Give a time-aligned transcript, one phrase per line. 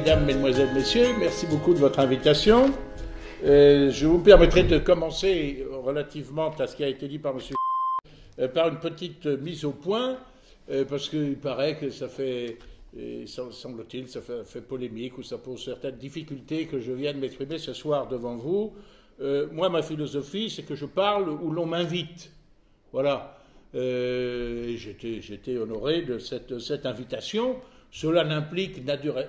[0.00, 2.72] Mesdames, Mesdemoiselles, Messieurs, merci beaucoup de votre invitation.
[3.44, 7.40] Euh, je vous permettrai de commencer relativement à ce qui a été dit par M.
[8.38, 10.16] Euh, par une petite mise au point,
[10.70, 12.56] euh, parce qu'il paraît que ça fait,
[13.26, 17.74] semble-t-il, ça fait, polémique ou ça pose certaines difficultés que je viens de m'exprimer ce
[17.74, 18.72] soir devant vous.
[19.52, 22.30] moi, ma philosophie, c'est que je parle où l'on m'invite.
[22.90, 23.36] Voilà.
[23.74, 27.56] J'étais honoré de cette invitation.
[27.90, 28.82] Cela n'implique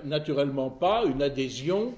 [0.04, 1.94] naturellement pas une adhésion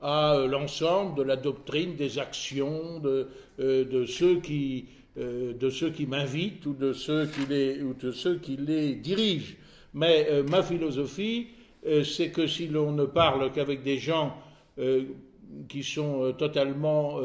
[0.00, 3.28] à euh, l'ensemble de la doctrine des actions de,
[3.60, 4.86] euh, ceux qui,
[5.18, 9.54] euh, de ceux qui m'invitent ou de ceux qui les, dirigent.
[9.94, 11.46] Mais ma philosophie,
[12.04, 14.36] c'est que si l'on ne parle qu'avec des gens
[15.68, 17.18] qui sont totalement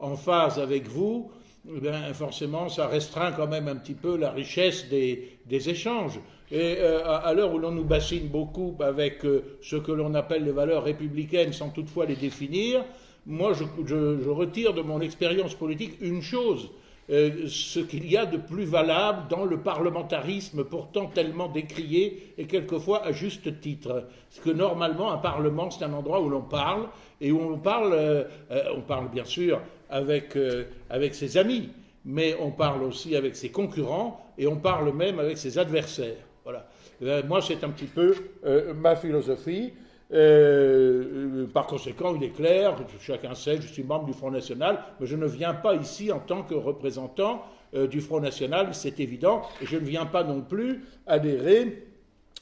[0.00, 1.30] en phase avec vous,
[1.68, 6.18] eh forcément, ça restreint quand même un petit peu la richesse des échanges.
[6.50, 10.44] Et euh, à l'heure où l'on nous bassine beaucoup avec euh, ce que l'on appelle
[10.44, 12.84] les valeurs républicaines sans toutefois les définir,
[13.26, 16.70] moi je, je, retire de mon expérience politique une chose,
[17.10, 22.44] euh, ce qu'il y a de plus valable dans le parlementarisme pourtant tellement décrié et
[22.46, 24.04] quelquefois à juste titre.
[24.28, 26.86] Parce que normalement un parlement c'est un endroit où l'on parle
[27.20, 28.26] et où on parle,
[28.72, 30.38] on parle bien sûr avec,
[30.90, 31.70] avec ses amis,
[32.04, 36.25] mais on parle aussi avec ses concurrents et on parle même avec ses adversaires.
[37.02, 39.72] Euh, moi, c'est un petit peu euh, ma philosophie.
[40.12, 45.06] Euh, par conséquent, il est clair, chacun sait, je suis membre du Front National, mais
[45.06, 47.42] je ne viens pas ici en tant que représentant
[47.90, 51.88] du Front National, c'est évident, et je ne viens pas non plus adhérer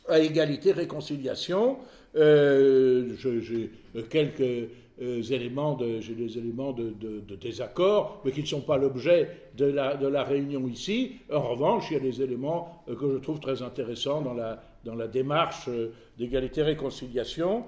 [0.07, 1.79] à égalité réconciliation.
[2.15, 3.71] J'ai
[4.11, 4.69] quelques
[5.03, 6.95] euh, éléments j'ai des éléments de,
[7.41, 11.17] désaccord, mais qui ne sont pas l'objet de la, de la réunion ici.
[11.33, 14.63] En revanche, il y a des éléments euh, que je trouve très intéressants dans la,
[14.85, 17.65] dans la démarche euh, d'égalité-réconciliation,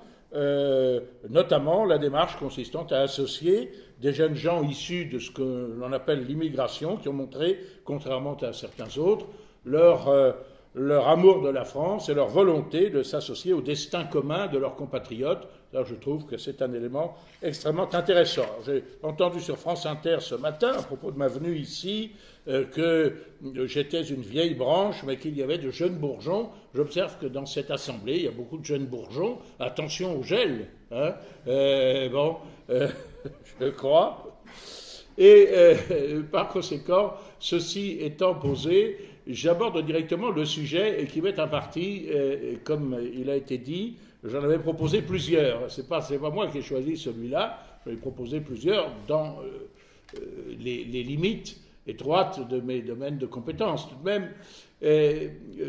[1.30, 3.70] notamment la démarche consistant à associer
[4.02, 8.52] des jeunes gens issus de ce que l'on appelle l'immigration, qui ont montré, contrairement à
[8.52, 9.26] certains autres,
[9.64, 10.08] leur
[10.76, 14.76] leur amour de la France et leur volonté de s'associer au destin commun de leurs
[14.76, 15.48] compatriotes.
[15.72, 18.44] Là, je trouve que c'est un élément extrêmement intéressant.
[18.66, 22.12] J'ai entendu sur France Inter ce matin, à propos de ma venue ici,
[22.46, 23.16] euh, que
[23.64, 26.50] j'étais une vieille branche, mais qu'il y avait de jeunes bourgeons.
[26.74, 29.38] J'observe que dans cette assemblée, il y a beaucoup de jeunes bourgeons.
[29.58, 30.68] Attention au gel.
[30.92, 31.14] Hein
[31.48, 32.36] euh, bon,
[32.68, 32.88] euh,
[33.60, 34.42] je crois.
[35.16, 35.48] Et
[36.30, 42.98] par conséquent, ceci étant posé, j'aborde directement le sujet qui met un parti, euh, comme
[43.14, 45.70] il a été dit, j'en avais proposé plusieurs.
[45.70, 49.68] Ce n'est pas, pas moi qui ai choisi celui-là, j'en ai proposé plusieurs dans euh,
[50.18, 53.88] euh, les, limites étroites de mes domaines de compétences.
[53.88, 54.30] Tout de même,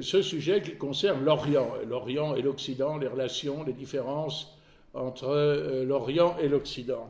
[0.01, 4.57] ce sujet qui concerne l'Orient, l'Orient et l'Occident, les relations, les différences
[4.93, 7.07] entre l'Orient et l'Occident.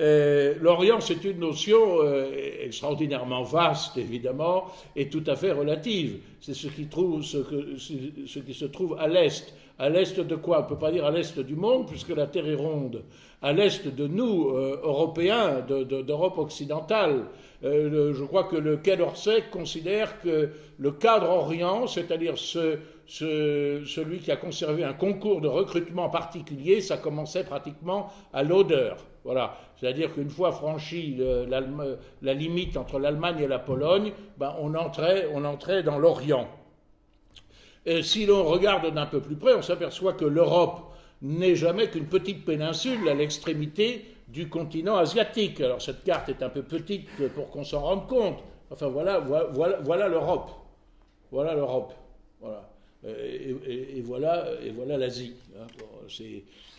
[0.00, 2.30] Euh, L'Orient, c'est une notion euh,
[2.62, 6.18] extraordinairement vaste, évidemment, et tout à fait relative.
[6.40, 6.84] C'est ce, qui
[8.54, 9.54] se trouve à l'Est.
[9.78, 10.60] À l'Est de quoi?
[10.60, 13.02] On ne peut pas dire à l'Est du monde, puisque la Terre est ronde.
[13.42, 17.24] À l'Est de nous, euh, Européens, d'Europe occidentale.
[17.62, 24.30] Je crois que le Quai d'Orsay considère que le cadre Orient, c'est-à-dire ce, celui qui
[24.30, 28.98] a conservé un concours de recrutement particulier, ça commençait pratiquement à l'odeur.
[29.24, 29.56] Voilà.
[29.76, 35.98] C'est-à-dire qu'une fois franchi la limite entre l'Allemagne et la Pologne, ben, on, entrait, dans
[35.98, 36.48] l'Orient.
[38.02, 40.92] Si l'on regarde d'un peu plus près, on s'aperçoit que l'Europe
[41.22, 45.60] n'est jamais qu'une petite péninsule à l'extrémité du continent asiatique.
[45.60, 48.38] Alors cette carte est un peu petite pour qu'on s'en rende compte.
[48.70, 50.50] Enfin voilà, voilà, voilà l'Europe.
[51.30, 51.94] Voilà l'Europe.
[52.40, 52.68] Voilà.
[53.06, 55.34] Et, voilà, et voilà l'Asie.
[55.56, 55.66] Hein.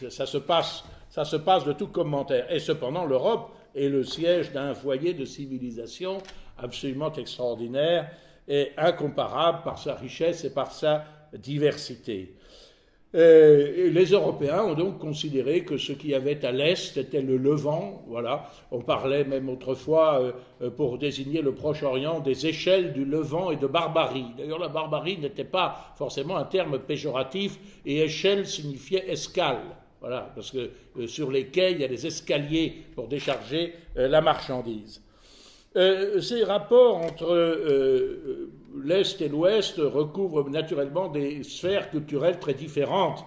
[0.09, 2.51] ça se passe ça se passe de tout commentaire.
[2.51, 6.19] Et cependant, l'Europe est le siège d'un foyer de civilisation
[6.57, 8.11] absolument extraordinaire
[8.47, 12.35] et incomparable par sa richesse et par sa diversité.
[13.13, 18.03] Les Européens ont donc considéré que ce qu'il y avait à l'Est était le Levant.
[18.07, 18.49] Voilà.
[18.71, 23.55] On parlait même autrefois, euh, euh, pour désigner le Proche-Orient, des échelles du Levant et
[23.55, 24.27] de barbarie.
[24.37, 29.61] D'ailleurs, la barbarie n'était pas forcément un terme péjoratif, et échelle signifiait escale.
[30.01, 34.07] Voilà, parce que euh, sur les quais, il y a des escaliers pour décharger euh,
[34.07, 35.01] la marchandise.
[35.75, 38.47] Euh, ces rapports entre
[38.83, 43.23] l'Est et l'Ouest recouvrent naturellement des sphères culturelles très différentes.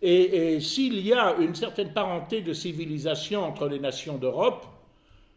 [0.00, 4.66] Et, s'il y a une certaine parenté de civilisation entre les nations d'Europe,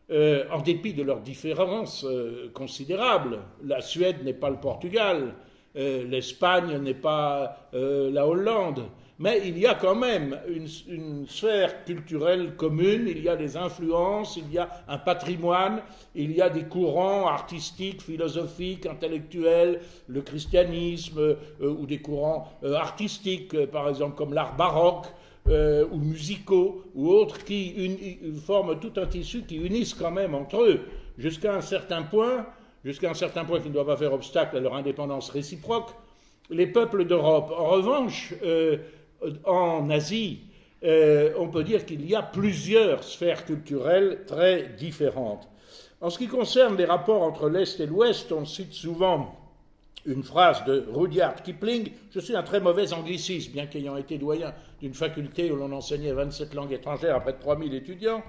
[0.10, 2.06] en dépit de leurs différences
[2.54, 5.36] considérables, la Suède n'est pas le Portugal,
[5.76, 8.86] l'Espagne n'est pas la Hollande,
[9.18, 14.36] Mais il y a quand même une, sphère culturelle commune, il y a des influences,
[14.36, 15.82] il y a un patrimoine,
[16.16, 22.74] il y a des courants artistiques, philosophiques, intellectuels, le christianisme, euh, ou des courants euh,
[22.74, 25.08] artistiques, euh, par exemple comme l'art baroque,
[25.48, 30.80] ou musicaux, ou autres, qui forment tout un tissu qui unissent quand même entre eux,
[31.20, 32.48] jusqu'à un certain point,
[32.84, 35.92] jusqu'à un certain point qui ne doit pas faire obstacle à leur indépendance réciproque,
[36.50, 37.54] les peuples d'Europe.
[37.56, 38.34] En revanche,
[39.46, 40.40] en Asie,
[40.84, 45.48] euh, on peut dire qu'il y a plusieurs sphères culturelles très différentes.
[46.02, 49.36] En ce qui concerne les rapports entre l'Est et l'Ouest, on cite souvent
[50.06, 51.90] une phrase de Rudyard Kipling.
[52.12, 56.12] Je suis un très mauvais angliciste, bien qu'ayant été doyen d'une faculté où l'on enseignait
[56.12, 58.24] 27 langues étrangères à près de 3000 étudiants.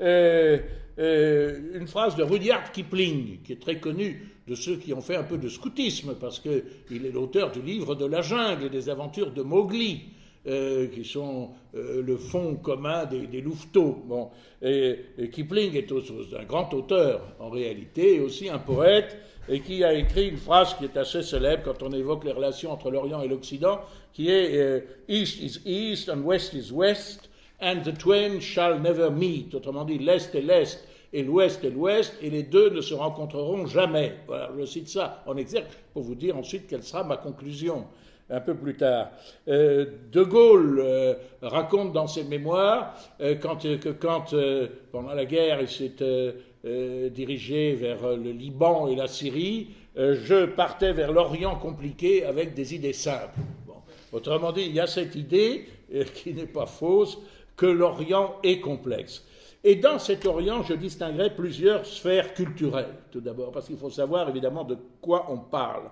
[0.00, 0.58] Euh,
[0.98, 5.16] euh, une phrase de Rudyard Kipling, qui est très connu de ceux qui ont fait
[5.16, 8.88] un peu de scoutisme, parce qu'il est l'auteur du livre de la jungle et des
[8.88, 10.00] aventures de Mowgli.
[10.46, 14.02] Euh, qui sont euh, le fond commun des, louveteaux.
[14.06, 14.30] Bon.
[14.62, 14.96] Et,
[15.30, 19.18] Kipling est un grand auteur, en réalité, et aussi un poète,
[19.50, 22.72] et qui a écrit une phrase qui est assez célèbre quand on évoque les relations
[22.72, 23.80] entre l'Orient et l'Occident,
[24.14, 27.28] qui est euh, East is East and West is West,
[27.60, 29.54] and the twain shall never meet.
[29.54, 30.82] Autrement dit, l'Est est l'Est
[31.12, 34.14] et l'Ouest est l'Ouest, et les deux ne se rencontreront jamais.
[34.58, 37.84] Je cite ça en exergue pour vous dire ensuite quelle sera ma conclusion
[38.30, 39.10] un peu plus tard.
[39.48, 44.34] Euh, de Gaulle euh, raconte dans ses mémoires euh, que quand,
[44.92, 45.92] pendant la guerre, il s'est
[47.10, 52.92] dirigé vers le Liban et la Syrie, je partais vers l'Orient compliqué avec des idées
[52.92, 53.40] simples.
[54.12, 55.66] Autrement dit, il y a cette idée,
[56.14, 57.18] qui n'est pas fausse,
[57.56, 59.24] que l'Orient est complexe.
[59.62, 64.28] Et dans cet Orient, je distinguerai plusieurs sphères culturelles, tout d'abord, parce qu'il faut savoir
[64.28, 65.90] évidemment de quoi on parle.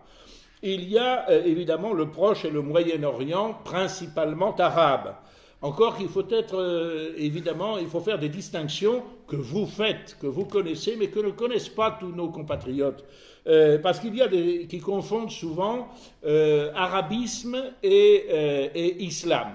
[0.62, 5.14] Il y a euh, évidemment le Proche et le Moyen-Orient, principalement arabes.
[5.62, 10.26] Encore qu'il faut être, euh, évidemment, il faut faire des distinctions que vous faites, que
[10.26, 13.04] vous connaissez, mais que ne connaissent pas tous nos compatriotes.
[13.46, 15.88] Euh, parce qu'il y a des qui confondent souvent
[16.74, 19.48] arabisme et islam.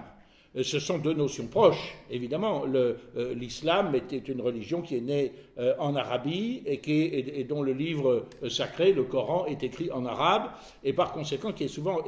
[0.56, 2.64] Euh, ce sont deux notions proches, évidemment.
[2.68, 2.96] Euh,
[3.36, 8.94] l'islam était une religion qui est née euh, en Arabie et, dont le livre sacré,
[8.94, 10.52] le Coran, est écrit en arabe
[10.84, 12.00] et par conséquent qui est souvent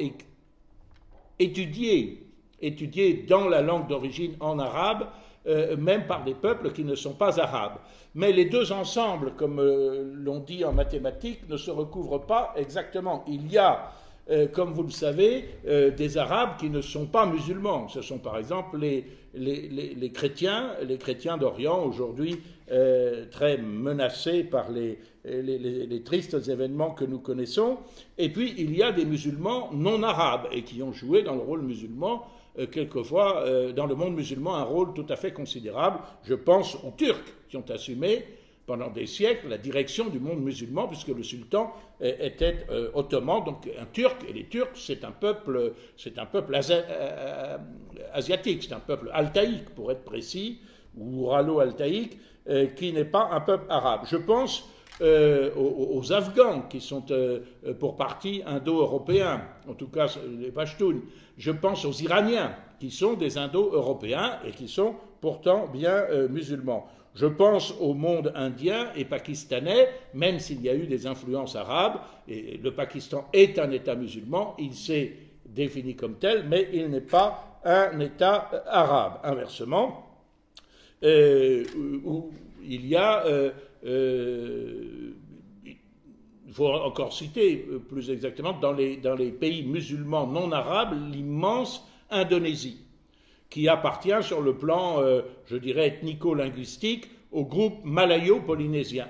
[1.39, 2.27] étudié,
[2.61, 5.07] étudié dans la langue d'origine en arabe,
[5.77, 7.77] même par des peuples qui ne sont pas arabes.
[8.15, 13.23] Mais les deux ensembles, comme l'on dit en mathématiques, ne se recouvrent pas exactement.
[13.27, 13.91] Il y a
[14.31, 17.87] euh, comme vous le savez, euh, des Arabes qui ne sont pas musulmans.
[17.89, 19.05] Ce sont par exemple les,
[19.35, 22.39] les, chrétiens, les chrétiens d'Orient aujourd'hui
[22.71, 24.97] euh, très menacés par les,
[26.03, 27.77] tristes événements que nous connaissons.
[28.17, 31.41] Et puis il y a des musulmans non arabes et qui ont joué dans le
[31.41, 32.25] rôle musulman
[32.71, 33.43] quelquefois
[33.75, 35.99] dans le monde musulman un rôle tout à fait considérable.
[36.23, 38.25] Je pense aux Turcs qui ont assumé
[38.65, 43.69] pendant des siècles la direction du monde musulman, puisque le sultan était euh, ottoman, donc
[43.79, 47.57] un turc, et les Turcs, c'est un peuple, c'est un peuple euh,
[48.13, 50.59] asiatique, c'est un peuple altaïque, pour être précis,
[50.97, 52.17] ou ralo-altaïque,
[52.49, 54.01] euh, qui n'est pas un peuple arabe.
[54.05, 54.69] Je pense
[55.01, 57.03] aux, Afghans, qui sont
[57.81, 60.07] pour partie indo-européens, en tout cas
[60.39, 61.01] les Pashtuns.
[61.37, 66.87] Je pense aux Iraniens, qui sont des indo-européens et qui sont pourtant bien musulmans.
[67.15, 72.01] Je pense au monde indien et pakistanais, même s'il y a eu des influences arabes,
[72.27, 75.13] et le Pakistan est un État musulman, il s'est
[75.45, 79.21] défini comme tel, mais il n'est pas un État arabe.
[79.23, 80.05] Inversement,
[81.03, 81.63] euh,
[82.61, 83.51] il y a, euh,
[83.85, 85.13] euh,
[85.65, 92.84] il faut encore citer plus exactement, dans les pays musulmans non arabes, l'immense Indonésie
[93.49, 99.07] qui appartient sur le plan, euh, je dirais, ethnico-linguistique au groupe malayo-polynésien.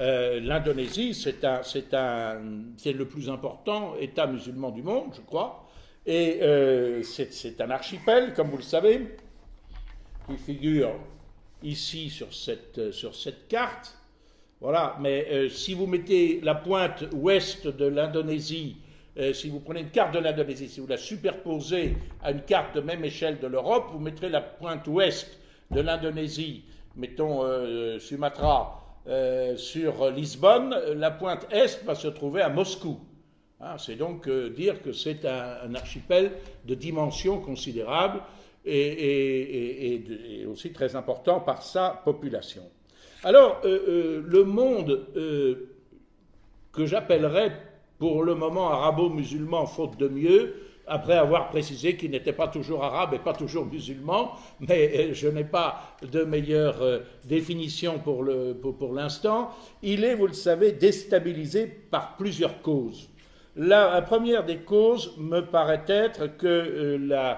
[0.00, 5.66] Euh, L'Indonésie, c'est le plus important État musulman du monde, je crois,
[6.06, 9.16] et euh, c'est un archipel, comme vous le savez,
[10.28, 10.94] qui figure
[11.62, 13.96] ici sur cette, sur cette carte.
[14.60, 18.76] Voilà, mais si vous mettez la pointe ouest de l'Indonésie
[19.18, 22.76] euh, si vous prenez une carte de l'Indonésie, si vous la superposez à une carte
[22.76, 25.38] de même échelle de l'Europe, vous mettrez la pointe ouest
[25.72, 26.62] de l'Indonésie,
[26.94, 33.00] mettons euh, Sumatra, euh, sur Lisbonne, la pointe est va se trouver à Moscou.
[33.60, 36.30] Hein, c'est donc dire que c'est un, archipel
[36.64, 38.20] de dimension considérable
[38.64, 42.62] et, aussi très important par sa population.
[43.24, 45.06] Alors, le monde
[46.72, 47.67] que j'appellerais
[47.98, 50.54] pour le moment arabo-musulman, faute de mieux,
[50.88, 55.28] après avoir précisé qu'il n'était pas toujours arabe et pas toujours musulman, mais euh, je
[55.28, 58.24] n'ai pas de meilleure euh, définition pour
[58.94, 59.50] l'instant.
[59.82, 63.10] il est, vous le savez, déstabilisé par plusieurs causes.
[63.56, 67.34] La, première des causes me paraît être que euh,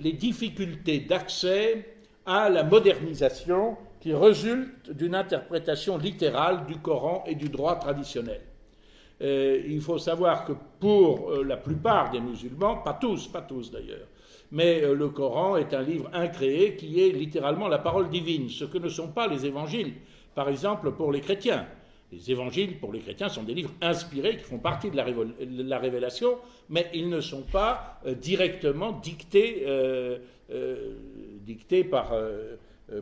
[0.00, 1.86] les difficultés d'accès
[2.26, 3.76] à la modernisation
[4.06, 8.40] qui résultent d'une interprétation littérale du Coran et du droit traditionnel.
[9.20, 13.72] Euh, il faut savoir que pour euh, la plupart des musulmans, pas tous, pas tous
[13.72, 14.06] d'ailleurs,
[14.52, 18.64] mais euh, le Coran est un livre incréé qui est littéralement la parole divine, ce
[18.64, 19.94] que ne sont pas les évangiles,
[20.36, 21.66] par exemple pour les chrétiens.
[22.12, 26.36] Les évangiles, pour les chrétiens, sont des livres inspirés qui font partie de la, révélation,
[26.68, 29.66] mais ils ne sont pas directement dictés,
[31.44, 32.12] dictés par,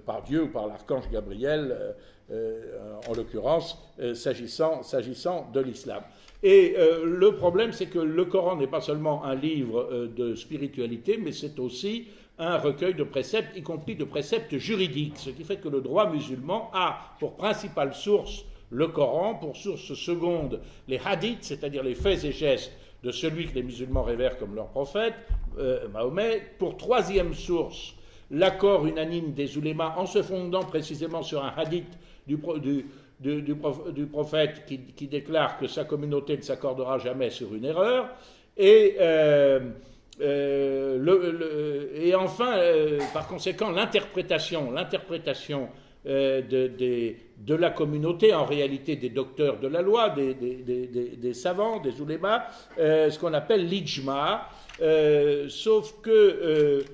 [0.07, 1.95] par Dieu ou par l'archange Gabriel
[2.31, 6.03] euh, en l'occurrence, euh, s'agissant, de l'islam.
[6.43, 11.19] Et euh, le problème, c'est que le Coran n'est pas seulement un livre de spiritualité,
[11.19, 12.07] mais c'est aussi
[12.39, 16.11] un recueil de préceptes, y compris de préceptes juridiques, ce qui fait que le droit
[16.11, 22.25] musulman a pour principale source le Coran, pour source seconde les hadiths, c'est-à-dire les faits
[22.25, 22.73] et gestes
[23.03, 25.15] de celui que les musulmans révèrent comme leur prophète,
[25.93, 27.95] Mahomet, pour troisième source
[28.31, 31.87] l'accord unanime des oulémas en se fondant précisément sur un hadith
[32.27, 32.39] du,
[33.21, 38.09] du, prophète qui, déclare que sa communauté ne s'accordera jamais sur une erreur.
[38.57, 39.61] Et, euh,
[40.21, 45.69] euh, et enfin, euh, par conséquent, l'interprétation, l'interprétation
[46.05, 46.71] de,
[47.39, 52.45] de, la communauté, en réalité des docteurs de la loi, des, des savants, des oulémas,
[52.77, 54.51] ce qu'on appelle l'ijma,
[55.49, 56.85] sauf que,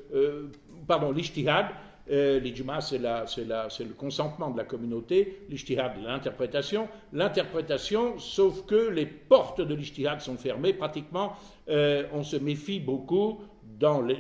[0.90, 1.66] pardon, l'ijtihad,
[2.10, 2.40] euh,
[2.84, 6.88] c'est le consentement de la communauté, l'ijtihad, l'interprétation.
[7.12, 11.34] L'interprétation, sauf que les portes de l'ijtihad sont fermées, pratiquement,
[11.68, 13.38] euh, on se méfie beaucoup
[13.78, 14.18] dans les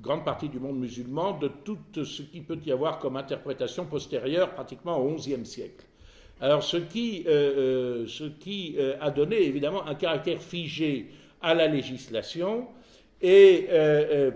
[0.00, 4.54] grandes parties du monde musulman de tout ce qui peut y avoir comme interprétation postérieure,
[4.54, 5.86] pratiquement au XIe siècle.
[6.40, 12.66] Alors, ce qui, euh, ce qui a donné évidemment un caractère figé à la législation,
[13.22, 13.68] et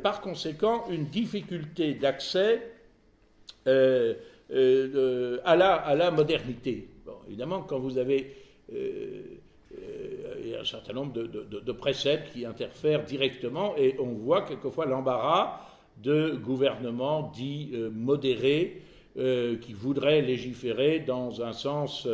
[0.02, 2.62] par conséquent une difficulté d'accès
[3.66, 4.14] euh,
[4.52, 6.88] euh, à, la, modernité.
[7.26, 8.32] évidemment, quand vous avez
[8.72, 9.22] euh,
[10.60, 15.62] un certain nombre de, préceptes qui interfèrent directement, et on voit quelquefois l'embarras
[16.00, 18.82] de gouvernements dits modérés
[19.16, 22.06] qui voudraient légiférer dans un sens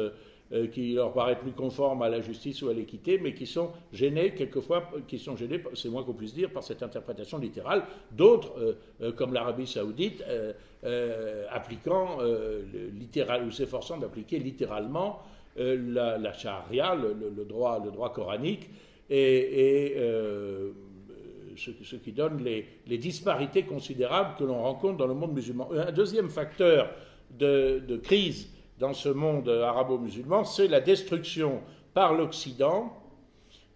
[0.52, 3.70] euh, qui leur paraît plus conforme à la justice ou à l'équité, mais qui sont
[3.90, 7.84] gênés quelquefois, qui sont gênés, c'est moins qu'on puisse dire, par cette interprétation littérale.
[8.10, 10.22] D'autres, euh, euh, comme l'Arabie saoudite,
[11.50, 12.18] appliquant
[12.98, 15.20] littéral ou s'efforçant d'appliquer littéralement
[15.56, 18.68] la, charia, le, droit, le droit coranique,
[19.08, 19.94] et,
[21.56, 25.70] ce, qui donne les, disparités considérables que l'on rencontre dans le monde musulman.
[25.72, 26.90] Un deuxième facteur
[27.38, 28.51] de crise
[28.82, 31.62] dans ce monde arabo-musulman, c'est la destruction
[31.94, 32.92] par l'Occident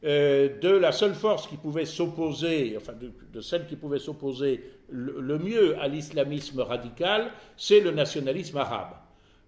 [0.02, 2.92] euh, de la seule force qui pouvait s'opposer, enfin
[3.32, 8.94] de, celle qui pouvait s'opposer le, mieux à l'islamisme radical, c'est le nationalisme arabe.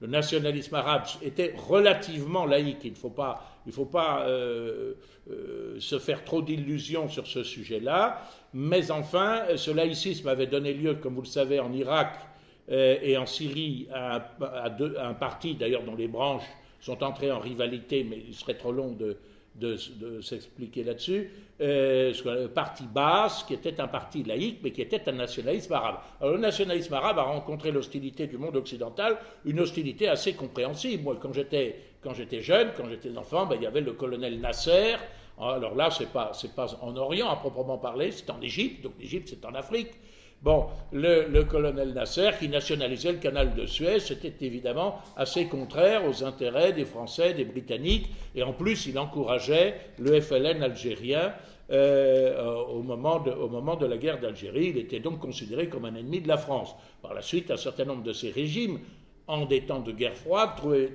[0.00, 2.85] Le nationalisme arabe était relativement laïque.
[2.85, 4.95] Il ne faut pas, il faut pas euh,
[5.29, 8.23] euh, se faire trop d'illusions sur ce sujet-là.
[8.55, 12.17] Mais enfin, ce laïcisme avait donné lieu, comme vous le savez, en Irak
[12.71, 16.45] et en Syrie un parti d'ailleurs dont les branches
[16.81, 19.17] sont entrées en rivalité, mais il serait trop long de,
[20.21, 25.13] s'expliquer là-dessus, euh, le parti basse, qui était un parti laïque, mais qui était un
[25.13, 25.97] nationalisme arabe.
[26.21, 31.03] Alors le nationalisme arabe a rencontré l'hostilité du monde occidental, une hostilité assez compréhensible.
[31.03, 34.39] Moi, quand j'étais, quand j'étais jeune, quand j'étais enfant, ben, il y avait le colonel
[34.39, 34.95] Nasser.
[35.41, 38.93] Alors là, c'est pas, c'est pas en Orient à proprement parler, c'est en Égypte, donc
[39.01, 39.91] l'Égypte c'est en Afrique.
[40.40, 46.23] Bon, le, colonel Nasser, qui nationalisait le canal de Suez, c'était évidemment assez contraire aux
[46.23, 51.33] intérêts des Français, des Britanniques, et en plus, il encourageait le FLN algérien
[51.71, 54.68] euh, au, moment de, la guerre d'Algérie.
[54.68, 56.76] Il était donc considéré comme un ennemi de la France.
[57.02, 58.78] Par la suite, un certain nombre de ces régimes,
[59.26, 60.95] en des temps de guerre froide, trouvaient,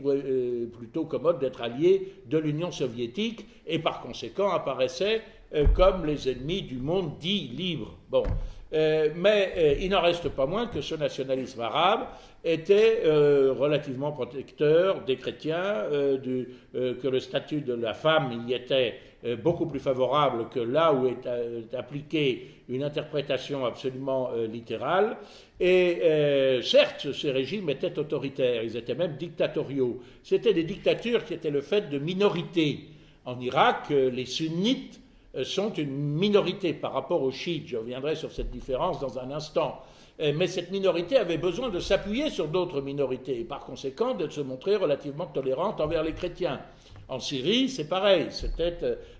[0.00, 5.22] euh, plutôt commode d'être alliés de l'Union soviétique et par conséquent apparaissaient
[5.54, 7.96] euh, comme les ennemis du monde dit libre.
[8.08, 8.24] Bon.
[8.72, 12.06] Euh, mais euh, il n'en reste pas moins que ce nationalisme arabe
[12.42, 19.00] était euh, relativement protecteur des chrétiens, que le statut de la femme y était
[19.42, 25.16] beaucoup plus favorable que là où est, appliquée une interprétation absolument littérale.
[25.58, 30.00] Et certes, ces régimes étaient autoritaires, ils étaient même dictatoriaux.
[30.22, 32.80] C'était des dictatures qui étaient le fait de minorités
[33.24, 35.00] En Irak, les sunnites
[35.44, 37.68] sont une minorité par rapport aux chiites.
[37.68, 39.80] Je reviendrai sur cette différence dans un instant.
[40.18, 44.40] Mais cette minorité avait besoin de s'appuyer sur d'autres minorités et par conséquent de se
[44.40, 46.60] montrer relativement tolérante envers les chrétiens.
[47.08, 48.26] En Syrie, c'est pareil.
[48.30, 48.76] C'était,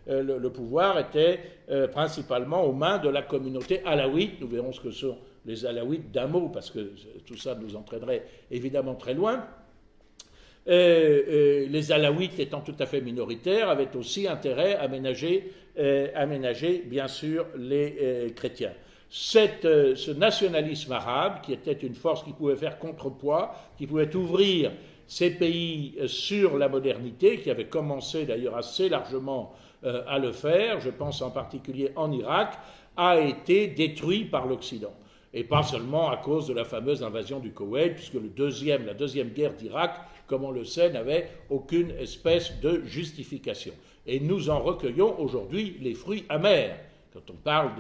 [0.08, 4.40] euh, le, pouvoir était euh, principalement aux mains de la communauté alaouite.
[4.40, 6.92] Nous verrons ce que sont les alaouites d'un mot, parce que
[7.25, 9.44] tout ça nous entraînerait évidemment très loin.
[10.68, 17.06] Euh, les alaouites étant tout à fait minoritaires avaient aussi intérêt à ménager, ménager bien
[17.06, 18.73] sûr les chrétiens.
[19.08, 24.73] ce nationalisme arabe, qui était une force qui pouvait faire contrepoids, qui pouvait ouvrir
[25.06, 29.54] ces pays euh, sur la modernité, qui avaient commencé d'ailleurs assez largement
[29.85, 32.58] euh, à le faire, je pense en particulier en Irak,
[32.96, 34.94] a été détruit par l'Occident.
[35.35, 39.52] Et pas seulement à cause de la fameuse invasion du Koweït, puisque la deuxième guerre
[39.52, 43.73] d'Irak, comme on le sait, n'avait aucune espèce de justification.
[44.06, 46.78] Et nous en recueillons aujourd'hui les fruits amers.
[47.12, 47.73] Quand on parle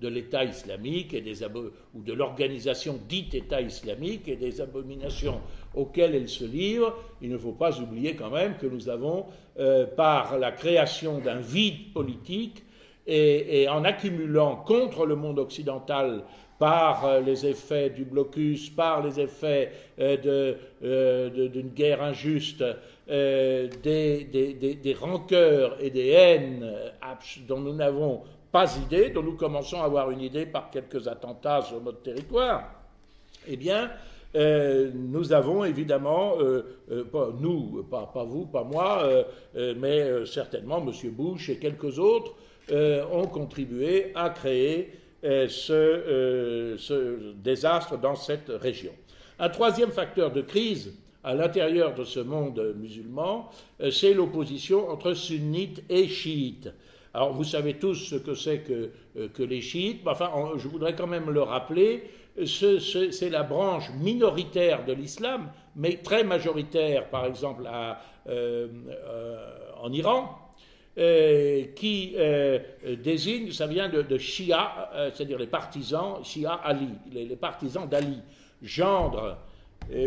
[0.00, 5.40] de l'État islamique et des ou de l'organisation dite État islamique et des abominations
[5.74, 9.26] auxquelles elle se livre, il ne faut pas oublier quand même que nous avons,
[9.58, 12.62] euh, par la création d'un vide politique
[13.06, 16.22] et, en accumulant contre le monde occidental
[16.64, 22.64] par euh, les effets du blocus, par les effets euh, d'une guerre injuste,
[23.06, 26.74] des, rancœurs et des haines
[27.46, 31.60] dont nous n'avons pas idée, dont nous commençons à avoir une idée par quelques attentats
[31.60, 32.70] sur notre territoire,
[33.46, 33.90] eh bien,
[34.34, 39.06] euh, nous avons évidemment, euh, euh, pas nous, pas, pas, vous, pas moi,
[39.54, 41.10] mais certainement M.
[41.10, 42.32] Bush et quelques autres
[42.72, 48.92] ont contribué à créer ce, ce, désastre dans cette région.
[49.38, 53.50] Un troisième facteur de crise à l'intérieur de ce monde musulman,
[53.90, 56.70] c'est l'opposition entre sunnites et chiites.
[57.14, 60.96] Alors vous savez tous ce que c'est que, euh, que, les chiites, enfin je voudrais
[60.96, 62.10] quand même le rappeler,
[62.44, 67.94] c'est la branche minoritaire de l'islam, mais très majoritaire, par exemple euh,
[68.26, 69.36] euh,
[69.80, 70.36] en Iran,
[70.96, 72.16] qui
[73.02, 78.20] désigne, ça vient de, Shia, c'est-à-dire les partisans, Shia Ali, les, partisans d'Ali,
[78.62, 79.38] gendre,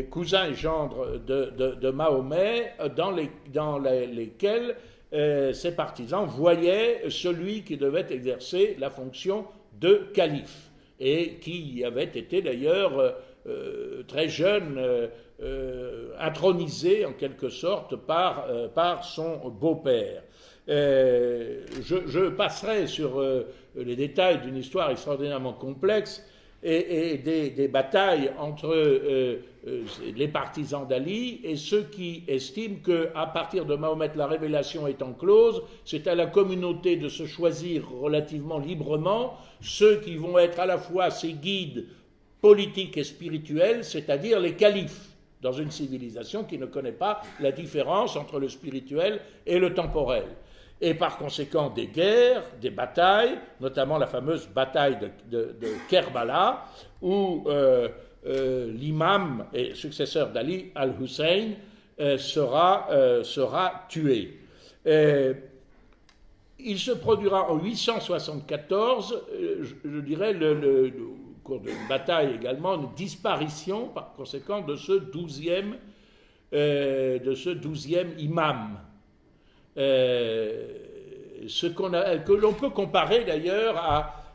[0.10, 4.76] cousin et gendre de, Mahomet, dans, les, dans lesquels
[5.14, 9.46] euh, ces partisans voyaient celui qui devait exercer la fonction
[9.80, 10.70] de calife
[11.00, 13.12] et qui avait été d'ailleurs euh,
[13.48, 14.82] euh, très jeune
[16.20, 20.24] intronisé en quelque sorte par, par son beau-père.
[20.68, 23.24] Je, passerai sur
[23.76, 26.24] les détails d'une histoire extraordinairement complexe
[26.64, 29.84] et, des, batailles entre euh, euh,
[30.16, 35.62] les partisans d'Ali et ceux qui estiment qu'à partir de Mahomet, la révélation étant close,
[35.86, 39.38] c'est à la communauté de se choisir relativement librement.
[39.62, 41.86] Ceux qui vont être à la fois ses guides
[42.42, 45.10] politiques et spirituels, c'est-à-dire les califes
[45.42, 50.24] dans une civilisation qui ne connaît pas la différence entre le spirituel et le temporel
[50.80, 54.98] et par conséquent des guerres, des batailles, notamment la fameuse bataille
[55.30, 55.56] de,
[55.90, 56.66] Kerbala,
[57.02, 57.90] où euh,
[58.26, 61.54] euh, l'imam et successeur d'Ali al-Hussein
[62.00, 64.40] euh, sera, tué.
[66.60, 69.24] il se produira en 874,
[69.84, 75.78] je, dirais, le, au cours d'une bataille également, une disparition par conséquent de ce douzième
[78.20, 78.78] imam.
[79.78, 80.70] Euh,
[81.48, 83.78] ce que l'on peut comparer d'ailleurs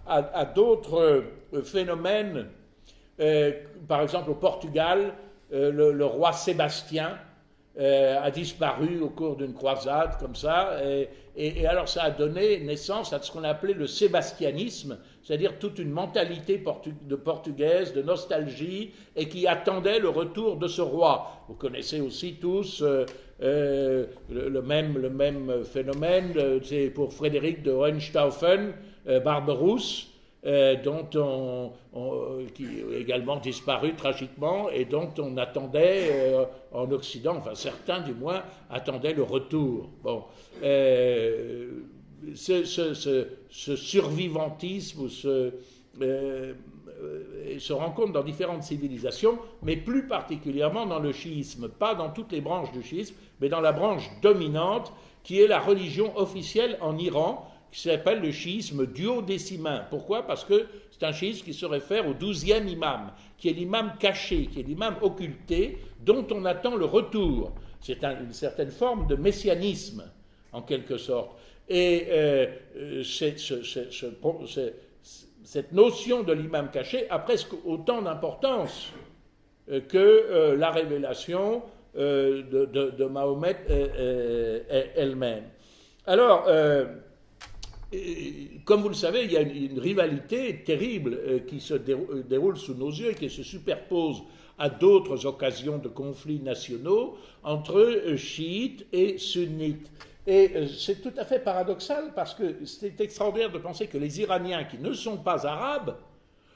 [0.06, 2.46] à, d'autres euh, phénomènes.
[3.20, 3.52] Euh,
[3.88, 5.12] par exemple, au Portugal,
[5.50, 7.18] le, roi Sébastien
[7.78, 10.78] a disparu au cours d'une croisade comme ça,
[11.36, 15.78] et, alors ça a donné naissance à ce qu'on a appelé le sébastianisme, c'est-à-dire toute
[15.78, 16.62] une mentalité
[17.02, 21.44] de portugaise, de nostalgie, et qui attendait le retour de ce roi.
[21.48, 22.82] Vous connaissez aussi tous
[23.42, 28.72] le, même, le même phénomène, euh, c'est pour Frédéric de Hohenstaufen,
[29.08, 30.08] euh, Barberousse,
[30.84, 31.70] dont on,
[32.52, 36.10] qui a également disparu tragiquement et dont on attendait
[36.72, 39.88] en Occident, enfin certains du moins, attendaient le retour.
[40.02, 40.24] Bon,
[42.34, 45.08] ce, ce, survivantisme
[47.02, 52.32] euh, se rencontre dans différentes civilisations, mais plus particulièrement dans le chiisme, pas dans toutes
[52.32, 54.92] les branches du chiisme, mais dans la branche dominante
[55.24, 59.84] qui est la religion officielle en Iran, qui s'appelle le chiisme duodécimain.
[59.90, 60.22] Pourquoi?
[60.26, 64.46] Parce que c'est un chiisme qui se réfère au douzième imam, qui est l'imam caché,
[64.46, 67.52] qui est l'imam occulté, dont on attend le retour.
[67.80, 70.04] C'est une certaine forme de messianisme.
[70.52, 71.30] en quelque sorte.
[71.68, 73.02] Et euh,
[75.42, 78.92] cette notion de l'imam caché a presque autant d'importance
[79.88, 81.62] que la révélation
[81.94, 83.56] de, Mahomet
[84.96, 85.44] elle-même.
[86.06, 86.46] Alors,
[88.64, 92.56] comme vous le savez, il y a une, rivalité terrible euh, qui se euh, déroule,
[92.56, 94.22] sous nos yeux et qui se superpose
[94.58, 99.90] à d'autres occasions de conflits nationaux entre euh, chiites et sunnites.
[100.26, 104.62] Et c'est tout à fait paradoxal parce que c'est extraordinaire de penser que les Iraniens
[104.64, 105.96] qui ne sont pas arabes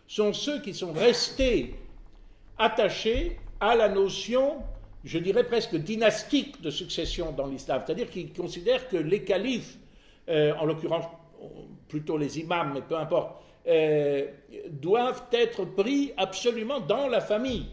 [0.07, 1.75] sont ceux qui sont restés
[2.59, 4.59] attachés à la notion,
[5.07, 9.79] je dirais presque dynastique de succession dans l'islam, c'est-à-dire qu'ils considèrent que les califes,
[10.29, 11.07] en l'occurrence
[11.88, 13.37] plutôt les imams, mais peu importe,
[13.69, 14.27] euh,
[14.71, 17.66] doivent être pris absolument dans la famille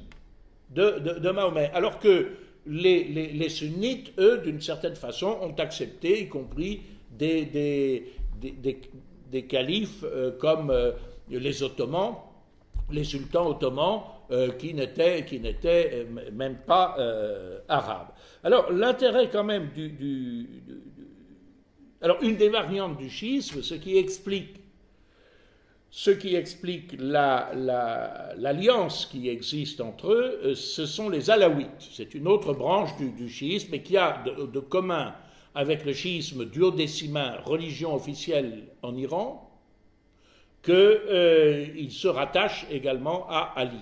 [0.72, 1.70] de, Mahomet.
[1.74, 2.32] Alors que
[2.66, 7.46] les, sunnites, eux, d'une certaine façon, ont accepté, y compris des,
[9.32, 10.94] des, califes euh, comme euh,
[11.30, 12.16] les Ottomans,
[12.92, 14.04] les sultans ottomans,
[14.58, 16.98] qui n'étaient, qui n'étaient même pas
[17.68, 18.10] arabes.
[18.44, 20.48] Alors l'intérêt quand même du
[22.04, 24.58] alors, une des variantes du schisme, ce qui explique,
[25.90, 31.70] ce qui explique l'alliance qui existe entre eux, euh, ce sont les alaouites.
[31.80, 35.16] C'est une autre branche du, schisme et qui a de, commun
[35.56, 39.50] avec le schisme duodécimain, religion officielle en Iran,
[40.62, 43.80] qu'il euh, se rattache également à Ali.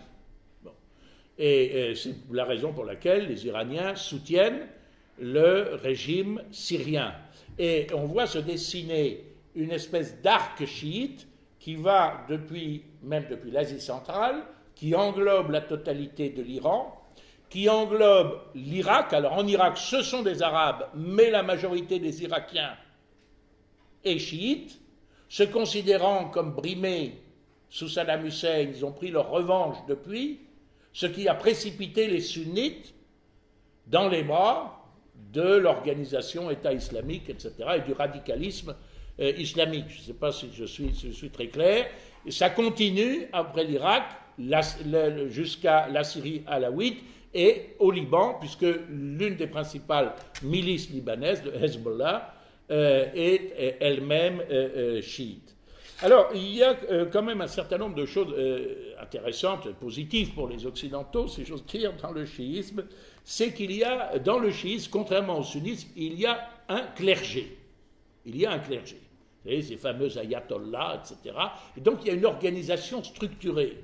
[1.44, 4.68] Et euh, c'est la raison pour laquelle les Iraniens soutiennent
[5.18, 7.16] le régime syrien.
[7.58, 9.26] Et on voit se dessiner
[9.56, 11.28] une espèce d'arc chiite
[11.58, 14.44] qui va depuis, même depuis l'Asie centrale,
[14.76, 16.96] qui englobe la totalité de l'Iran,
[17.50, 19.12] qui englobe l'Irak.
[19.12, 22.78] Alors en Irak, ce sont des Arabes, mais la majorité des Irakiens
[24.04, 24.80] est chiite,
[25.28, 27.20] se considérant comme brimés
[27.68, 30.42] sous Saddam Hussein, ils ont pris leur revanche depuis,
[30.94, 32.94] ce qui a précipité les sunnites
[33.88, 34.86] dans les bras
[35.34, 38.76] de l'organisation État islamique, etc., et du radicalisme
[39.20, 39.86] euh, islamique.
[39.90, 41.88] Je ne sais pas si je suis, très clair.
[42.30, 44.04] Ça continue après l'Irak
[45.28, 47.00] jusqu'à la Syrie alaouite
[47.34, 52.34] et au Liban, puisque l'une des principales milices libanaises, le Hezbollah,
[52.70, 55.51] euh, est elle-même euh, chiite.
[56.04, 56.76] Alors, il y a
[57.12, 58.34] quand même un certain nombre de choses
[59.00, 62.84] intéressantes, positives pour les Occidentaux, si j'ose dire, dans le chiisme
[63.24, 67.58] c'est qu'il y a, dans le chiisme, contrairement au sunnisme, il y a un clergé.
[68.26, 69.00] Il y a un clergé.
[69.44, 71.36] Vous savez, ces fameux ayatollahs, etc.
[71.78, 73.84] Et donc il y a une organisation structurée.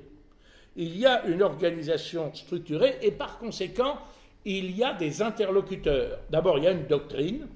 [0.76, 3.98] Il y a une organisation structurée et par conséquent,
[4.44, 6.20] il y a des interlocuteurs.
[6.30, 7.48] D'abord, il y a une doctrine.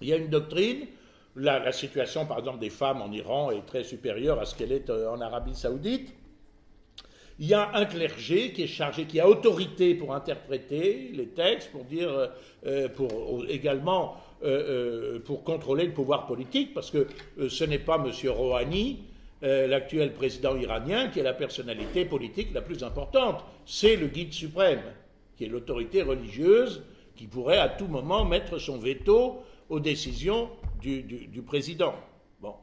[0.00, 0.86] Il y a une doctrine.
[1.40, 4.90] La, situation, par exemple, des femmes en Iran est très supérieure à ce qu'elle est
[4.90, 6.12] euh, en Arabie saoudite.
[7.38, 11.70] Il y a un clergé qui est chargé, qui a autorité pour interpréter les textes,
[11.70, 12.26] pour dire, euh,
[12.66, 14.16] euh, pour également
[15.24, 17.08] pour contrôler le pouvoir politique, parce que
[17.48, 18.12] ce n'est pas M.
[18.30, 19.00] Rouhani,
[19.42, 23.44] l'actuel président iranien, qui est la personnalité politique la plus importante.
[23.66, 24.82] C'est le guide suprême,
[25.36, 26.84] qui est l'autorité religieuse,
[27.16, 31.94] qui pourrait à tout moment mettre son veto aux décisions du, président.
[32.40, 32.54] Bon.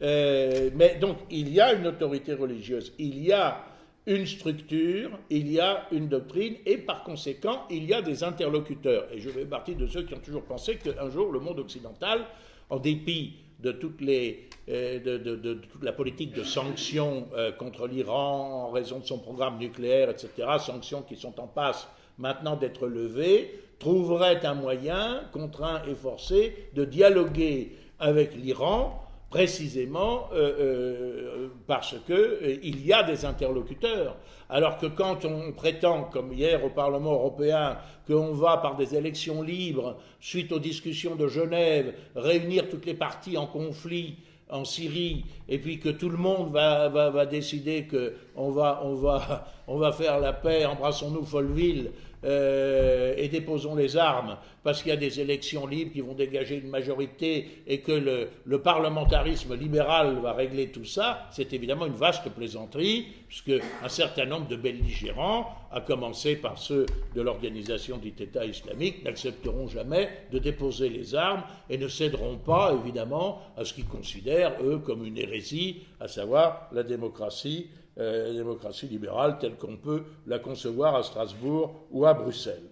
[0.00, 3.64] mais donc, il y a une autorité religieuse, il y a
[4.06, 9.06] une structure, il y a une doctrine, et par conséquent, il y a des interlocuteurs.
[9.12, 12.26] Et je fais partie de ceux qui ont toujours pensé qu'un jour, le monde occidental,
[12.68, 18.66] en dépit de, toutes les, euh, de, toute la politique de sanctions euh, contre l'Iran
[18.66, 23.58] en raison de son programme nucléaire, etc., sanctions qui sont en passe maintenant d'être levées,
[23.84, 32.14] trouverait un moyen, contraint et forcé, de dialoguer avec l'Iran précisément euh, euh, parce qu'il
[32.14, 34.16] euh, y a des interlocuteurs.
[34.48, 39.42] Alors que quand on prétend, comme hier au Parlement européen, qu'on va par des élections
[39.42, 44.16] libres, suite aux discussions de Genève, réunir toutes les parties en conflit
[44.48, 48.94] en Syrie, et puis que tout le monde va, va, va décider qu'on va, on
[48.94, 51.90] va, on va faire la paix, embrassons-nous Folleville,
[52.24, 56.56] euh, et déposons les armes parce qu'il y a des élections libres qui vont dégager
[56.56, 62.30] une majorité et que le, parlementarisme libéral va régler tout ça, c'est évidemment une vaste
[62.30, 68.46] plaisanterie, puisque un certain nombre de belligérants, à commencer par ceux de l'organisation dit État
[68.46, 73.86] islamique, n'accepteront jamais de déposer les armes et ne céderont pas, évidemment, à ce qu'ils
[73.86, 80.02] considèrent, eux, comme une hérésie, à savoir la démocratie la démocratie libérale telle qu'on peut
[80.26, 82.70] la concevoir à Strasbourg ou à Bruxelles.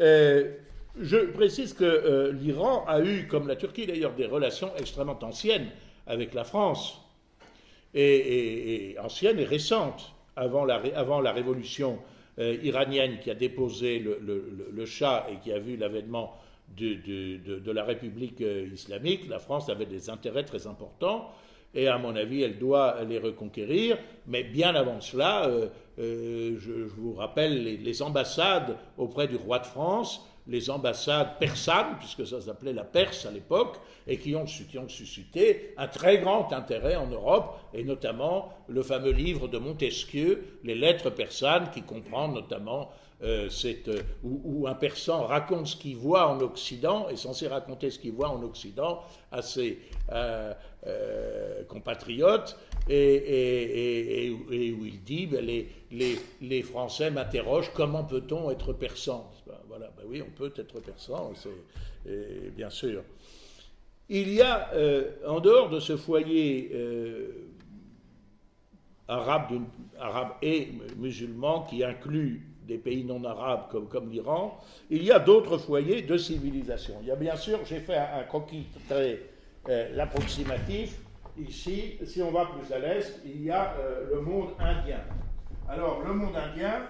[0.00, 0.52] Euh,
[1.00, 5.68] Je précise que l'Iran a eu, comme la Turquie d'ailleurs, des relations extrêmement anciennes
[6.06, 7.00] avec la France,
[7.94, 11.98] et, anciennes et récentes, avant la, révolution
[12.38, 16.34] iranienne qui a déposé le, le, le, Shah et qui a vu l'avènement
[16.76, 21.30] de, la République euh, islamique, la France avait des intérêts très importants
[21.74, 23.98] et à mon avis, elle doit les reconquérir.
[24.26, 29.66] Mais bien avant cela, euh, euh, je, vous rappelle les, ambassades auprès du roi de
[29.66, 35.72] France, les ambassades persanes, puisque ça s'appelait la Perse à l'époque, et qui ont, suscité
[35.76, 41.10] un très grand intérêt en Europe, et notamment le fameux livre de Montesquieu, Les lettres
[41.10, 42.90] persanes, qui comprend notamment
[43.22, 47.98] euh, euh, où, un persan raconte ce qu'il voit en Occident, est censé raconter ce
[47.98, 49.00] qu'il voit en Occident
[49.32, 49.78] à ses
[51.68, 55.44] compatriotes, et, où il dit ben,
[55.90, 59.30] les, Français m'interrogent comment peut-on être persan?
[59.68, 61.32] Voilà, ben oui, on peut être persan,
[62.56, 63.02] bien sûr.
[64.10, 64.70] Il y a,
[65.26, 66.70] en dehors de ce foyer
[69.08, 69.60] arabe,
[69.98, 74.58] arabe et musulman qui inclut des pays non arabes comme, comme l'Iran,
[74.90, 76.94] il y a d'autres foyers de civilisation.
[77.02, 79.20] Il y a bien sûr, j'ai fait un, croquis très
[79.68, 80.98] euh, approximatif.
[81.36, 85.00] Ici, si on va plus à l'est, il y a euh, le monde indien.
[85.68, 86.82] Alors, le monde indien,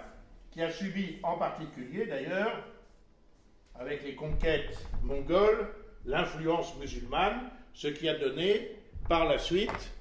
[0.50, 2.64] qui a subi en particulier d'ailleurs,
[3.74, 5.68] avec les conquêtes mongoles,
[6.04, 8.76] l'influence musulmane, ce qui a donné
[9.08, 9.92] par la suite,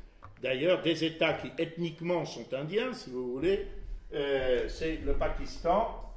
[0.42, 3.68] d'ailleurs, des États qui ethniquement sont indiens, si vous voulez,
[4.14, 6.14] euh, c'est le Pakistan.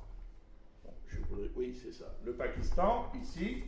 [1.56, 2.06] oui, c'est ça.
[2.24, 3.64] Le Pakistan, ici,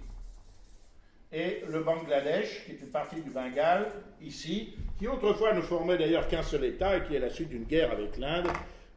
[1.32, 3.90] et le Bangladesh, qui est une partie du Bengale,
[4.22, 7.64] ici, qui autrefois ne formait d'ailleurs qu'un seul État et qui, à la suite d'une
[7.64, 8.48] guerre avec l'Inde,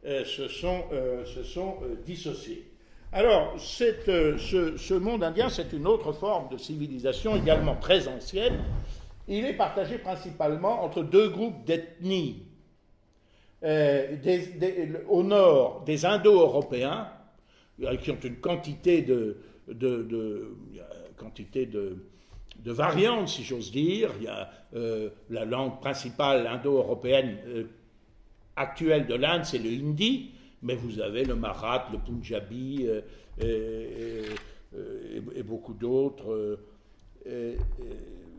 [0.04, 2.72] euh, se sont, euh, se sont dissociés.
[3.14, 8.58] Alors, ce, monde indien, c'est une autre forme de civilisation également très ancienne.
[9.28, 12.42] Il est partagé principalement entre deux groupes d'ethnies
[13.64, 14.16] euh,
[15.08, 17.06] au nord des Indo-Européens,
[17.82, 19.36] euh, qui ont une quantité de,
[21.18, 21.98] quantité de,
[22.70, 24.10] variantes, si j'ose dire.
[24.18, 27.38] Il y a euh, la langue principale indo-européenne
[28.56, 30.30] actuelle de l'Inde, c'est le hindi,
[30.62, 32.86] mais vous avez le marat, le punjabi
[33.40, 34.22] et,
[35.42, 36.58] beaucoup d'autres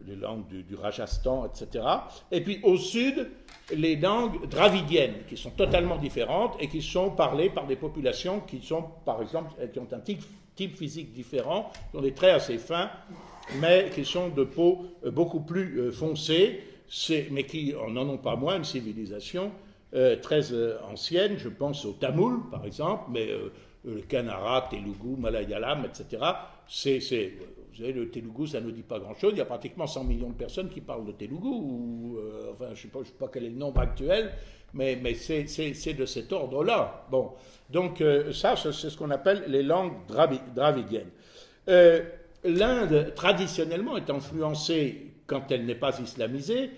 [0.07, 1.85] les langues du, Rajasthan, etc.
[2.31, 3.29] Et puis au sud,
[3.75, 8.61] les langues dravidiennes, qui sont totalement différentes et qui sont parlées par des populations qui
[8.61, 10.23] sont, par exemple, qui ont un type,
[10.55, 12.91] physique différent, qui ont des traits assez fins,
[13.59, 16.61] mais qui sont de peau euh, beaucoup plus euh, foncée,
[17.31, 19.51] mais qui n'en ont pas moins une civilisation
[19.93, 20.53] euh, très
[20.83, 21.37] ancienne.
[21.37, 23.29] Je pense au Tamoul, par exemple, mais
[23.85, 26.23] le Kannara, Telugu, Malayalam, etc.
[26.67, 29.31] C'est vous savez, le Telugu, ça ne dit pas grand-chose.
[29.33, 32.19] Il y a pratiquement 100 millions de personnes qui parlent de Telugu.
[32.51, 34.31] Enfin, je ne sais, pas quel est le nombre actuel,
[34.75, 37.07] mais, mais c'est de cet ordre-là.
[37.09, 37.31] Bon,
[37.71, 41.09] donc ça, c'est ce qu'on appelle les langues dravidiennes.
[42.43, 46.71] L'Inde, traditionnellement, est influencée, quand elle n'est pas islamisée,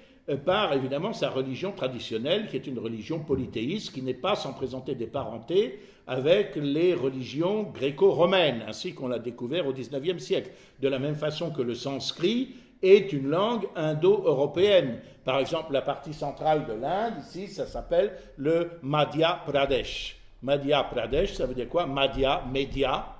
[0.45, 4.95] par évidemment sa religion traditionnelle, qui est une religion polythéiste, qui n'est pas sans présenter
[4.95, 10.51] des parentés avec les religions gréco-romaines, ainsi qu'on l'a découvert au XIXe siècle,
[10.81, 14.99] de la même façon que le sanskrit est une langue indo-européenne.
[15.23, 20.17] Par exemple, la partie centrale de l'Inde, ici, ça s'appelle le Madhya Pradesh.
[20.43, 21.87] Madhya Pradesh, ça veut dire quoi?
[21.87, 23.14] Madhya, média,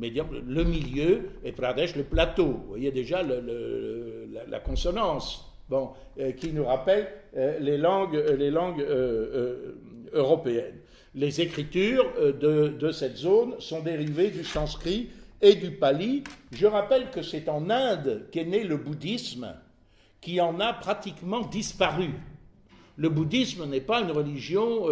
[0.00, 2.46] le milieu, et Pradesh, le plateau.
[2.46, 5.44] Vous voyez déjà la, consonance.
[5.68, 9.74] Bon, euh, qui nous rappelle euh, les langues, euh,
[10.14, 10.76] européennes
[11.14, 12.06] les écritures
[12.40, 15.08] de, cette zone sont dérivées du sanskrit
[15.42, 16.22] et du pali.
[16.52, 19.54] Je rappelle que c'est en Inde qu'est né le bouddhisme,
[20.20, 22.10] qui en a pratiquement disparu.
[22.96, 24.86] Le bouddhisme n'est pas une religion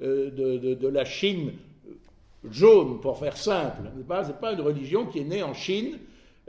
[0.00, 1.52] de, la Chine
[2.48, 3.82] jaune, pour faire simple.
[3.92, 5.98] Ce n'est pas, une religion qui est née en Chine.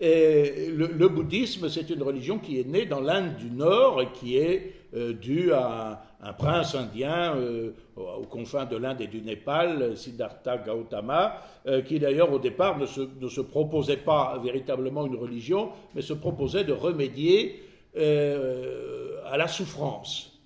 [0.00, 4.36] Et le, bouddhisme, c'est une religion qui est née dans l'Inde du Nord et qui
[4.36, 10.58] est due à un prince indien euh, aux confins de l'Inde et du Népal, Siddhartha
[10.58, 16.12] Gautama, euh, qui d'ailleurs au départ ne se, proposait pas véritablement une religion, mais se
[16.12, 17.62] proposait de remédier
[17.96, 20.38] euh, à la souffrance,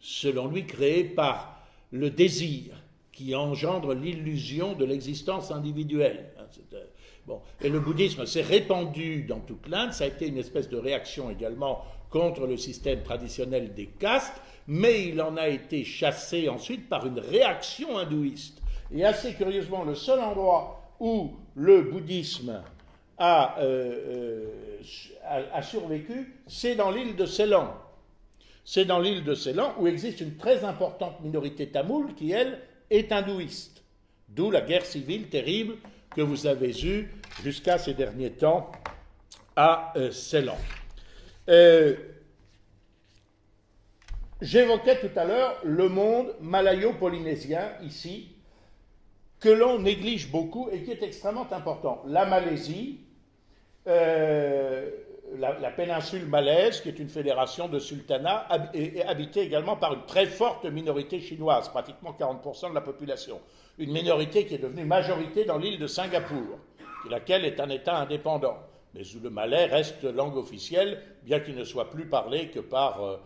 [0.00, 1.59] selon lui créée par
[1.90, 2.74] le désir
[3.12, 6.30] qui engendre l'illusion de l'existence individuelle.
[6.38, 6.44] Hein,
[7.26, 7.40] bon.
[7.60, 11.30] Et le bouddhisme s'est répandu dans toute l'Inde, ça a été une espèce de réaction
[11.30, 17.06] également contre le système traditionnel des castes, mais il en a été chassé ensuite par
[17.06, 18.62] une réaction hindouiste.
[18.92, 22.62] Et assez curieusement, le seul endroit où le bouddhisme
[23.18, 24.46] a, euh,
[25.52, 27.74] a survécu, c'est dans l'île de Ceylan.
[28.72, 33.10] C'est dans l'île de Ceylan où existe une très importante minorité tamoule qui, elle, est
[33.10, 33.82] hindouiste.
[34.28, 35.74] D'où la guerre civile terrible
[36.14, 38.70] que vous avez eue jusqu'à ces derniers temps
[39.56, 40.56] à euh, Ceylan.
[41.48, 41.96] Euh,
[44.40, 48.36] j'évoquais tout à l'heure le monde malayo-polynésien ici,
[49.40, 52.04] que l'on néglige beaucoup et qui est extrêmement important.
[52.06, 53.00] La Malaisie,
[53.88, 54.88] euh,
[55.38, 60.26] la, péninsule malaise, qui est une fédération de sultanats, est habitée également par une très
[60.26, 63.40] forte minorité chinoise, pratiquement 40% de la population.
[63.78, 66.58] Une minorité qui est devenue majorité dans l'île de Singapour,
[67.08, 68.58] laquelle est un État indépendant,
[68.94, 73.02] mais où le malais reste langue officielle, bien qu'il ne soit plus parlé que par,
[73.02, 73.16] euh,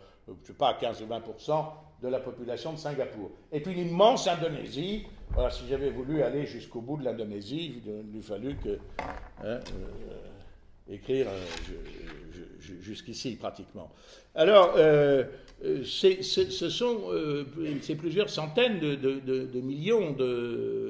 [0.42, 1.66] je sais pas, 15 ou 20%
[2.02, 3.30] de la population de Singapour.
[3.50, 5.06] Et puis une immense Indonésie.
[5.30, 8.78] Voilà, si j'avais voulu aller jusqu'au bout de l'Indonésie, il lui fallu que.
[9.42, 9.60] Hein, euh,
[10.90, 11.44] écrire euh,
[12.80, 13.90] jusqu'ici pratiquement.
[14.34, 15.24] Alors, euh,
[15.64, 17.00] euh, ce sont
[17.80, 20.14] c'est plusieurs centaines de, millions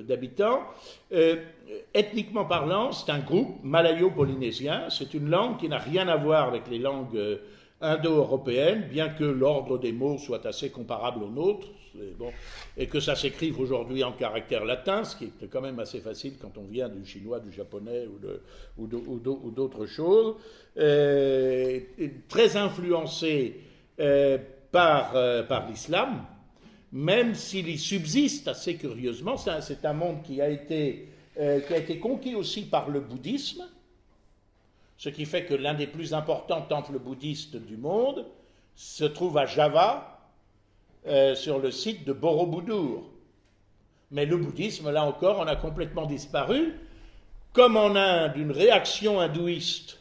[0.07, 0.63] d'habitants.
[1.95, 4.89] ethniquement parlant, c'est un groupe malayo-polynésien.
[4.91, 7.39] C'est une langue qui n'a rien à voir avec les langues
[7.81, 11.69] indo-européennes, bien que l'ordre des mots soit assez comparable au nôtre
[12.77, 16.35] et que ça s'écrive aujourd'hui en caractère latin, ce qui est quand même assez facile
[16.41, 18.07] quand on vient du chinois, du japonais
[18.77, 20.37] ou, d'autres choses,
[20.77, 21.81] euh,
[22.29, 23.61] très influencé
[24.01, 24.39] euh,
[24.73, 26.25] par, euh, par l'islam,
[26.93, 31.09] même s'il y subsiste assez curieusement, c'est un, monde qui a été
[32.01, 33.65] conquis aussi par le bouddhisme,
[34.97, 38.27] ce qui fait que l'un des plus importants temples bouddhistes du monde
[38.77, 40.14] se trouve à Java,
[41.07, 43.03] euh, sur le site de Borobudur.
[44.11, 46.75] Mais le bouddhisme, là encore, en a complètement disparu.
[47.53, 50.01] Comme en Inde, une réaction hindouiste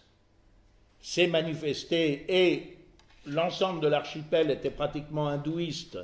[1.02, 2.78] s'est manifestée et
[3.26, 5.98] l'ensemble de l'archipel était pratiquement hindouiste,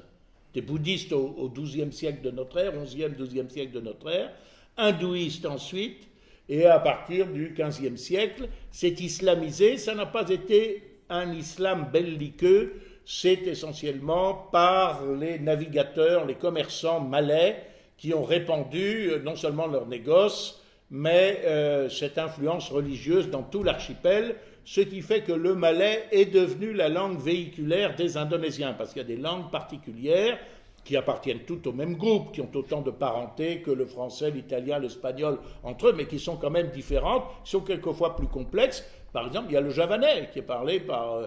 [0.53, 4.31] des bouddhistes au XIIe siècle de notre ère, XIe, XIIe siècle de notre ère,
[4.77, 6.09] hindouiste ensuite,
[6.49, 9.77] et à partir du XVe siècle, c'est islamisé.
[9.77, 17.63] Ça n'a pas été un islam belliqueux c'est essentiellement par les navigateurs, les commerçants malais
[17.97, 23.63] qui ont répandu euh, non seulement leur négoce, mais euh, cette influence religieuse dans tout
[23.63, 28.93] l'archipel, ce qui fait que le malais est devenu la langue véhiculaire des Indonésiens, parce
[28.93, 30.37] qu'il y a des langues particulières
[30.83, 34.77] qui appartiennent toutes au même groupe, qui ont autant de parenté que le français, l'italien,
[34.77, 38.85] l'espagnol entre eux, mais qui sont quand même différentes, sont quelquefois plus complexes.
[39.11, 41.25] Par exemple, il y a le javanais qui est parlé par euh,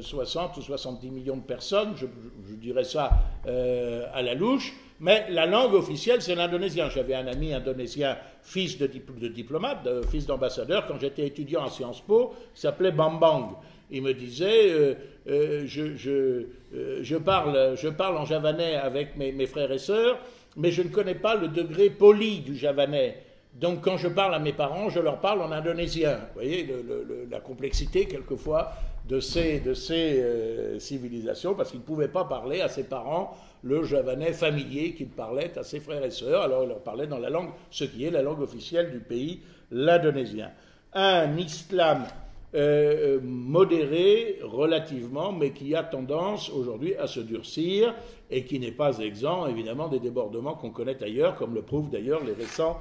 [0.00, 2.06] 60 euh, ou 70 millions de personnes, je,
[2.54, 3.10] dirais ça
[3.46, 6.88] euh, à la louche, mais la langue officielle, c'est l'indonésien.
[6.90, 12.34] J'avais un ami indonésien, fils de, diplomate, fils d'ambassadeur, quand j'étais étudiant à Sciences Po,
[12.54, 13.58] qui s'appelait Bambang.
[13.90, 14.96] Il me disait,
[15.28, 20.18] euh, je, parle, je parle en javanais avec mes, mes frères et sœurs,
[20.56, 23.22] mais je ne connais pas le degré poli du javanais.
[23.54, 26.16] Donc quand je parle à mes parents, je leur parle en indonésien.
[26.16, 26.68] Vous voyez
[27.30, 28.72] la complexité quelquefois
[29.08, 33.34] de ces, de ces euh, civilisations, parce qu'ils ne pouvaient pas parler à ses parents
[33.62, 37.18] le javanais familier qu'il parlait à ses frères et sœurs, alors il leur parlait dans
[37.18, 39.40] la langue, ce qui est la langue officielle du pays,
[39.70, 40.50] l'indonésien.
[40.92, 42.04] Un islam
[42.54, 47.94] euh, euh, modéré relativement, mais qui a tendance aujourd'hui à se durcir
[48.30, 52.22] et qui n'est pas exempt évidemment des débordements qu'on connaît ailleurs, comme le prouvent d'ailleurs
[52.24, 52.78] les récents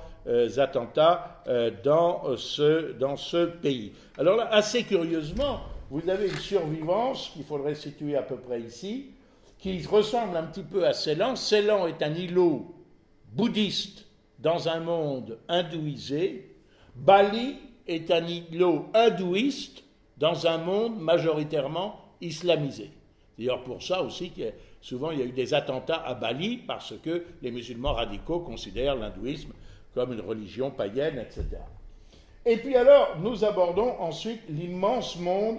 [0.57, 1.41] attentats
[1.85, 3.93] dans, ce, dans ce pays.
[4.17, 9.11] Alors là, assez curieusement, vous avez une survivance qu'il faudrait situer à peu près ici,
[9.57, 11.35] qui ressemble un petit peu à Ceylan.
[11.35, 12.75] Ceylan est un îlot
[13.33, 14.05] bouddhiste
[14.39, 16.55] dans un monde hindouisé.
[16.95, 17.55] Bali
[17.87, 19.83] est un îlot hindouiste
[20.17, 22.91] dans un monde majoritairement islamisé.
[23.37, 24.31] D'ailleurs, pour ça aussi,
[24.81, 28.95] souvent il y a eu des attentats à Bali parce que les musulmans radicaux considèrent
[28.95, 29.53] l'hindouisme
[29.93, 31.45] comme une religion païenne, etc.
[32.45, 35.57] Et puis alors, nous abordons ensuite l'immense monde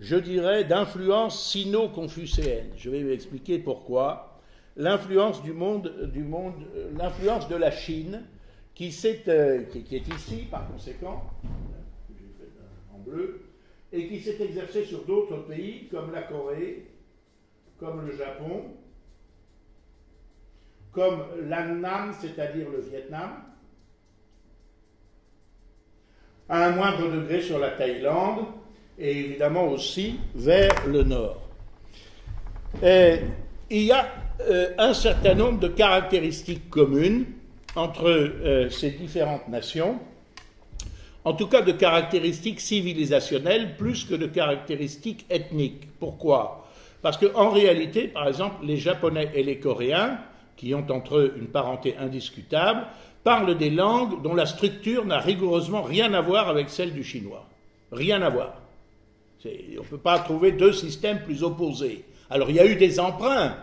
[0.00, 2.70] je dirais, d'influence sino-confucéenne.
[2.76, 4.40] Je vais vous expliquer pourquoi.
[4.76, 8.22] L'influence du monde, euh, l'influence de la Chine,
[8.74, 8.96] qui,
[9.26, 11.24] euh, qui, est ici par conséquent,
[12.94, 13.40] en bleu,
[13.92, 16.86] et qui s'est exercée sur d'autres pays comme la Corée,
[17.80, 18.66] comme le Japon,
[20.92, 23.30] comme l'Annam, c'est-à-dire le Vietnam,
[26.48, 27.72] à un moindre degré sur la
[28.98, 31.40] et évidemment aussi vers le nord.
[33.70, 34.08] Il y a
[34.40, 37.26] euh, un certain nombre de caractéristiques communes
[37.76, 39.98] entre euh, ces différentes nations,
[41.24, 45.88] en tout cas de caractéristiques civilisationnelles plus que de caractéristiques ethniques.
[45.98, 46.66] Pourquoi?
[47.02, 50.18] Parce qu'en réalité, par exemple, les Japonais et les Coréens,
[50.56, 52.86] qui ont entre eux une parenté indiscutable,
[53.24, 57.44] parlent des langues dont la structure n'a rigoureusement rien à voir avec celle du chinois.
[57.92, 58.54] Rien à voir.
[59.44, 62.04] On ne peut pas trouver deux systèmes plus opposés.
[62.30, 63.56] Alors il y a eu des emprunts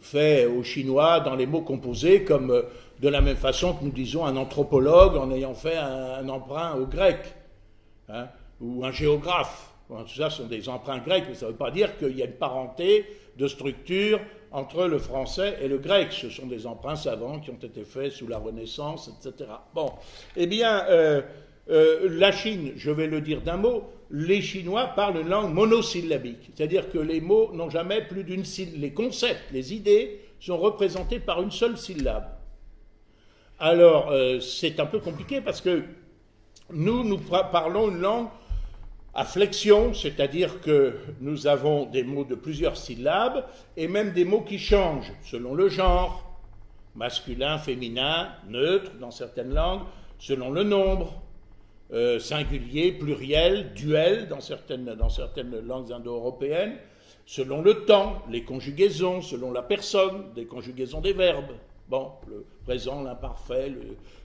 [0.00, 2.62] faits aux Chinois dans les mots composés, comme euh,
[3.00, 6.86] de la même façon que nous disons un anthropologue en ayant fait un, emprunt au
[6.86, 7.34] grec,
[8.08, 8.28] hein,
[8.60, 9.72] ou un géographe.
[9.88, 12.26] tout ça sont des emprunts grecs, mais ça ne veut pas dire qu'il y a
[12.26, 13.06] une parenté
[13.36, 14.20] de structure
[14.52, 16.12] entre le français et le grec.
[16.12, 19.50] Ce sont des emprunts savants qui ont été faits sous la Renaissance, etc.
[19.74, 19.90] Bon,
[20.36, 21.22] eh bien, euh,
[21.70, 26.50] euh, la Chine, je vais le dire d'un mot, les Chinois parlent une langue monosyllabique,
[26.54, 31.20] c'est-à-dire que les mots n'ont jamais plus d'une syllabe, les concepts, les idées sont représentés
[31.20, 32.26] par une seule syllabe.
[33.58, 35.84] Alors, euh, c'est un peu compliqué parce que
[36.70, 38.28] nous, nous parlons une langue
[39.14, 43.46] à flexion, c'est-à-dire que nous avons des mots de plusieurs syllabes
[43.76, 46.38] et même des mots qui changent selon le genre,
[46.94, 49.82] masculin, féminin, neutre dans certaines langues,
[50.18, 51.22] selon le nombre,
[51.92, 56.76] euh, singulier, pluriel, duel dans certaines, dans certaines langues indo-européennes,
[57.26, 61.52] selon le temps, les conjugaisons, selon la personne, des conjugaisons des verbes.
[61.88, 63.72] Bon, le présent, l'imparfait,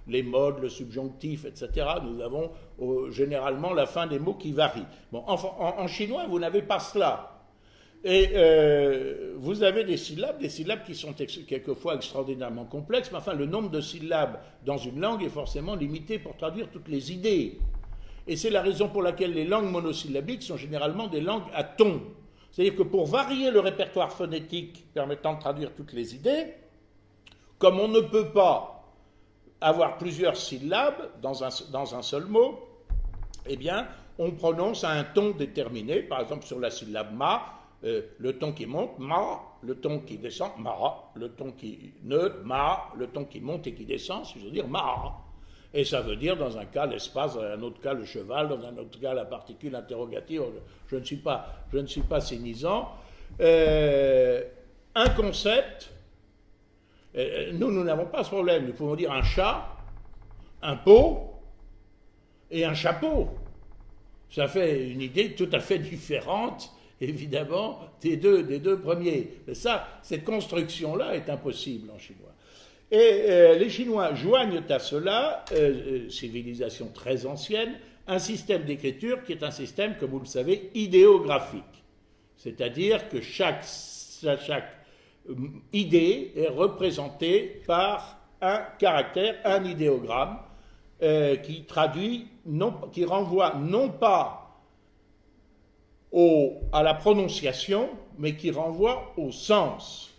[0.07, 1.87] les modes, le subjonctif, etc.
[2.03, 2.51] Nous avons
[3.11, 4.85] généralement la fin des mots qui varient.
[5.11, 7.38] Bon, en, chinois, vous n'avez pas cela.
[8.03, 13.33] Et euh, vous avez des syllabes, des syllabes qui sont quelquefois extraordinairement complexes, mais enfin,
[13.33, 17.59] le nombre de syllabes dans une langue est forcément limité pour traduire toutes les idées.
[18.25, 22.01] Et c'est la raison pour laquelle les langues monosyllabiques sont généralement des langues à ton.
[22.51, 26.53] C'est-à-dire que pour varier le répertoire phonétique permettant de traduire toutes les idées,
[27.57, 28.85] comme on ne peut pas
[29.59, 32.59] avoir plusieurs syllabes dans un, dans un seul mot,
[33.45, 33.87] eh bien,
[34.17, 36.01] on prononce à un ton déterminé.
[36.01, 40.17] Par exemple, sur la syllabe ma, euh, le ton qui monte, ma, le ton qui
[40.17, 40.75] descend, ma,
[41.15, 44.67] le ton qui neutre, ma, le ton qui monte et qui descend, je veux dire
[44.67, 45.13] ma.
[45.73, 48.65] Et ça veut dire, dans un cas, l'espace, dans un autre cas, le cheval, dans
[48.65, 50.41] un autre cas, la particule interrogative.
[50.87, 52.89] Je ne suis pas, je ne suis pas cynisant.
[53.39, 54.43] Euh,
[54.95, 55.91] un concept
[57.15, 58.65] euh, nous, nous n'avons pas ce problème.
[58.67, 59.67] Nous pouvons dire un chat,
[60.61, 61.33] un pot
[62.51, 63.29] et un chapeau.
[64.29, 66.71] Ça fait une idée tout à fait différente,
[67.01, 69.29] évidemment, des deux, des deux premiers.
[69.53, 72.33] ça, cette construction-là est impossible en chinois.
[72.91, 77.73] Et euh, les Chinois joignent à cela, euh, civilisation très ancienne,
[78.07, 81.83] un système d'écriture qui est un système, comme vous le savez, idéographique.
[82.37, 83.65] C'est-à-dire que chaque,
[85.71, 90.39] idée est représentée par un caractère, un idéogramme,
[91.03, 92.25] euh, qui traduit,
[92.91, 94.48] qui renvoie non pas
[96.13, 100.13] à la prononciation, mais qui renvoie au sens.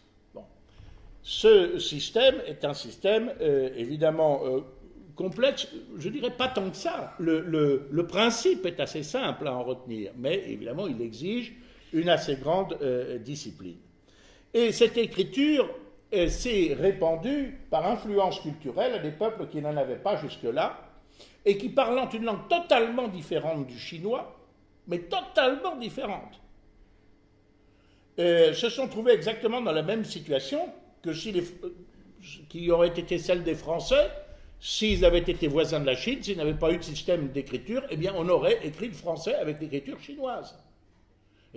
[1.23, 4.61] Ce système est un système euh, évidemment euh,
[5.15, 5.69] complexe,
[5.99, 7.15] je dirais pas tant que ça.
[7.19, 11.55] Le, principe est assez simple à en retenir, mais évidemment il exige
[11.93, 12.79] une assez grande
[13.23, 13.77] discipline.
[14.55, 15.69] Et cette écriture
[16.11, 20.91] s'est répandue par influence culturelle à des peuples qui n'en avaient pas jusque-là,
[21.45, 24.40] et qui, parlant une langue totalement différente du chinois,
[24.87, 26.41] mais totalement différente,
[28.19, 30.69] se sont trouvés exactement dans la même situation
[31.03, 31.45] que si les,
[32.49, 34.11] qui aurait été celle des Français
[34.61, 37.97] s'ils avaient été voisins de la Chine, s'ils n'avaient pas eu de système d'écriture, eh
[37.97, 40.55] bien on aurait écrit le français avec l'écriture chinoise.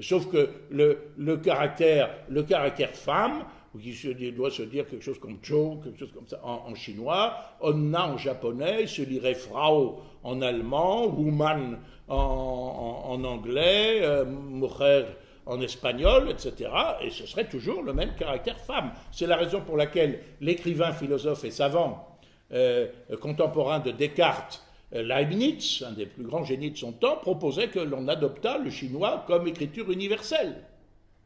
[0.02, 3.46] Sauf que le, caractère, le caractère femme,
[3.80, 8.08] qui doit se dire quelque chose comme Cho, quelque chose comme ça en, chinois, Onna
[8.08, 15.06] en japonais, se lirait Frau en allemand, Woman en, anglais, euh, Mujer
[15.46, 16.70] en espagnol, etc.
[17.02, 18.92] Et ce serait toujours le même caractère femme.
[19.12, 22.08] C'est la raison pour laquelle l'écrivain, philosophe et savant
[22.54, 22.88] euh,
[23.20, 24.64] contemporain de Descartes
[24.94, 28.70] euh, Leibniz, un des plus grands génies de son temps, proposait que l'on adoptât le
[28.70, 30.56] chinois comme écriture universelle,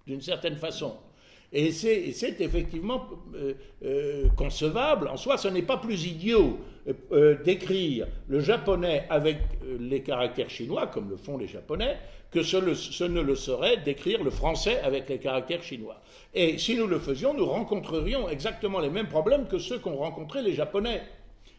[0.06, 0.96] d'une certaine façon.
[1.54, 3.08] Et c'est effectivement
[3.84, 5.08] euh, concevable.
[5.08, 6.60] En soi, ce n'est pas plus idiot
[7.44, 9.40] d'écrire le japonais avec
[9.80, 11.98] les caractères chinois, comme le font les japonais,
[12.32, 16.02] que ce, ne le serait d'écrire le français avec les caractères chinois.
[16.34, 20.42] Et si nous le faisions, nous rencontrerions exactement les mêmes problèmes que ceux qu'ont rencontrés
[20.42, 21.04] les japonais.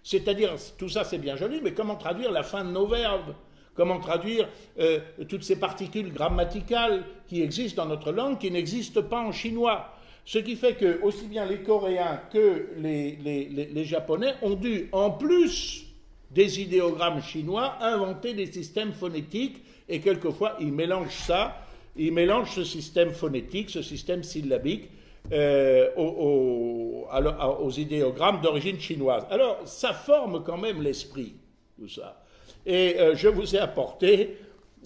[0.03, 3.35] C'est-à-dire, tout ça c'est bien joli, mais comment traduire la fin de nos verbes?
[3.75, 4.49] Comment traduire
[4.81, 4.99] euh,
[5.29, 9.93] toutes ces particules grammaticales qui existent dans notre langue qui n'existent pas en chinois?
[10.29, 15.87] Ce qui fait que aussi bien les Coréens que les, Japonais ont dû, en plus
[16.31, 21.57] des idéogrammes chinois, inventer des systèmes phonétiques et quelquefois ils mélangent ça,
[21.97, 24.91] ils mélangent ce système phonétique, ce système syllabique
[25.33, 29.25] euh, aux, idéogrammes d'origine chinoise.
[29.31, 31.37] Alors, ça forme quand même l'esprit,
[31.81, 32.23] tout ça.
[32.67, 34.37] Et euh, je vous ai apporté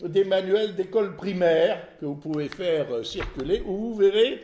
[0.04, 4.40] des manuels d'école primaire que vous pouvez faire euh, circuler, où vous verrez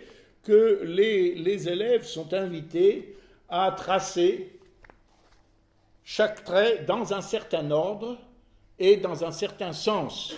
[0.48, 3.14] que les, élèves sont invités
[3.50, 4.58] à tracer
[6.04, 8.16] chaque trait dans un certain ordre
[8.78, 10.34] et dans un certain sens.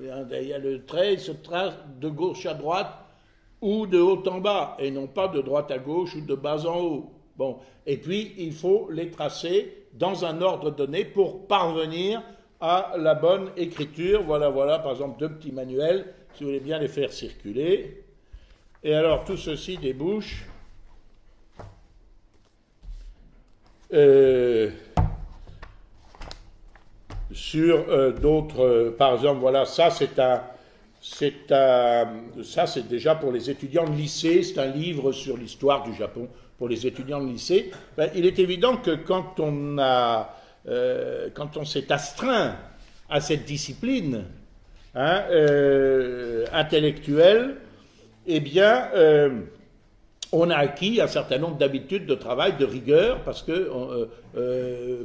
[0.00, 0.06] Il
[0.48, 2.92] y a le trait, il se trace de gauche à droite
[3.60, 6.66] ou de haut en bas, et non pas de droite à gauche ou de bas
[6.66, 7.12] en haut.
[7.36, 12.20] Bon, et puis il faut les tracer dans un ordre donné pour parvenir
[12.60, 14.24] à la bonne écriture.
[14.24, 18.01] Voilà, voilà, par exemple, deux petits manuels, si vous voulez bien les faire circuler.
[18.84, 20.44] Et alors, tout ceci débouche
[23.92, 24.70] euh,
[27.30, 28.64] sur euh, d'autres.
[28.64, 30.42] Euh, par exemple, voilà, ça c'est un.
[31.04, 34.44] C'est ça, c'est déjà pour les étudiants de lycée.
[34.44, 36.28] C'est un livre sur l'histoire du Japon
[36.58, 37.72] pour les étudiants de lycée.
[37.96, 40.36] Ben, il est évident que quand on a
[41.34, 42.54] quand on s'est astreint
[43.10, 44.26] à cette discipline
[44.94, 45.24] hein,
[46.52, 47.56] intellectuelle,
[48.26, 49.40] eh bien, euh,
[50.32, 53.68] on a acquis un certain nombre d'habitudes de travail, de rigueur, parce que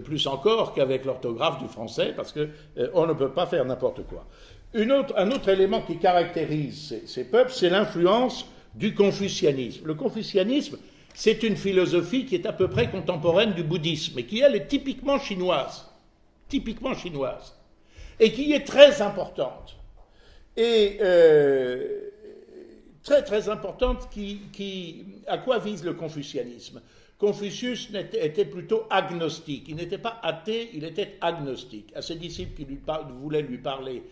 [0.06, 2.48] plus encore qu'avec l'orthographe du français, parce que
[2.94, 4.26] on ne peut pas faire n'importe quoi.
[4.74, 9.86] un autre élément qui caractérise ces, ces peuples, c'est l'influence du confucianisme.
[9.86, 10.78] Le confucianisme,
[11.14, 14.68] c'est une philosophie qui est à peu près contemporaine du bouddhisme et qui, elle, est
[14.68, 15.88] typiquement chinoise.
[16.48, 17.56] Typiquement chinoise.
[18.20, 19.76] Et qui est très importante.
[20.56, 22.12] Et euh,
[23.08, 26.82] très très importante qui, à quoi vise le confucianisme?
[27.18, 29.66] Confucius était, plutôt agnostique.
[29.70, 31.92] Il n'était pas athée, il était agnostique.
[31.96, 32.80] À ses disciples qui lui
[33.22, 34.04] voulaient lui parler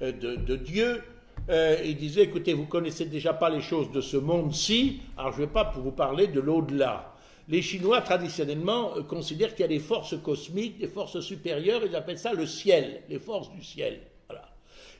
[0.00, 1.02] euh, de Dieu,
[1.50, 5.40] euh, il disait, écoutez, vous connaissez déjà pas les choses de ce monde-ci, alors je
[5.40, 7.12] ne vais pas vous parler de l'au-delà.
[7.48, 11.94] Les Chinois, traditionnellement, euh, considèrent qu'il y a des forces cosmiques, des forces supérieures, ils
[11.96, 14.00] appellent ça le ciel, les forces du ciel.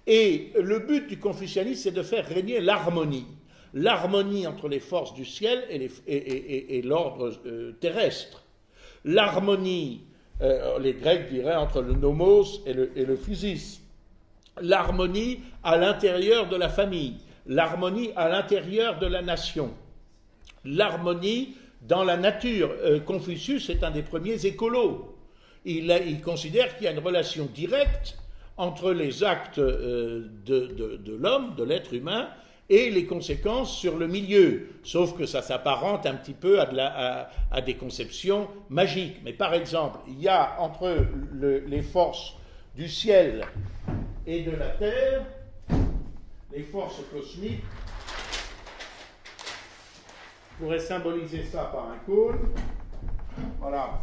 [0.06, 3.24] Et le but du confucianisme, c'est de faire régner l'harmonie.
[3.74, 8.44] L'harmonie entre les forces du ciel et, l'ordre euh, terrestre.
[9.04, 10.04] L'harmonie,
[10.80, 13.84] les Grecs diraient, entre le nomos et le, physis
[14.60, 17.16] l'harmonie à l'intérieur de la famille,
[17.46, 19.72] l'harmonie à l'intérieur de la nation,
[20.64, 22.70] l'harmonie dans la nature.
[22.82, 25.10] Euh, Confucius est un des premiers écolos.
[25.66, 28.18] Il, considère qu'il y a une relation directe
[28.56, 32.28] entre les actes euh, de, l'homme, de l'être humain,
[32.70, 37.74] et les conséquences sur le milieu, sauf que ça s'apparente un petit peu à, des
[37.74, 39.20] conceptions magiques.
[39.22, 42.36] Mais par exemple, il y a entre les forces
[42.74, 43.44] du ciel
[44.26, 45.26] et de la Terre,
[46.52, 47.62] les forces cosmiques,
[50.52, 52.50] je pourrais symboliser ça par un cône.
[53.58, 54.02] Voilà.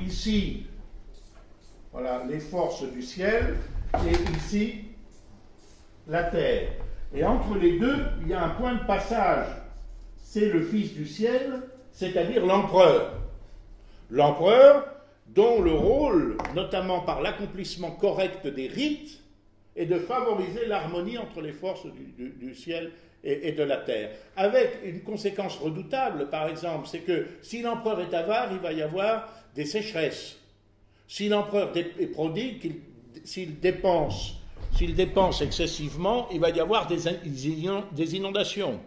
[0.00, 0.66] Ici,
[1.92, 3.56] voilà les forces du ciel,
[4.06, 4.84] et ici,
[6.06, 6.70] la terre.
[7.14, 9.46] Et entre les deux, il y a un point de passage.
[10.16, 13.14] C'est le Fils du ciel, c'est-à-dire l'empereur.
[14.10, 14.86] L'empereur,
[15.28, 19.20] dont le rôle, notamment par l'accomplissement correct des rites,
[19.76, 22.90] est de favoriser l'harmonie entre les forces du, ciel
[23.22, 24.10] et, de la terre.
[24.36, 28.82] Avec une conséquence redoutable, par exemple, c'est que si l'empereur est avare, il va y
[28.82, 30.36] avoir des sécheresses.
[31.06, 32.80] Si l'empereur est prodigue,
[33.28, 34.36] s'il dépense,
[34.74, 38.80] s'il dépense excessivement, il va y avoir des, inondations.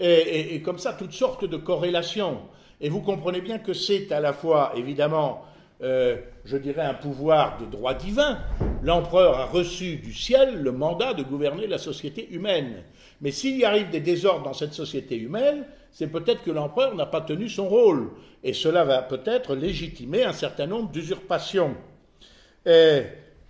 [0.00, 2.40] et, comme ça, toutes sortes de corrélations.
[2.80, 5.42] Et vous comprenez bien que c'est à la fois, évidemment,
[5.82, 6.16] euh,
[6.46, 8.38] je dirais, un pouvoir de droit divin.
[8.82, 12.82] L'empereur a reçu du ciel le mandat de gouverner la société humaine.
[13.20, 17.06] Mais s'il y arrive des désordres dans cette société humaine, c'est peut-être que l'empereur n'a
[17.06, 18.10] pas tenu son rôle.
[18.42, 21.74] Et cela va peut-être légitimer un certain nombre d'usurpations.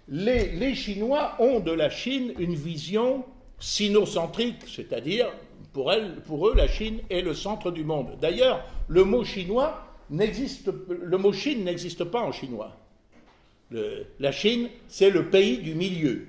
[0.09, 3.25] Les, Chinois ont de la Chine une vision
[3.59, 5.33] sinocentrique, c'est-à-dire
[5.73, 8.17] pour, eux, la Chine est le centre du monde.
[8.21, 12.77] D'ailleurs, le mot chinois n'existe, le mot Chine n'existe pas en chinois.
[13.73, 16.27] la Chine, c'est le pays du milieu.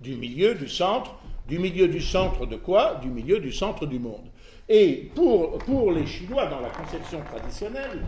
[0.00, 1.14] Du milieu, du centre.
[1.48, 2.96] Du milieu du centre de quoi?
[3.02, 4.26] Du milieu du centre du monde.
[4.68, 8.02] Et pour les Chinois, dans la conception traditionnelle,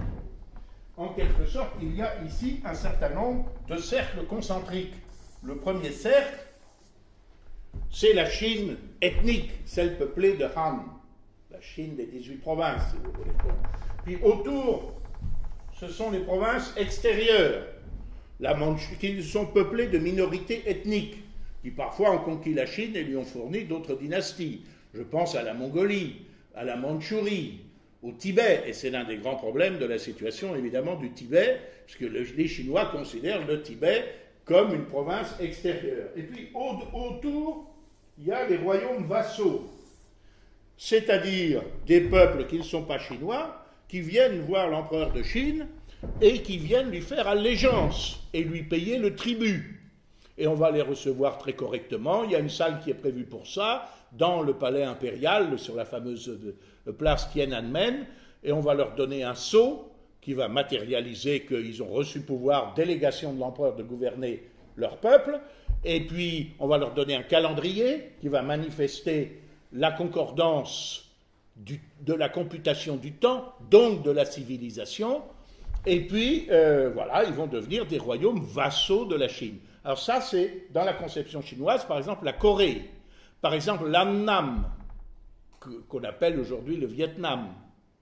[0.97, 4.95] en quelque sorte, il y a ici un certain nombre de cercles concentriques.
[5.43, 6.39] Le premier cercle,
[7.91, 10.81] c'est la Chine ethnique, celle peuplée de Han,
[11.51, 13.33] la Chine des 18 provinces, si vous voulez.
[14.05, 15.01] Puis autour,
[15.73, 17.67] ce sont les provinces extérieures,
[18.41, 18.57] la
[19.01, 21.19] qui sont peuplées de minorités ethniques,
[21.63, 24.63] qui parfois ont conquis la Chine et lui ont fourni d'autres dynasties.
[24.93, 27.64] Je pense à la Mongolie, à la Mandchourie,
[28.05, 32.13] au Tibet, et c'est l'un des grands problèmes de la situation évidemment du Tibet, puisque
[32.13, 34.05] les Chinois considèrent le Tibet
[34.45, 36.11] comme une province extérieure.
[36.15, 37.75] Et puis autour,
[38.19, 39.71] il y a les royaumes vassaux,
[40.77, 45.67] c'est-à-dire des peuples qui ne sont pas chinois, qui viennent voir l'empereur de Chine
[46.21, 49.81] et qui viennent lui faire allégeance et lui payer le tribut.
[50.37, 52.25] Et on va les recevoir très correctement.
[52.25, 55.75] Il y a une salle qui est prévue pour ça, dans le palais impérial, sur
[55.75, 56.29] la fameuse
[56.87, 58.07] euh, place Tiananmen,
[58.43, 59.91] et on va leur donner un sceau
[60.21, 64.43] qui va matérialiser qu'ils ont reçu pouvoir, délégation de l'empereur de gouverner
[64.77, 65.39] leur peuple,
[65.85, 69.41] et puis on va leur donner un calendrier qui va manifester
[69.73, 71.11] la concordance
[71.57, 75.23] de la computation du temps, donc de la civilisation,
[75.87, 79.59] et puis euh, voilà, ils vont devenir des royaumes vassaux de la Chine.
[79.85, 82.83] Alors ça, c'est dans la conception chinoise, par exemple, la Corée,
[83.45, 84.65] par exemple, l'Annam,
[85.91, 87.53] qu'on appelle aujourd'hui le Vietnam.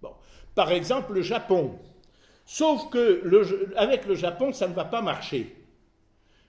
[0.00, 0.12] Bon.
[0.54, 1.80] Par exemple, le Japon.
[2.44, 5.56] Sauf que avec le Japon, ça ne va pas marcher.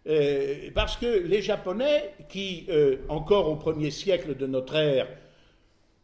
[0.05, 5.07] Euh, parce que les Japonais, qui, euh, encore au premier siècle de notre ère,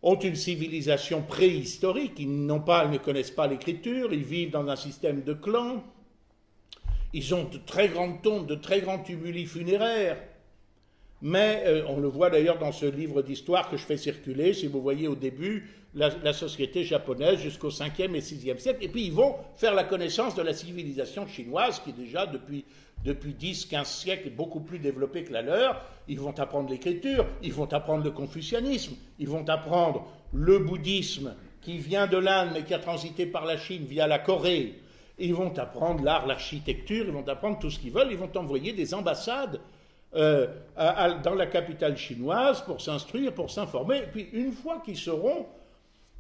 [0.02, 4.68] ont une civilisation préhistorique, ils, n'ont pas, ils ne connaissent pas l'écriture, ils vivent dans
[4.68, 5.84] un système de clans,
[7.14, 10.18] ils ont de très grandes tombes, de très grands tumuli funéraires,
[11.22, 14.68] mais euh, on le voit d'ailleurs dans ce livre d'histoire que je fais circuler, si
[14.68, 19.12] vous voyez au début, la, société japonaise jusqu'au 5e et 6e siècle, et puis ils
[19.12, 22.64] vont faire la connaissance de la civilisation chinoise qui déjà depuis,
[23.04, 25.82] depuis 10, 15 siècles est beaucoup plus développée que la leur.
[26.08, 31.80] Ils vont apprendre l'écriture, ils vont apprendre le confucianisme, ils vont apprendre le bouddhisme qui
[31.80, 34.76] vient de l'Inde mais qui a transité par la Chine via la Corée.
[35.18, 38.74] Ils vont apprendre l'art, l'architecture, ils vont apprendre tout ce qu'ils veulent, ils vont envoyer
[38.74, 39.60] des ambassades
[40.16, 40.48] euh,
[41.24, 43.98] dans la capitale chinoise pour s'instruire, pour s'informer.
[43.98, 45.46] Et puis une fois qu'ils seront,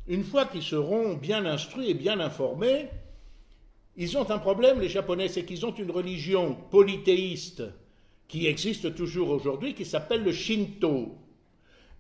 [0.08, 2.90] une fois qu'ils seront bien instruits et bien informés,
[3.96, 7.64] ils ont un problème, les Japonais, c'est qu'ils ont une religion polythéiste
[8.30, 11.18] qui existe toujours aujourd'hui, qui s'appelle le Shinto.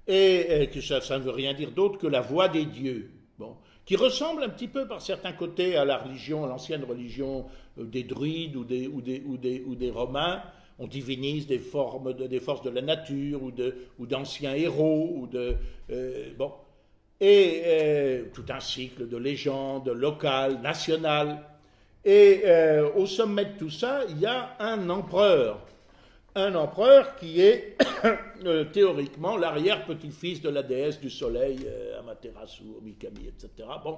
[0.07, 3.11] Et, que ça, ne veut rien dire d'autre que la voix des dieux.
[3.37, 7.45] Bon, qui ressemble un petit peu par certains côtés à la religion, à l'ancienne religion
[7.77, 10.41] euh, des druides ou des, ou des, ou des, ou des romains,
[10.79, 15.55] on divinise des formes, des forces de la nature ou, d'anciens héros ou de
[15.91, 16.51] euh, bon
[17.21, 21.43] et euh, tout un cycle de légendes locales, nationales.
[22.05, 25.59] Et euh, au sommet de tout ça, il y a un empereur,
[26.35, 27.77] un empereur qui est
[28.71, 31.59] théoriquement l'arrière-petit-fils de la déesse du soleil,
[31.99, 33.67] Amaterasu, Mikami, etc.
[33.83, 33.97] Bon,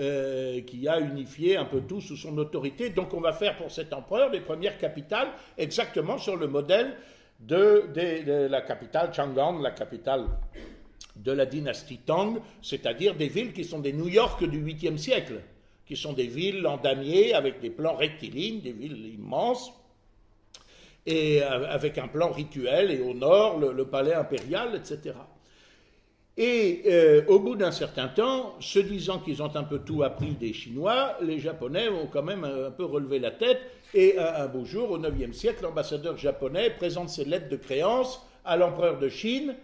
[0.00, 2.88] euh, qui a unifié un peu tout sous son autorité.
[2.88, 5.28] Donc on va faire pour cet empereur les premières capitales
[5.58, 6.96] exactement sur le modèle
[7.40, 10.24] de, la capitale Chang'an, la capitale
[11.16, 15.42] de la dynastie Tang, c'est-à-dire des villes qui sont des New York du 8e siècle,
[15.84, 19.72] qui sont des villes en damier avec des plans rectilignes, des villes immenses,
[21.04, 25.12] et euh, avec un plan rituel, et au nord, le palais impérial, etc.
[26.38, 30.32] Et euh, au bout d'un certain temps, se disant qu'ils ont un peu tout appris
[30.32, 33.60] des Chinois, les Japonais ont quand même un, peu relevé la tête.
[33.94, 38.56] Et un, beau jour, au IXe siècle, l'ambassadeur japonais présente ses lettres de créance à
[38.56, 39.54] l'empereur de Chine,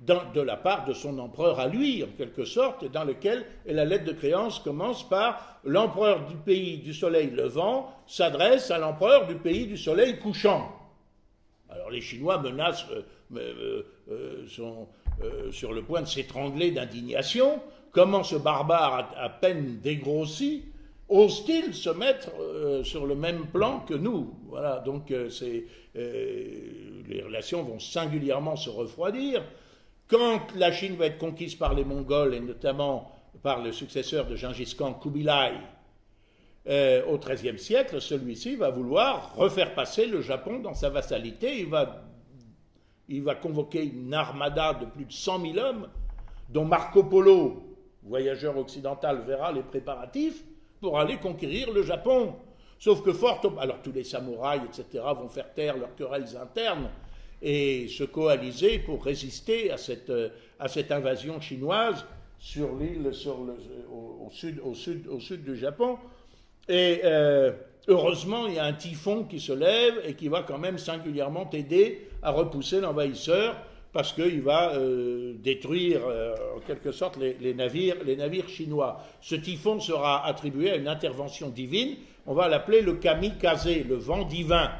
[0.00, 4.04] de la part de son empereur à lui, en quelque sorte, dans lequel la lettre
[4.04, 9.66] de créance commence par l'empereur du pays du soleil levant s'adresse à l'empereur du pays
[9.66, 10.72] du soleil couchant.
[11.68, 12.86] Alors les Chinois menacent,
[13.36, 14.86] euh, euh, sont,
[15.22, 17.60] euh, sur le point de s'étrangler d'indignation,
[17.90, 20.64] comment ce barbare à, peine dégrossi
[21.08, 24.34] ose-t-il se mettre euh, sur le même plan que nous?
[24.48, 25.28] Voilà, donc euh,
[25.94, 29.42] les relations vont singulièrement se refroidir.
[30.06, 33.10] Quand la Chine va être conquise par les Mongols, et notamment
[33.42, 35.54] par le successeur de Gengis Khan, Kubilai,
[37.08, 41.60] au XIIIe siècle, celui-ci va vouloir refaire passer le Japon dans sa vassalité.
[41.60, 42.07] Il va
[43.08, 45.88] il va convoquer une armada de plus de 100 000 hommes,
[46.48, 50.44] dont Marco Polo, voyageur occidental, verra les préparatifs
[50.80, 52.34] pour aller conquérir le Japon.
[52.78, 56.90] Sauf que fort, alors tous les samouraïs, etc., vont faire taire leurs querelles internes
[57.42, 60.12] et se coaliser pour résister à cette,
[60.66, 62.04] cette invasion chinoise
[62.38, 65.98] sur l'île, au, sud, au, sud, au sud du Japon.
[66.68, 67.02] Et
[67.88, 71.48] heureusement, il y a un typhon qui se lève et qui va quand même singulièrement
[71.50, 73.56] aider à repousser l'envahisseur
[73.92, 79.02] parce qu'il va euh, détruire euh, en quelque sorte les, navires, les navires chinois.
[79.20, 84.24] Ce typhon sera attribué à une intervention divine, on va l'appeler le kamikaze, le vent
[84.24, 84.70] divin.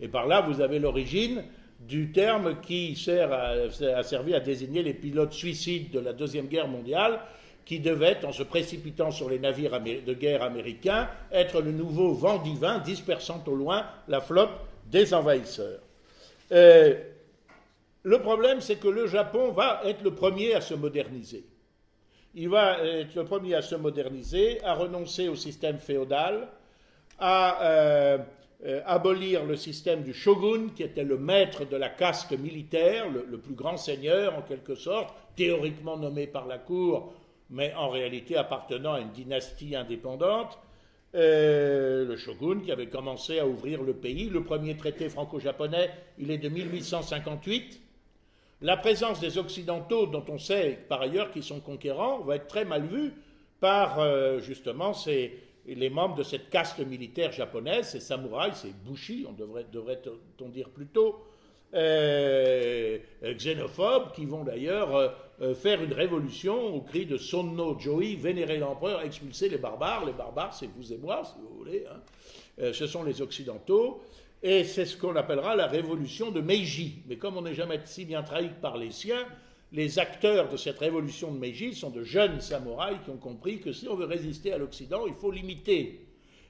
[0.00, 1.44] Et par là, vous avez l'origine
[1.86, 3.50] du terme qui sert à,
[3.96, 7.20] a servi à désigner les pilotes suicides de la Deuxième Guerre mondiale,
[7.64, 12.38] qui devaient, en se précipitant sur les navires de guerre américains, être le nouveau vent
[12.38, 14.50] divin dispersant au loin la flotte
[14.86, 15.80] des envahisseurs.
[16.52, 16.94] Euh,
[18.02, 21.44] le problème, c'est que le Japon va être le premier à se moderniser.
[22.34, 26.48] Il va être le premier à se moderniser, à renoncer au système féodal,
[27.18, 28.18] à euh,
[28.66, 33.38] euh, abolir le système du shogun, qui était le maître de la caste militaire, le,
[33.38, 37.12] plus grand seigneur en quelque sorte, théoriquement nommé par la cour,
[37.54, 40.58] mais en réalité appartenant à une dynastie indépendante.
[41.14, 44.28] Euh, le shogun qui avait commencé à ouvrir le pays.
[44.28, 47.80] Le premier traité franco-japonais, il est de 1858.
[48.62, 52.64] La présence des Occidentaux, dont on sait par ailleurs qu'ils sont conquérants, va être très
[52.64, 53.12] mal vue
[53.60, 54.92] par euh, justement
[55.66, 60.68] les membres de cette caste militaire japonaise, ces samouraïs, ces bushi, on devrait, devrait-on dire
[60.70, 61.24] plutôt,
[61.74, 68.58] euh, xénophobes, qui vont d'ailleurs euh, faire une révolution au cri de Sonno Joi, vénérer
[68.58, 70.04] l'empereur, expulser les barbares.
[70.04, 71.84] Les barbares, c'est vous et moi, si vous voulez.
[71.90, 72.72] Hein.
[72.72, 74.02] ce sont les Occidentaux.
[74.42, 77.02] Et c'est ce qu'on appellera la révolution de Meiji.
[77.08, 79.26] Mais comme on n'est jamais si bien trahi par les siens,
[79.72, 83.72] les acteurs de cette révolution de Meiji sont de jeunes samouraïs qui ont compris que
[83.72, 86.06] si on veut résister à l'Occident, il faut limiter.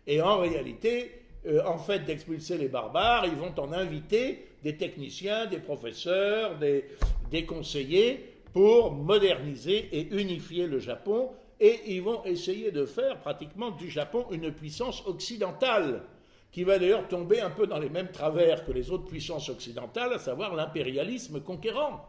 [0.06, 1.12] Et en réalité,
[1.46, 7.44] euh, en fait d'expulser les barbares, ils vont en inviter des techniciens, des professeurs, des,
[7.46, 11.30] conseillers pour moderniser et unifier le Japon.
[11.60, 16.02] Et ils vont essayer de faire pratiquement du Japon une puissance occidentale
[16.50, 20.14] qui va d'ailleurs tomber un peu dans les mêmes travers que les autres puissances occidentales,
[20.14, 22.06] à savoir l'impérialisme conquérant.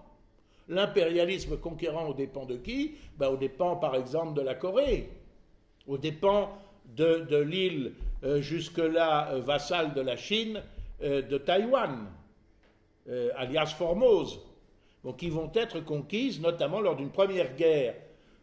[0.69, 2.95] L'impérialisme conquérant au dépend de qui?
[3.17, 5.09] Ben, Au dépend par exemple de la Corée,
[5.87, 6.51] au dépend
[6.95, 7.93] de, l'île
[8.23, 10.61] euh, jusque-là euh, vassale de la Chine,
[11.03, 12.07] euh, de Taïwan,
[13.35, 14.39] alias Formose,
[15.17, 17.93] qui vont être conquises notamment lors d'une première guerre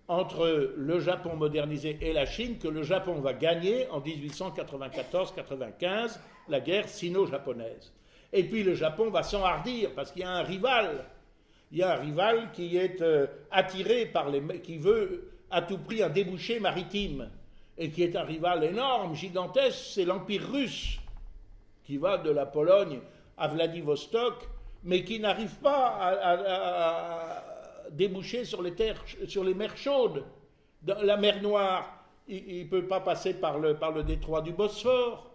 [0.09, 6.61] entre le Japon modernisé et la Chine que le Japon va gagner en 1894-95, la
[6.61, 7.93] guerre sino-japonaise.
[8.33, 11.05] Et puis le Japon va s'enhardir parce qu'il y a un rival.
[11.71, 14.43] Il y a un rival qui est euh, attiré par les.
[14.61, 17.29] qui veut à tout prix un débouché maritime
[17.79, 20.99] et qui est un rival énorme, gigantesque, c'est l'Empire russe
[21.85, 23.01] qui va de la Pologne
[23.37, 24.49] à Vladivostok,
[24.85, 30.25] mais qui n'arrive pas à déboucher sur les, terres, sur les mers chaudes.
[30.87, 35.31] La mer Noire, il ne peut pas passer par le, détroit du Bosphore,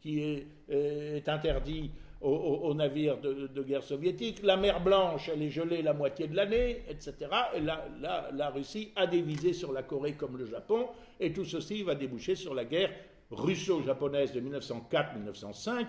[0.00, 1.90] qui est, est interdit
[2.20, 4.42] aux, navires de, guerre soviétique.
[4.42, 7.14] La mer Blanche, elle est gelée la moitié de l'année, etc.
[7.54, 7.86] Et la,
[8.32, 10.88] la, Russie a dévisé sur la Corée comme le Japon,
[11.20, 12.90] et tout ceci va déboucher sur la guerre
[13.30, 15.86] russo-japonaise de 1904-1905,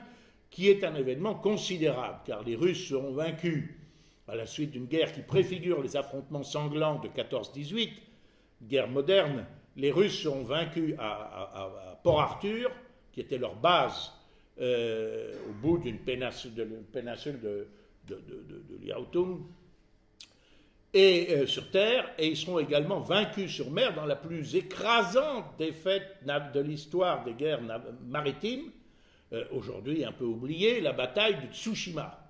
[0.50, 3.70] qui est un événement considérable, car les Russes seront vaincus
[4.28, 7.90] à la suite d'une guerre qui préfigure les affrontements sanglants de 14-18,
[8.64, 9.46] guerre moderne,
[9.76, 12.72] les Russes sont vaincus à, Port-Arthur,
[13.12, 14.12] qui était leur base
[14.62, 17.68] euh, au bout d'une péninsule de,
[18.08, 19.42] de, Liaotung,
[20.94, 25.46] et euh, sur terre, et ils seront également vaincus sur mer dans la plus écrasante
[25.58, 27.62] défaite de l'histoire des guerres
[28.08, 28.72] maritimes,
[29.34, 32.26] euh, aujourd'hui un peu oubliée, la bataille de Tsushima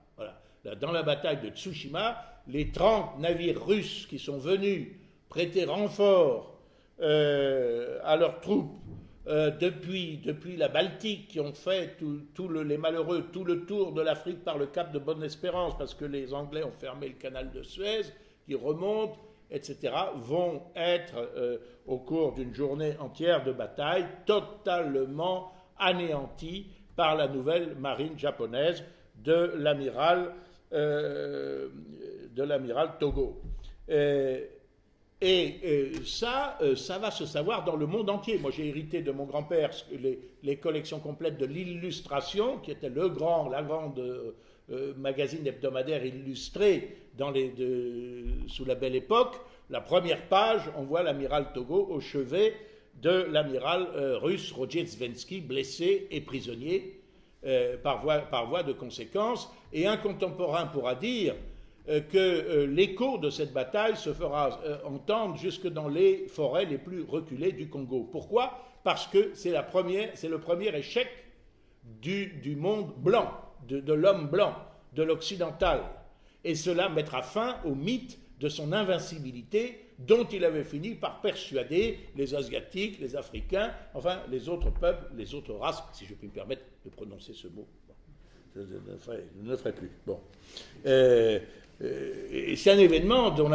[0.82, 4.90] dans la bataille de Tsushima, les 30 navires russes qui sont venus
[5.30, 6.60] prêter renfort
[7.00, 8.74] euh, à leurs troupes
[9.28, 11.98] euh, depuis, depuis la Baltique, qui ont fait
[12.52, 16.34] les malheureux tout le tour de l'Afrique par le cap de Bonne-Espérance, parce que les
[16.34, 18.02] Anglais ont fermé le canal de Suez,
[18.46, 19.18] qui remontent,
[19.52, 26.68] etc., vont être, au cours d'une journée entière de bataille, totalement anéantis
[27.00, 28.84] par la nouvelle marine japonaise
[29.24, 30.34] de l'amiral
[30.74, 31.70] euh,
[32.36, 33.40] de l'amiral Togo.
[33.90, 34.44] Euh,
[35.22, 38.38] et euh, ça, ça va se savoir dans le monde entier.
[38.38, 39.72] Moi, j'ai hérité de mon grand-père
[40.44, 44.04] les, collections complètes de l'illustration, qui était le grand, la grande
[44.98, 47.54] magazine hebdomadaire illustré dans les,
[48.48, 49.36] sous la belle époque.
[49.70, 52.54] La première page, on voit l'amiral Togo au chevet
[53.02, 53.88] de l'amiral
[54.22, 57.02] russe Roger Zvensky, blessé et prisonnier
[57.84, 59.50] par, voie, par voie de conséquence.
[59.72, 61.36] Et un contemporain pourra dire
[61.88, 67.52] que l'écho de cette bataille se fera entendre jusque dans les forêts les plus reculées
[67.52, 68.08] du Congo.
[68.12, 68.60] Pourquoi?
[68.84, 71.08] Parce que c'est le premier échec
[72.02, 73.32] du, monde blanc,
[73.68, 74.56] de l'homme blanc,
[74.94, 75.84] de l'occidental.
[76.44, 82.00] Et cela mettra fin au mythe de son invincibilité dont il avait fini par persuader
[82.16, 86.34] les Asiatiques, les Africains, enfin les autres peuples, les autres races, si je puis me
[86.34, 87.68] permettre de prononcer ce mot.
[88.56, 89.92] Je ne le ferai, plus.
[90.08, 90.20] Bon.
[90.86, 91.40] Euh,
[91.82, 93.52] euh, c'est un événement dont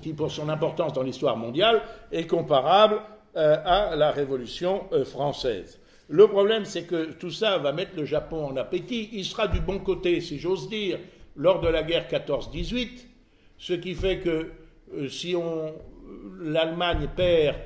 [0.00, 3.00] qui, pour son importance dans l'histoire mondiale, est comparable
[3.36, 5.78] euh, à la Révolution française.
[6.08, 9.10] Le problème, c'est que tout ça va mettre le Japon en appétit.
[9.12, 10.98] Il sera du bon côté, si j'ose dire,
[11.36, 12.88] lors de la guerre 14-18,
[13.58, 14.50] ce qui fait que
[14.94, 15.34] euh, si
[16.40, 17.56] l'Allemagne perd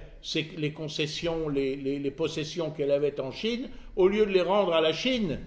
[0.56, 4.92] les concessions, les, possessions qu'elle avait en Chine, au lieu de les rendre à la
[4.92, 5.40] Chine,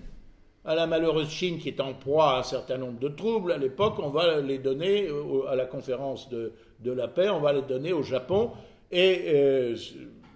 [0.65, 3.57] à la malheureuse Chine qui est en proie à un certain nombre de troubles, à
[3.57, 5.07] l'époque, on va les donner
[5.47, 6.51] à la conférence de,
[6.83, 8.51] la paix, on va les donner au Japon,
[8.91, 9.75] et euh,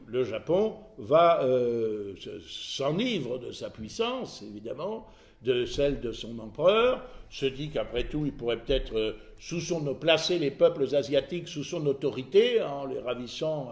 [0.08, 2.14] le Japon va euh,
[2.48, 5.06] s'enivre de sa puissance, évidemment,
[5.42, 9.94] de celle de son empereur, se dit qu'après tout, il pourrait peut-être euh, sous son,
[9.96, 13.72] placer les peuples asiatiques sous son autorité en les ravissant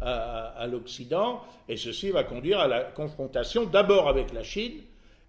[0.00, 4.82] à, l'Occident, et ceci va conduire à la confrontation d'abord avec la Chine,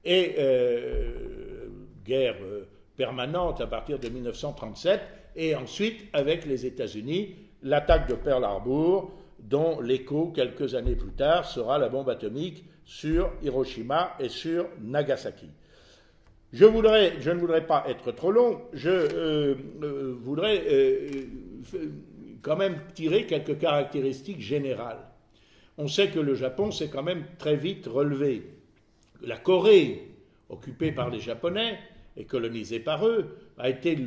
[0.04, 1.68] et euh,
[2.06, 2.68] guerre euh,
[2.98, 5.02] permanente à partir de 1937,
[5.38, 11.46] et ensuite avec les États-Unis, l'attaque de Pearl Harbor, dont l'écho, quelques années plus tard,
[11.46, 15.48] sera la bombe atomique sur Hiroshima et sur Nagasaki.
[16.54, 21.26] Je, ne voudrais pas être trop long, je euh, euh, voudrais euh,
[22.42, 25.00] quand même tirer quelques caractéristiques générales.
[25.78, 28.44] On sait que le Japon s'est quand même très vite relevé.
[29.22, 30.08] La Corée,
[30.50, 31.80] occupée par les Japonais
[32.16, 33.98] et colonisée par eux, a été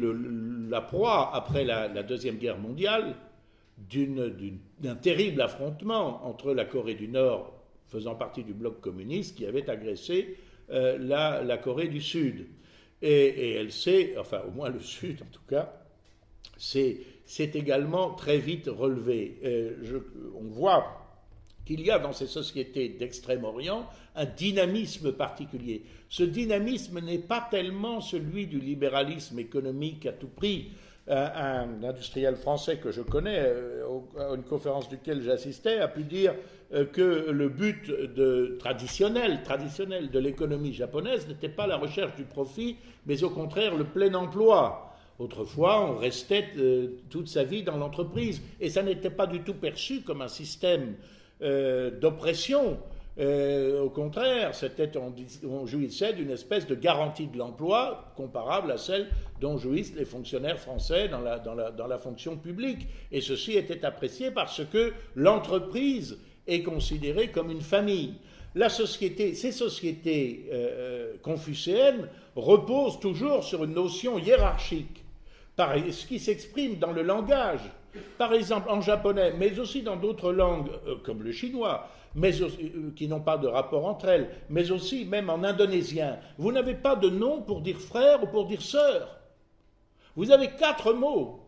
[0.69, 3.17] la proie, après la Deuxième Guerre mondiale,
[4.81, 7.53] d'un terrible affrontement entre la Corée du Nord,
[7.87, 10.37] faisant partie du bloc communiste, qui avait agressé
[10.71, 12.47] euh, la, Corée du Sud.
[13.03, 15.73] Et, elle sait, enfin au moins le Sud en tout cas,
[16.57, 19.39] c'est également très vite relevé.
[20.39, 21.01] On voit
[21.65, 25.85] qu'il y a dans ces sociétés d'Extrême-Orient un dynamisme particulier.
[26.09, 30.73] Ce dynamisme n'est pas tellement celui du libéralisme économique à tout prix,
[31.09, 33.85] un, industriel français que je connais, euh,
[34.19, 36.35] à une conférence duquel j'assistais, a pu dire
[36.93, 37.93] que le but
[38.59, 43.85] traditionnel, traditionnel de l'économie japonaise n'était pas la recherche du profit, mais au contraire le
[43.85, 44.95] plein emploi.
[45.19, 49.55] Autrefois, on restait euh, toute sa vie dans l'entreprise, et ça n'était pas du tout
[49.55, 50.95] perçu comme un système
[51.41, 52.79] d'oppression.
[53.19, 54.91] Euh, au contraire, c'était,
[55.45, 59.09] on, jouissait d'une espèce de garantie de l'emploi comparable à celle
[59.41, 62.87] dont jouissent les fonctionnaires français dans la, dans la, dans la fonction publique.
[63.13, 68.15] Et ceci était apprécié parce que l'entreprise est considérée comme une famille.
[68.55, 75.05] Ces sociétés euh, euh, confucéennes reposent toujours sur une notion hiérarchique,
[75.57, 77.61] ce qui s'exprime dans le langage.
[78.19, 80.71] Par exemple, en japonais, mais aussi dans d'autres langues,
[81.05, 85.31] comme le chinois, mais euh, qui n'ont pas de rapport entre elles, mais aussi même
[85.31, 86.19] en indonésien.
[86.39, 89.17] Vous n'avez pas de nom pour dire frère ou pour dire sœur.
[90.17, 91.40] Vous avez quatre mots.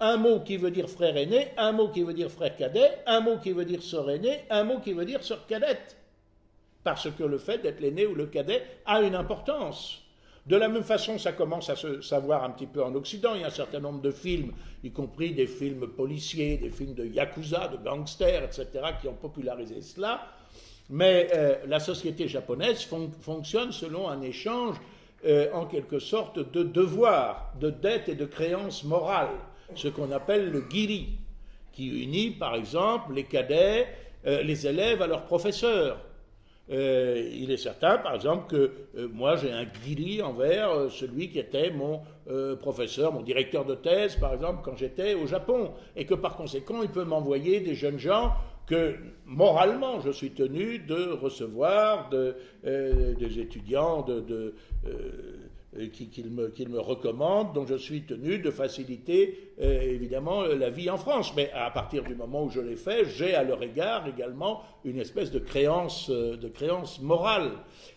[0.00, 3.20] Un mot qui veut dire frère aîné, un mot qui veut dire frère cadet, un
[3.20, 5.96] mot qui veut dire sœur aînée, un mot qui veut dire sœur cadette.
[6.82, 10.00] Parce que le fait d'être l'aîné ou le cadet a une importance.
[10.46, 13.34] De la même façon, ça commence à se savoir un petit peu en Occident.
[13.34, 16.94] Il y a un certain nombre de films, y compris des films policiers, des films
[16.94, 18.66] de yakuza, de gangsters, etc.,
[19.00, 20.22] qui ont popularisé cela.
[20.88, 22.88] Mais euh, la société japonaise
[23.20, 24.76] fonctionne selon un échange,
[25.26, 29.28] euh, en quelque sorte, de devoirs, de dettes et de créances morales,
[29.74, 31.18] ce qu'on appelle le giri,
[31.72, 33.86] qui unit, par exemple, les cadets,
[34.26, 35.98] euh, les élèves à leurs professeurs.
[36.70, 41.38] Euh, il est certain, par exemple, que euh, moi j'ai un guiri envers celui qui
[41.38, 42.02] était mon
[42.60, 46.80] professeur, mon directeur de thèse, par exemple, quand j'étais au Japon, et que par conséquent,
[46.80, 48.34] il peut m'envoyer des jeunes gens
[48.68, 48.94] que
[49.24, 54.54] moralement je suis tenu de recevoir des étudiants de
[55.92, 60.96] qu'il me, me, recommande, dont je suis tenu de faciliter euh, évidemment la vie en
[60.96, 61.32] France.
[61.36, 64.98] Mais à partir du moment où je l'ai fait, j'ai à leur égard également une
[64.98, 67.52] espèce de créance, euh, de créance morale.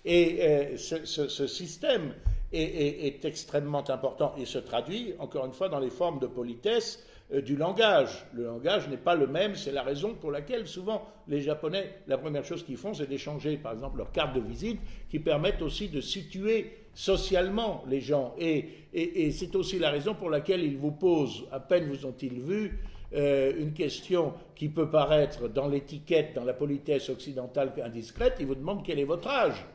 [0.05, 2.13] Et ce, système
[2.51, 7.03] est, est, extrêmement important et se traduit, encore une fois, dans les formes de politesse
[7.31, 8.25] du langage.
[8.33, 12.17] Le langage n'est pas le même, c'est la raison pour laquelle souvent les Japonais, la
[12.17, 15.87] première chose qu'ils font, c'est d'échanger par exemple leurs cartes de visite qui permettent aussi
[15.87, 18.35] de situer socialement les gens.
[18.37, 22.39] Et, et, c'est aussi la raison pour laquelle ils vous posent, à peine vous ont-ils
[22.39, 22.79] vu,
[23.15, 28.55] euh, une question qui peut paraître dans l'étiquette, dans la politesse occidentale indiscrète, ils vous
[28.55, 29.65] demandent quel est votre âge.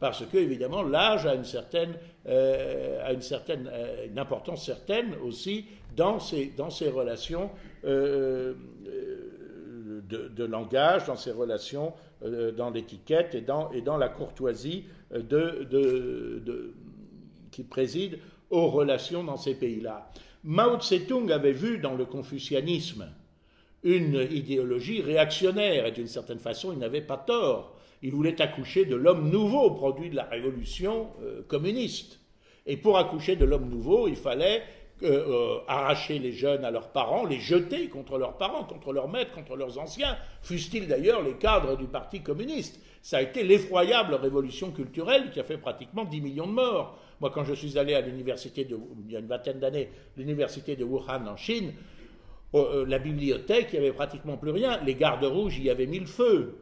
[0.00, 1.94] Parce que, évidemment, l'âge a une certaine,
[2.26, 7.50] euh, a une certaine euh, une importance certaine aussi dans ces, dans ces relations
[7.84, 8.56] de,
[10.08, 11.92] de, langage, dans ces relations
[12.22, 16.74] dans l'étiquette et dans, et dans la courtoisie de, de,
[17.50, 18.18] qui préside
[18.50, 20.10] aux relations dans ces pays-là.
[20.44, 23.06] Mao Tse-tung avait vu dans le confucianisme
[23.82, 27.76] une idéologie réactionnaire, et d'une certaine façon, il n'avait pas tort.
[28.02, 32.20] Il voulait accoucher de l'homme nouveau, produit de la révolution euh, communiste.
[32.66, 34.62] Et pour accoucher de l'homme nouveau, il fallait
[35.02, 39.32] euh, arracher les jeunes à leurs parents, les jeter contre leurs parents, contre leurs maîtres,
[39.32, 42.80] contre leurs anciens, fussent-ils d'ailleurs les cadres du Parti communiste.
[43.02, 46.98] Ça a été l'effroyable révolution culturelle qui a fait pratiquement 10 millions de morts.
[47.20, 50.84] Moi, quand je suis allé à l'université il y a une vingtaine d'années, l'université de
[50.84, 51.72] Wuhan en Chine,
[52.54, 54.80] euh, la bibliothèque, il n'y avait pratiquement plus rien.
[54.84, 56.56] Les gardes rouges y avaient mis le feu.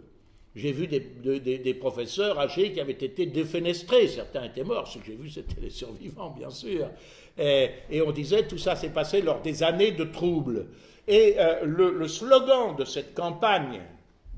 [0.55, 4.09] J'ai vu des, professeurs âgés qui avaient été défenestrés.
[4.09, 4.89] Certains étaient morts.
[4.89, 6.91] Ce que j'ai vu, c'était les survivants, bien sûr.
[7.39, 10.67] Et, on disait tout ça s'est passé lors des années de troubles.
[11.07, 13.81] Et euh, le, slogan de cette campagne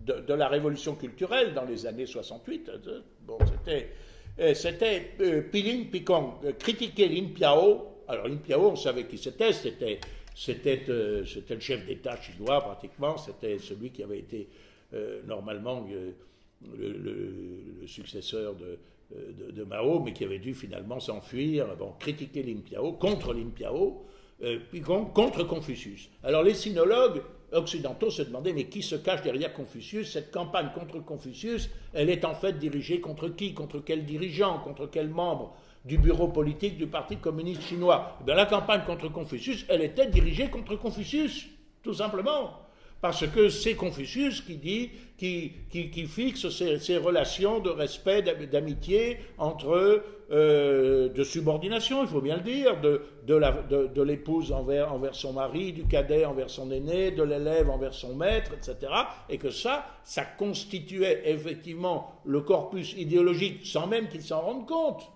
[0.05, 3.88] de, la révolution culturelle dans les années 68, euh, bon, c'était
[4.38, 4.55] euh,
[5.20, 8.05] euh, Piling Picong, euh, critiquer Lin Piao.
[8.09, 10.01] Alors Lin Piao, on savait qui c'était, c'était,
[10.34, 10.82] c'était,
[11.26, 14.48] c'était le chef d'État chinois pratiquement, c'était celui qui avait été
[15.26, 15.86] normalement
[16.76, 18.78] le, successeur de,
[19.11, 24.06] de, Mao, mais qui avait dû finalement s'enfuir, bon, critiquer Lin Piao, contre Lin Piao,
[24.70, 26.08] Picong contre Confucius.
[26.22, 30.12] Alors les sinologues occidentaux se demandaient mais qui se cache derrière Confucius?
[30.12, 33.52] Cette campagne contre Confucius, elle est en fait dirigée contre qui?
[33.52, 34.58] Contre quel dirigeant?
[34.61, 35.54] Contre quel membre
[35.84, 38.16] du bureau politique du Parti communiste chinois?
[38.26, 41.48] Eh La campagne contre Confucius, elle était dirigée contre Confucius,
[41.82, 42.52] tout simplement
[43.01, 51.09] parce que c'est Confucius qui dit, qui, fixe ces, relations de respect, d'amitié entre, euh,
[51.09, 55.84] de subordination, il faut bien le dire, de, de l'épouse envers, envers son mari, du
[55.84, 58.92] cadet envers son aîné, de l'élève envers son maître, etc.
[59.28, 65.11] Et que ça, ça constituait effectivement le corpus idéologique, sans même qu'ils s'en rendent compte,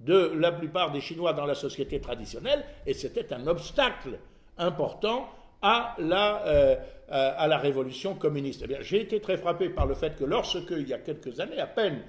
[0.00, 4.18] de la plupart des Chinois dans la société traditionnelle, et c'était un obstacle
[4.58, 5.28] important
[5.64, 6.76] à la, euh,
[7.08, 8.64] à la révolution communiste.
[8.68, 11.58] Eh j'ai été très frappé par le fait que lorsque, il y a quelques années
[11.58, 12.02] à peine,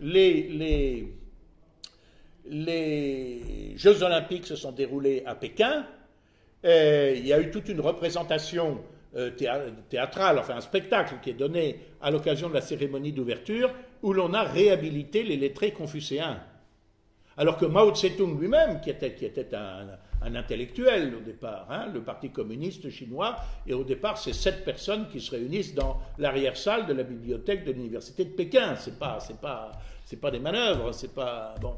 [0.00, 1.12] les, les,
[2.46, 5.86] les Jeux olympiques se sont déroulés à Pékin,
[6.64, 8.78] euh, il y a eu toute une représentation
[9.14, 9.30] euh,
[9.90, 13.70] théâtrale, enfin un spectacle qui est donné à l'occasion de la cérémonie d'ouverture,
[14.02, 16.42] où l'on a réhabilité les lettrés confucéens.
[17.36, 19.86] Alors que Mao Tse-tung lui-même, qui était, qui était un,
[20.22, 23.36] un intellectuel au départ, hein, le Parti communiste chinois,
[23.66, 27.72] et au départ, c'est sept personnes qui se réunissent dans l'arrière-salle de la bibliothèque de
[27.72, 28.76] l'université de Pékin.
[28.76, 29.72] C'est pas, c'est pas,
[30.04, 31.74] c'est pas des manœuvres, c'est pas bon,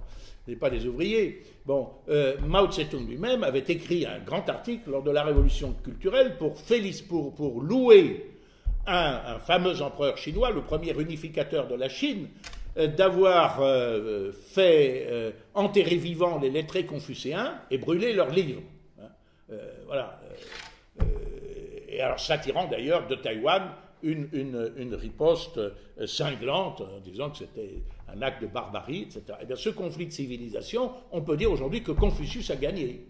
[0.57, 1.43] pas des ouvriers.
[1.67, 6.37] Bon, euh, Mao Tse-tung lui-même avait écrit un grand article lors de la Révolution culturelle
[6.39, 6.55] pour,
[7.09, 8.31] pour, pour louer
[8.87, 12.29] un, fameux empereur chinois, le premier unificateur de la Chine,
[12.87, 18.63] d'avoir euh, fait euh, enterrer vivants les lettrés confucéens et brûler leurs livres.
[19.01, 19.09] Hein.
[19.87, 20.21] voilà.
[21.89, 23.71] et alors s'attirant d'ailleurs de Taïwan
[24.03, 25.61] une, une, riposte
[26.07, 29.23] cinglante en disant que c'était un acte de barbarie, etc.
[29.29, 33.07] Et eh bien ce conflit de civilisation, on peut dire aujourd'hui que Confucius a gagné.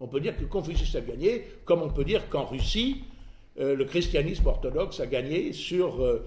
[0.00, 3.04] On peut dire que Confucius a gagné, comme on peut dire qu'en Russie,
[3.56, 6.26] le christianisme orthodoxe a gagné sur euh,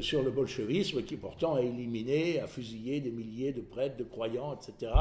[0.00, 4.54] sur le bolchevisme qui pourtant a éliminé, a fusillé des milliers de prêtres, de croyants,
[4.54, 4.92] etc.,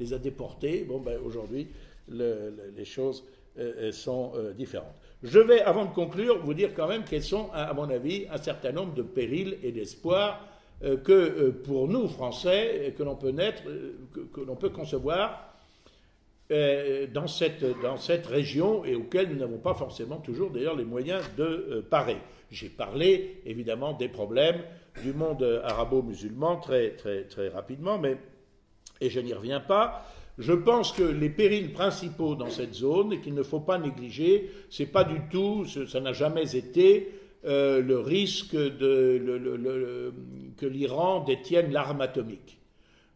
[0.00, 0.84] les a déportés.
[0.88, 1.68] Bon, ben, aujourd'hui,
[2.08, 3.24] les choses
[3.58, 4.94] euh, euh, sont différentes.
[5.22, 8.38] Je vais, avant de conclure, vous dire quand même quels sont, à, mon avis, un
[8.38, 10.46] certain nombre de périls et d'espoirs
[10.80, 13.64] que pour nous, Français, que l'on peut, naître,
[14.32, 15.47] que, l'on peut concevoir
[16.50, 21.22] dans, cette, dans cette région et auxquels nous n'avons pas forcément toujours d'ailleurs les moyens
[21.36, 22.16] de parer.
[22.50, 24.62] J'ai parlé évidemment des problèmes
[25.02, 28.16] du monde arabo-musulman très, très, très rapidement, mais,
[29.00, 30.06] et je n'y reviens pas.
[30.38, 34.50] Je pense que les périls principaux dans cette zone, et qu'il ne faut pas négliger,
[34.70, 37.12] c'est pas du tout, ça n'a jamais été
[37.44, 40.12] euh, le risque de,
[40.56, 42.57] que l'Iran détienne l'arme atomique.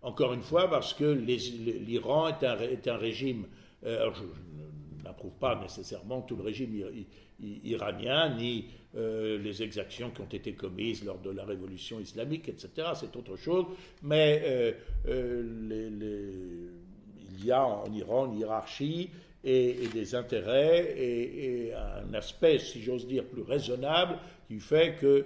[0.02, 3.46] Encore une fois, parce que l'Iran est un, régime,
[3.86, 4.10] euh,
[5.04, 6.84] n'approuve pas nécessairement tout le régime
[7.40, 12.88] iranien, ni euh, les exactions qui ont été commises lors de la révolution islamique, etc.
[12.96, 13.66] C'est autre chose.
[14.02, 14.72] Mais euh,
[17.38, 19.08] il y a en Iran une hiérarchie
[19.44, 25.24] et, des intérêts et, un aspect, si j'ose dire, plus raisonnable qui fait que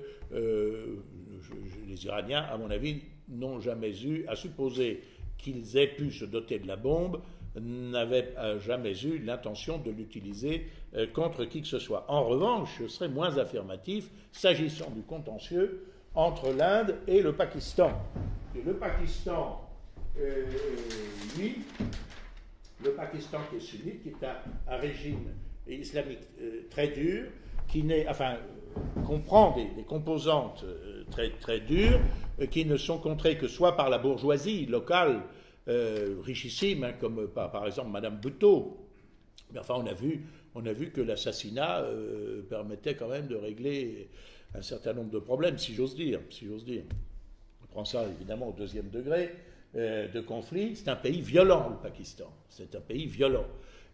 [1.89, 5.03] les Iraniens, à mon avis, n'ont jamais eu à supposer
[5.39, 7.21] qu'ils aient pu se doter de la bombe
[7.61, 12.05] n'avait jamais eu l'intention de l'utiliser euh, contre qui que ce soit.
[12.09, 17.93] En revanche, je serais moins affirmatif s'agissant du contentieux entre l'Inde et le Pakistan.
[18.55, 19.69] le Pakistan,
[20.19, 20.45] euh,
[21.37, 21.59] lui,
[22.83, 24.27] le Pakistan qui est sunnite, qui est
[24.69, 25.33] un, régime
[25.69, 27.25] islamique euh, très dur,
[27.69, 28.37] qui n'est, enfin,
[29.07, 30.65] comprend des, composantes
[31.11, 32.01] très, très dures,
[32.51, 35.23] qui ne sont contrées que soit par la bourgeoisie locale,
[35.69, 38.87] euh, richissimes, hein, comme par, par, exemple Madame Buteau.
[39.53, 40.25] Mais enfin, on a vu,
[40.55, 44.09] on a vu que l'assassinat euh, permettait quand même de régler
[44.55, 46.21] un certain nombre de problèmes, si j'ose dire.
[46.31, 46.85] Si dire.
[47.65, 49.35] On prend ça évidemment au deuxième degré
[49.75, 50.77] euh, de conflit.
[50.77, 52.33] C'est un pays violent, le Pakistan.
[52.49, 53.47] C'est un pays violent.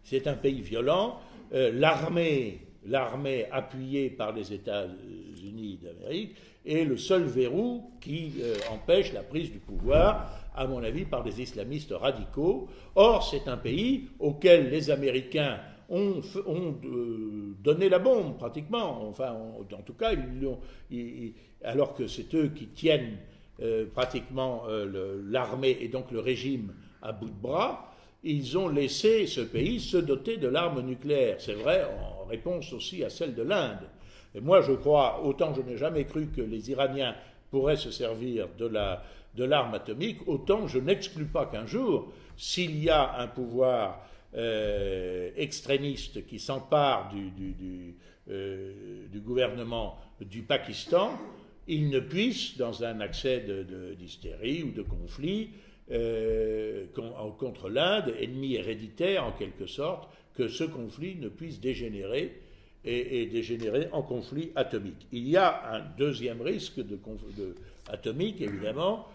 [0.03, 1.21] C'est un pays violent.
[1.51, 8.33] l'armée, l'armée appuyée par les États-Unis d'Amérique est le seul verrou qui
[8.71, 12.67] empêche la prise du pouvoir à mon avis, par des islamistes radicaux.
[12.95, 15.59] Or, c'est un pays auquel les Américains
[15.89, 16.21] ont,
[16.85, 19.07] euh, donné la bombe, pratiquement.
[19.07, 20.11] Enfin, en tout cas,
[21.63, 23.17] alors que c'est eux qui tiennent
[23.61, 27.89] euh, pratiquement euh, l'armée et donc le régime à bout de bras,
[28.23, 31.35] ils ont laissé ce pays se doter de l'arme nucléaire.
[31.39, 33.87] C'est vrai en réponse aussi à celle de l'Inde.
[34.35, 37.15] Et moi, je crois, autant je n'ai jamais cru que les Iraniens
[37.51, 39.03] pourraient se servir de la,
[39.35, 45.29] de l'arme atomique, autant je n'exclus pas qu'un jour, s'il y a un pouvoir euh,
[45.35, 47.95] extrémiste qui s'empare du,
[48.29, 51.11] euh, du, gouvernement du Pakistan,
[51.67, 53.45] il ne puisse, dans un accès
[53.97, 55.51] d'hystérie ou de conflit
[55.91, 56.85] euh,
[57.37, 62.41] contre l'Inde, ennemi héréditaire en quelque sorte, que ce conflit ne puisse dégénérer
[62.85, 65.07] et, dégénérer en conflit atomique.
[65.11, 66.97] Il y a un deuxième risque de,
[67.89, 69.07] atomique, évidemment,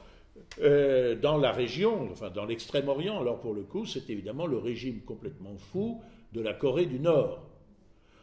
[0.62, 5.00] euh, dans la région, enfin dans l'extrême-orient, alors pour le coup, c'est évidemment le régime
[5.00, 6.00] complètement fou
[6.32, 7.42] de la Corée du Nord.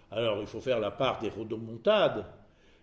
[0.09, 2.25] Alors il faut faire la part des rodomontades,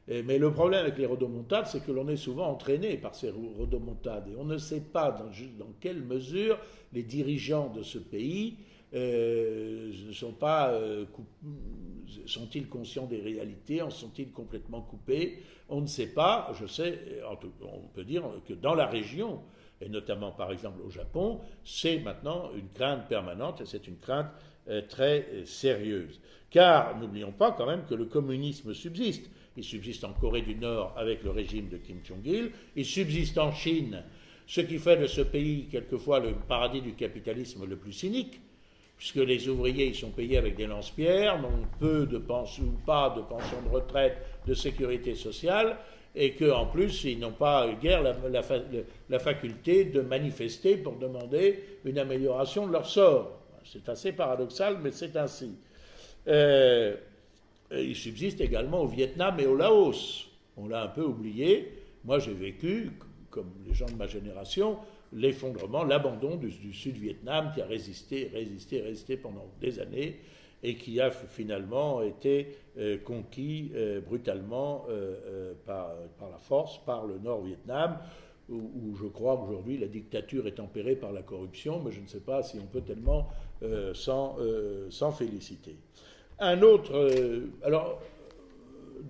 [0.09, 4.29] mais le problème avec les rodomontades, c'est que l'on est souvent entraîné par ces rodomontades
[4.29, 6.59] et on ne sait pas dans quelle mesure
[6.93, 8.59] les dirigeants de ce pays
[8.95, 11.07] euh, ne sont pas euh,
[12.27, 13.81] sont-ils conscients des réalités?
[13.83, 15.43] En sont-ils complètement coupés?
[15.69, 16.53] On ne sait pas.
[16.61, 19.41] Je sais, on peut dire que dans la région,
[19.81, 24.31] et notamment par exemple au Japon, c'est maintenant une crainte permanente et c'est une crainte
[24.69, 26.21] euh, très sérieuse.
[26.51, 29.31] Car n'oublions pas quand même que le communisme subsiste.
[29.57, 33.53] Il subsiste en Corée du Nord avec le régime de Kim Jong-il, il subsiste en
[33.53, 34.03] Chine,
[34.47, 38.41] ce qui fait de ce pays quelquefois le paradis du capitalisme le plus cynique
[39.03, 43.13] puisque les ouvriers ils sont payés avec des lance-pierres, n'ont peu de pensions ou pas
[43.17, 45.77] de pension de retraite, de sécurité sociale,
[46.15, 52.69] et qu'en plus ils n'ont pas guère la, faculté de manifester pour demander une amélioration
[52.69, 53.41] de leur sort.
[53.65, 55.51] C'est assez paradoxal, mais c'est ainsi.
[56.29, 56.95] Euh,
[57.73, 60.29] il subsiste également au Vietnam et au Laos.
[60.57, 61.73] On l'a un peu oublié.
[62.05, 62.93] Moi, j'ai vécu,
[63.31, 64.79] comme les gens de ma génération,
[65.13, 70.21] l'effondrement, l'abandon du, Sud-Vietnam qui a résisté, résisté, résisté pendant des années
[70.63, 77.19] et qui a finalement été euh, conquis euh, brutalement euh, par, la force par le
[77.19, 77.99] Nord-Vietnam,
[78.49, 82.21] où, je crois qu'aujourd'hui la dictature est tempérée par la corruption, mais je ne sais
[82.21, 83.29] pas si on peut tellement
[83.95, 85.77] s'en féliciter.
[86.39, 86.93] Un autre.
[87.63, 88.03] alors,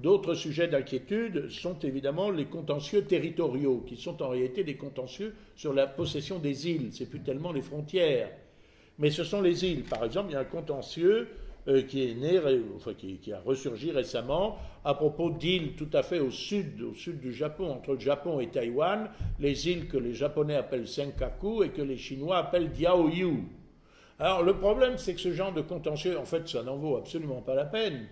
[0.01, 5.75] D'autres sujets d'inquiétude sont évidemment les contentieux territoriaux, qui sont en réalité des contentieux sur
[5.75, 6.89] la possession des îles.
[6.93, 8.31] C'est plus tellement les frontières,
[8.99, 9.83] mais ce sont les îles.
[9.85, 11.29] Par exemple, il y a un contentieux
[11.69, 12.41] euh, qui est né,
[13.21, 17.33] qui, a ressurgi récemment à propos d'îles tout à fait au sud, au sud du
[17.33, 19.11] Japon, entre le Japon et Taïwan,
[19.41, 23.45] les îles que les Japonais appellent Senkaku et que les Chinois appellent Diaoyu.
[24.19, 27.43] Alors le problème, c'est que ce genre de contentieux, en fait, ça n'en vaut absolument
[27.43, 28.09] pas la peine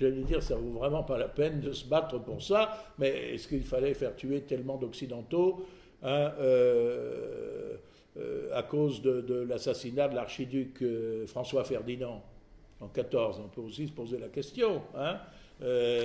[0.00, 3.48] J'allais dire, ça vaut vraiment pas la peine de se battre pour ça, mais est-ce
[3.48, 5.66] qu'il fallait faire tuer tellement d'Occidentaux
[6.02, 7.76] hein, euh,
[8.18, 12.22] euh, à cause de, l'assassinat de l'archiduc euh, François Ferdinand
[12.80, 14.82] en 14 On peut aussi se poser la question.
[14.96, 15.18] Hein.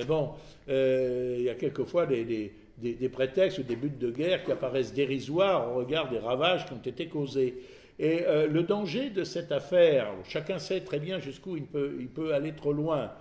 [0.08, 0.32] bon,
[0.68, 5.80] il y a quelquefois des, prétextes ou des buts de guerre qui apparaissent dérisoires au
[5.80, 7.56] regard des ravages qui ont été causés.
[8.00, 12.74] Et le danger de cette affaire, chacun sait très bien jusqu'où il peut aller trop
[12.74, 13.12] loin,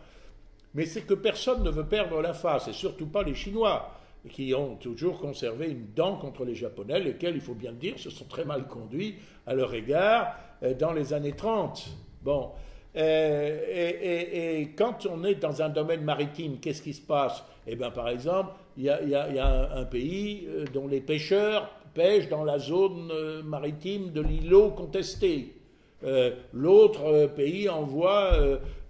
[0.76, 3.90] mais c'est que personne ne veut perdre la face, et surtout pas les Chinois,
[4.30, 7.98] qui ont toujours conservé une dent contre les Japonais, lesquels, il faut bien le dire,
[7.98, 9.16] se sont très mal conduits
[9.46, 11.88] à leur égard euh, dans les années 30.
[12.22, 12.50] Bon.
[12.94, 17.42] Euh, et, quand on est dans un domaine maritime, qu'est-ce qui se passe?
[17.66, 22.58] Eh bien, par exemple, il y a, un, pays dont les pêcheurs pêche dans la
[22.58, 25.55] zone euh, maritime de l'îlot contesté.
[26.04, 28.38] Euh, l'autre euh, pays envoie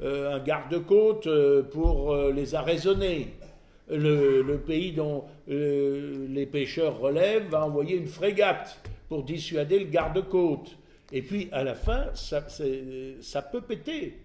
[0.02, 1.28] un garde-côte
[1.70, 3.34] pour les arraisonner.
[3.88, 8.78] Le, pays dont les pêcheurs relèvent va envoyer une frégate
[9.08, 10.76] pour dissuader le garde-côte.
[11.12, 12.44] Et puis à la fin, ça,
[13.20, 14.18] ça peut péter.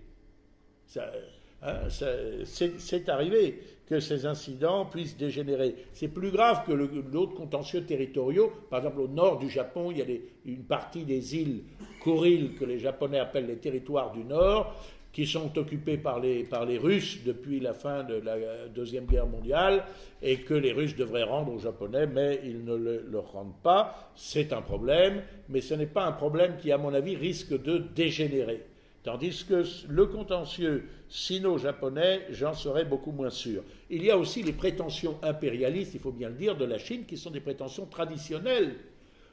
[1.64, 3.60] Hein, c'est arrivé
[3.92, 5.76] que ces incidents puissent dégénérer.
[5.92, 8.50] C'est plus grave que l'autre contentieux territoriaux.
[8.70, 10.06] Par exemple, au nord du Japon, il y a
[10.46, 11.64] une partie des îles
[12.02, 14.74] Kuril que les Japonais appellent les territoires du Nord,
[15.12, 16.48] qui sont occupés par les,
[16.78, 18.38] Russes depuis la fin de la
[18.74, 19.84] Deuxième Guerre mondiale
[20.22, 24.14] et que les Russes devraient rendre aux Japonais, mais ils ne le, leur rendent pas.
[24.16, 27.80] C'est un problème, mais ce n'est pas un problème qui, à mon avis, risque de
[27.94, 28.64] dégénérer.
[29.04, 33.64] Tandis que le contentieux sino-japonais, j'en serais beaucoup moins sûr.
[33.90, 37.06] Il y a aussi les prétentions impérialistes, il faut bien le dire, de la Chine,
[37.06, 38.76] qui sont des prétentions traditionnelles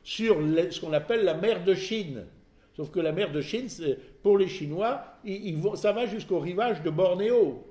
[0.03, 0.37] sur
[0.71, 2.25] ce qu'on appelle la mer de Chine.
[2.77, 3.69] Sauf que la mer de Chine,
[4.23, 5.03] pour les Chinois,
[5.75, 7.67] ça va jusqu'au rivage de Bornéo.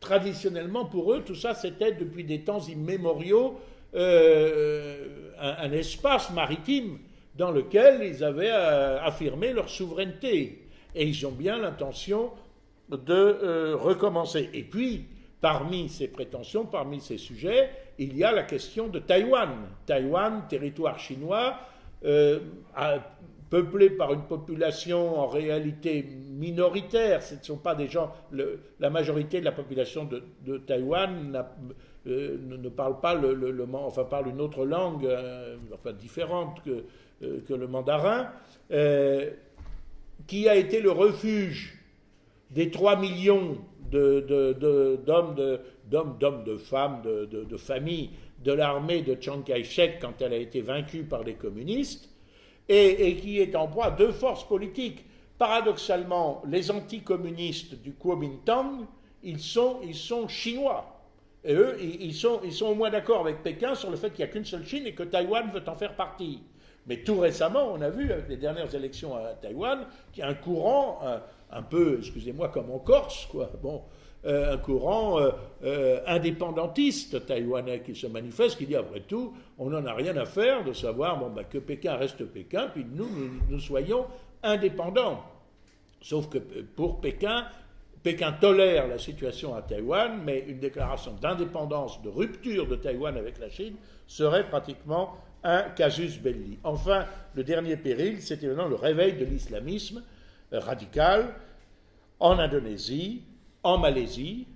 [0.00, 3.60] Traditionnellement, pour eux, tout ça, c'était depuis des temps immémoriaux
[3.94, 6.98] euh, un, espace maritime
[7.34, 10.65] dans lequel ils avaient euh, affirmé leur souveraineté
[10.96, 12.30] et ils ont bien l'intention
[12.90, 14.48] de euh, recommencer.
[14.54, 15.04] Et puis,
[15.40, 19.50] parmi ces prétentions, parmi ces sujets, il y a la question de Taïwan.
[19.84, 21.58] Taïwan, territoire chinois,
[22.04, 22.40] euh,
[23.50, 27.22] peuplé par une population en réalité minoritaire.
[27.22, 28.12] Ce ne sont pas des gens.
[28.80, 31.44] la majorité de la population de, Taïwan
[32.06, 35.08] euh, ne, parle pas le, le, enfin parle une autre langue,
[35.74, 36.62] enfin différente
[37.20, 38.30] que le mandarin
[40.26, 41.78] qui a été le refuge
[42.50, 43.58] des 3 millions
[43.90, 48.10] d'hommes, de, d'hommes, de, femmes, de, familles
[48.44, 52.08] de l'armée de Chiang Kai-shek quand elle a été vaincue par les communistes,
[52.68, 55.04] et, qui est en proie à deux forces politiques.
[55.38, 58.86] Paradoxalement, les anticommunistes du Kuomintang,
[59.22, 59.78] ils sont,
[60.28, 60.92] chinois.
[61.44, 64.24] Et eux, ils sont, ils sont au moins d'accord avec Pékin sur le fait qu'il
[64.24, 66.40] n'y a qu'une seule Chine et que Taïwan veut en faire partie.
[66.86, 70.28] Mais tout récemment, on a vu avec les dernières élections à Taïwan qu'il y a
[70.28, 71.00] un courant
[71.50, 73.50] un, peu, excusez-moi, comme en Corse, quoi.
[73.62, 73.82] Bon,
[74.26, 75.30] euh, un courant euh,
[75.62, 80.24] euh, indépendantiste taïwanais qui se manifeste, qui dit après tout, on n'en a rien à
[80.24, 83.08] faire de savoir bon, bah, que Pékin reste Pékin, puis nous,
[83.48, 84.06] nous, soyons
[84.42, 85.22] indépendants.
[86.00, 87.46] Sauf que pour Pékin,
[88.02, 93.38] Pékin tolère la situation à Taïwan, mais une déclaration d'indépendance, de rupture de Taïwan avec
[93.38, 93.76] la Chine
[94.08, 95.14] serait pratiquement
[95.46, 96.58] un casus belli.
[96.64, 100.02] Enfin, le dernier péril, c'est évidemment le réveil de l'islamisme
[100.52, 101.34] euh, radical
[102.18, 103.22] en Indonésie,
[103.62, 104.46] en Malaisie,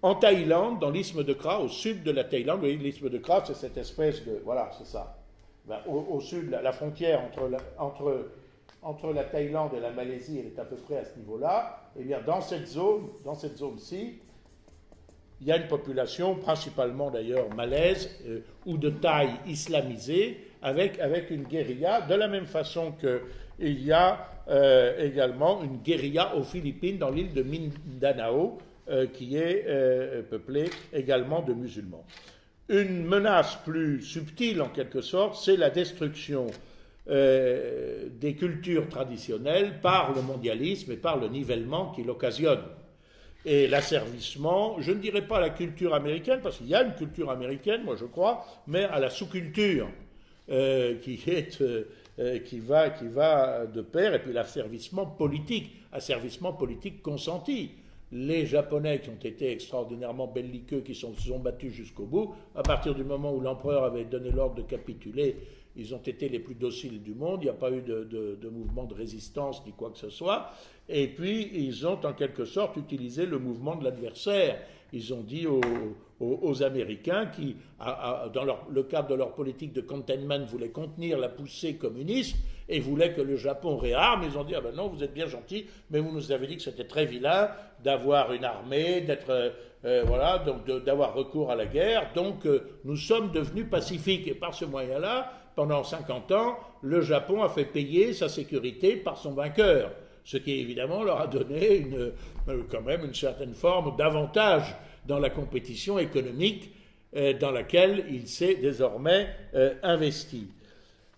[0.00, 2.56] en Thaïlande, dans l'isthme de Kra, au sud de la Thaïlande.
[2.56, 4.40] Vous voyez, l'isthme de Kra, c'est cette espèce de.
[4.44, 5.16] Voilà, c'est ça.
[5.66, 8.30] Ben, au, sud, la, frontière entre la, entre,
[8.82, 11.90] entre la Thaïlande et la Malaisie, elle est à peu près à ce niveau-là.
[11.96, 14.18] Et eh bien, dans cette zone, dans cette zone-ci,
[15.42, 21.00] il y a une population, principalement d'ailleurs malaise euh, ou de taille islamisée, avec,
[21.30, 26.98] une guérilla, de la même façon qu'il y a euh, également une guérilla aux Philippines,
[26.98, 28.58] dans l'île de Mindanao,
[28.88, 29.66] euh, qui est
[30.30, 32.04] peuplée également de musulmans.
[32.68, 36.46] Une menace plus subtile, en quelque sorte, c'est la destruction
[37.08, 42.60] des cultures traditionnelles par le mondialisme et par le nivellement qu'il occasionne
[43.44, 47.30] et l'asservissement, je ne dirais pas la culture américaine, parce qu'il y a une culture
[47.30, 49.88] américaine, moi je crois, mais à la sous-culture
[50.50, 51.20] euh, qui,
[51.60, 51.82] euh,
[52.18, 57.72] euh, qui, va, qui va de pair, et puis l'asservissement politique, asservissement politique consenti.
[58.14, 62.62] Les Japonais qui ont été extraordinairement belliqueux, qui sont, se sont battus jusqu'au bout, à
[62.62, 65.36] partir du moment où l'empereur avait donné l'ordre de capituler,
[65.76, 68.84] ils ont été les plus dociles du monde, il n'y a pas eu de, mouvement
[68.84, 70.50] de résistance ni quoi que ce soit.
[70.88, 74.58] Et puis, ils ont en quelque sorte utilisé le mouvement de l'adversaire.
[74.92, 80.68] Ils ont dit aux, Américains qui, dans le cadre de leur politique de containment, voulaient
[80.68, 82.36] contenir la poussée communiste
[82.68, 84.22] et voulaient que le Japon réarme.
[84.24, 86.56] Ils ont dit, ah ben non, vous êtes bien gentil, mais vous nous avez dit
[86.56, 87.48] que c'était très vilain
[87.82, 89.52] d'avoir une armée, d'être...
[89.84, 92.12] Euh, voilà, donc d'avoir recours à la guerre.
[92.14, 97.42] Donc euh, nous sommes devenus pacifiques et par ce moyen-là, pendant 50 ans, le Japon
[97.42, 99.92] a fait payer sa sécurité par son vainqueur,
[100.24, 104.74] ce qui évidemment leur a donné euh, quand même une certaine forme d'avantage
[105.06, 106.72] dans la compétition économique
[107.16, 110.46] euh, dans laquelle il s'est désormais euh, investi.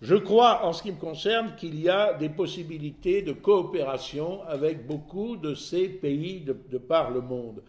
[0.03, 4.87] Je crois, en ce qui me concerne, qu'il y a des possibilités de coopération avec
[4.87, 7.63] beaucoup de ces pays de, par le monde.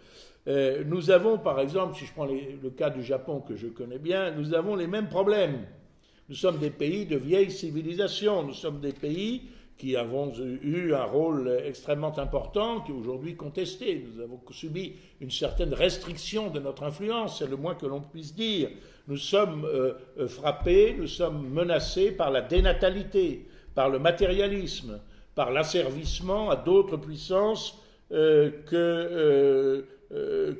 [0.85, 4.31] nous avons, par exemple, si je prends le cas du Japon que je connais bien,
[4.31, 5.65] nous avons les mêmes problèmes.
[6.27, 9.43] Nous sommes des pays de vieille civilisation, nous sommes des pays
[9.77, 14.05] qui avons eu un rôle extrêmement important, qui est aujourd'hui contesté.
[14.07, 18.33] Nous avons subi une certaine restriction de notre influence, c'est le moins que l'on puisse
[18.33, 18.69] dire.
[19.07, 23.45] Nous sommes euh, euh, frappés, nous sommes menacés par la dénatalité,
[23.75, 24.99] par le matérialisme,
[25.35, 27.77] par l'asservissement à d'autres puissances
[28.11, 29.85] euh, que,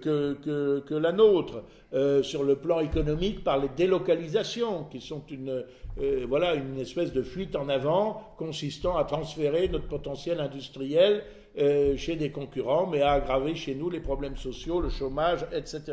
[0.02, 1.64] que, que, la nôtre.
[1.96, 5.64] Euh, sur le plan économique par les délocalisations, qui sont une,
[6.02, 11.24] euh, voilà, une espèce de fuite en avant consistant à transférer notre potentiel industriel
[11.58, 15.84] euh, chez des concurrents, mais à aggraver chez nous les problèmes sociaux, le chômage, etc.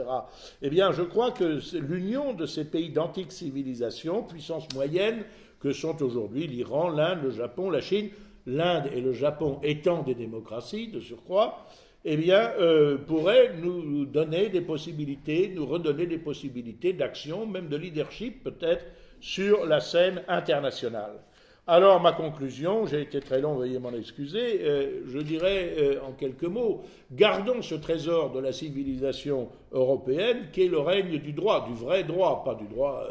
[0.60, 5.22] Eh bien, je crois que l'union de ces pays d'antique civilisation, puissance moyenne,
[5.60, 8.08] que sont aujourd'hui l'Iran, l'Inde, le Japon, la Chine,
[8.46, 11.64] l'Inde et le Japon étant des démocraties de surcroît,
[12.04, 17.76] eh bien, euh, pourrait nous donner des possibilités, nous redonner des possibilités d'action, même de
[17.76, 18.84] leadership peut-être,
[19.20, 21.12] sur la scène internationale.
[21.68, 26.10] Alors, ma conclusion, j'ai été très long, veuillez m'en excuser, euh, je dirais euh, en
[26.12, 31.68] quelques mots, gardons ce trésor de la civilisation européenne qui est le règne du droit,
[31.68, 33.06] du vrai droit, pas du droit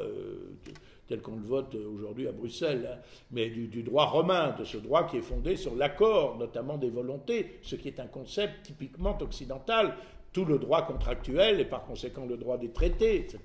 [1.11, 2.97] tel qu'on le vote aujourd'hui à Bruxelles, hein,
[3.31, 7.59] mais du, droit romain, de ce droit qui est fondé sur l'accord, notamment des volontés,
[7.63, 9.95] ce qui est un concept typiquement occidental.
[10.31, 13.39] Tout le droit contractuel et par conséquent le droit des traités, etc.,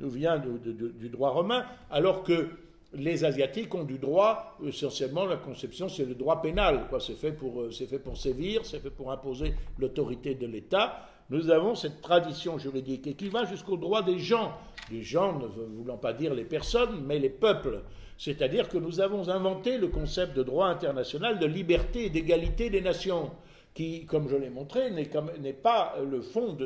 [0.00, 2.48] nous vient, du droit romain, alors que
[2.94, 7.36] les Asiatiques ont du droit, essentiellement la conception c'est le droit pénal, c'est fait,
[7.70, 12.58] c'est fait pour sévir, c'est fait pour imposer l'autorité de l'État, nous avons cette tradition
[12.58, 14.52] juridique et qui va jusqu'au droit des gens.
[14.90, 17.80] Les gens ne voulant pas dire les personnes, mais les peuples.
[18.18, 22.80] C'est-à-dire que nous avons inventé le concept de droit international de liberté et d'égalité des
[22.80, 23.30] nations,
[23.72, 26.56] qui, comme je l'ai montré, n'est pas le fond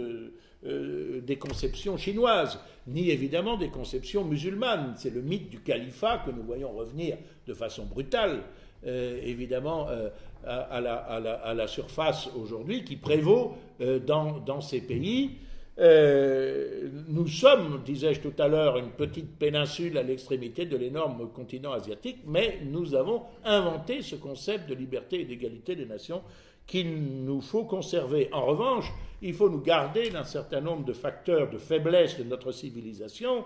[0.65, 4.95] euh, des conceptions chinoises, ni évidemment des conceptions musulmanes.
[4.97, 7.17] C'est le mythe du califat que nous voyons revenir
[7.47, 8.43] de façon brutale,
[8.87, 10.11] euh, évidemment, euh,
[10.47, 15.33] à, la, surface aujourd'hui qui prévaut euh, dans, ces pays.
[15.79, 21.73] Euh, nous sommes, disais-je tout à l'heure, une petite péninsule à l'extrémité de l'énorme continent
[21.73, 26.23] asiatique, mais nous avons inventé ce concept de liberté et d'égalité des nations
[26.67, 28.29] qu'il nous faut conserver.
[28.33, 28.93] En revanche,
[29.23, 33.45] il faut nous garder d'un certain nombre de facteurs de faiblesse de notre civilisation,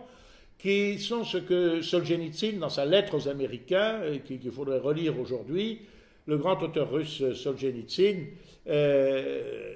[0.59, 5.81] qui sont ce que Solzhenitsyn, dans sa lettre aux Américains, qu'il faudrait relire aujourd'hui,
[6.27, 8.27] le grand auteur russe Solzhenitsyn
[8.69, 9.75] euh,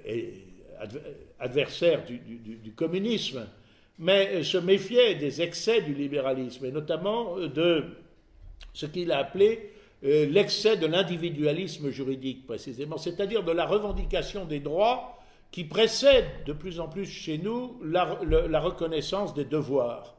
[1.40, 3.46] adversaire du, communisme,
[3.98, 7.84] mais se méfiait des excès du libéralisme, et notamment de
[8.72, 9.70] ce qu'il a appelé
[10.04, 15.18] euh, l'excès de l'individualisme juridique, précisément, c'est-à-dire de la revendication des droits
[15.50, 20.16] qui précède de plus en plus chez nous la reconnaissance des devoirs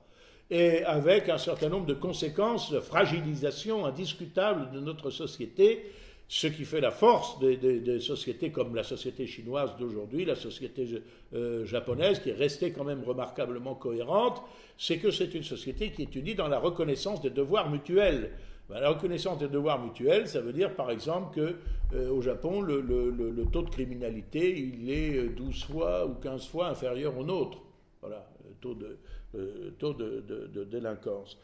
[0.49, 5.91] et avec un certain nombre de conséquences de fragilisation indiscutable de notre société
[6.29, 11.01] ce qui fait la force des, sociétés comme la société chinoise d'aujourd'hui, la société
[11.33, 14.41] euh, japonaise, qui est restée quand même remarquablement cohérente,
[14.77, 18.31] c'est que c'est une société qui est unie dans la reconnaissance des devoirs mutuels.
[18.69, 21.55] Ben, la reconnaissance des devoirs mutuels, ça veut dire par exemple que
[21.95, 27.17] euh, au Japon, le, taux de criminalité, il est 12 fois ou 15 fois inférieur
[27.17, 27.59] au nôtre.
[28.01, 28.97] Voilà, le taux de,
[29.35, 31.37] euh, taux de délinquance.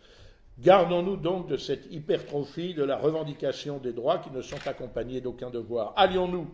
[0.60, 5.50] Gardons-nous donc de cette hypertrophie de la revendication des droits qui ne sont accompagnés d'aucun
[5.50, 5.94] devoir.
[5.96, 6.48] Allions-nous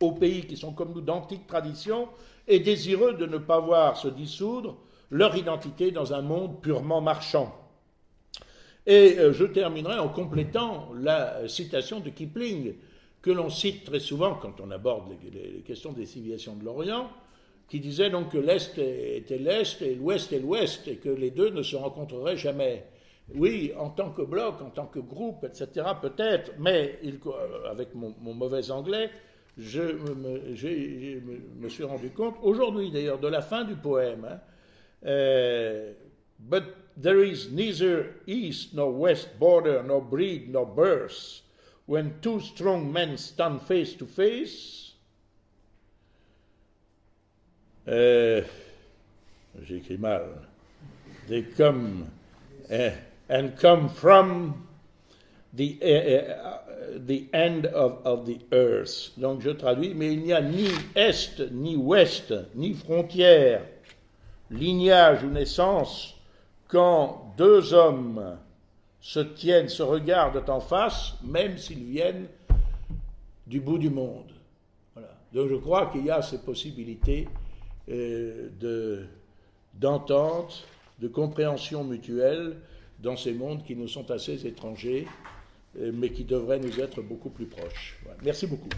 [0.00, 2.08] aux pays qui sont comme nous d'antiques traditions
[2.46, 4.78] et désireux de ne pas voir se dissoudre
[5.10, 7.54] leur identité dans un monde purement marchand?
[8.86, 12.74] Et euh, je terminerai en complétant la citation de Kipling,
[13.22, 17.10] que l'on cite très souvent quand on aborde les, questions des civilisations de l'Orient,
[17.68, 21.50] qui disait donc que l'Est était l'Est et l'Ouest est l'Ouest, et que les deux
[21.50, 22.86] ne se rencontreraient jamais.
[23.34, 28.14] Oui, en tant que bloc, en tant que groupe, etc., peut-être, mais euh, avec mon,
[28.20, 29.10] mauvais anglais,
[29.56, 34.40] je me, suis rendu compte, aujourd'hui d'ailleurs, de la fin du poème, hein,
[35.06, 35.92] euh,
[36.48, 36.64] But
[36.96, 41.42] there is neither east nor west border, nor breed nor birth.
[41.86, 44.94] When two strong men stand face to face.
[47.88, 48.42] Euh,
[49.62, 50.46] J'écris mal.
[51.28, 52.06] They come.
[52.70, 52.92] Eh,
[53.30, 54.66] and come from
[55.54, 56.58] the, uh,
[56.98, 59.12] the end of, the earth.
[59.16, 63.62] Donc je traduis, mais il n'y a ni est, ni ouest, ni frontière,
[64.50, 66.16] lignage ou naissance
[66.68, 68.36] quand deux hommes
[69.00, 72.26] se tiennent, se regardent en face, même s'ils viennent
[73.46, 74.32] du bout du monde.
[75.32, 77.28] Donc je crois qu'il y a ces possibilités
[77.88, 79.06] euh, de,
[79.74, 80.66] d'entente,
[80.98, 82.56] de compréhension mutuelle
[83.02, 85.06] dans ces mondes qui nous sont assez étrangers,
[85.78, 87.98] euh, mais qui devraient nous être beaucoup plus proches.
[88.22, 88.68] Merci beaucoup.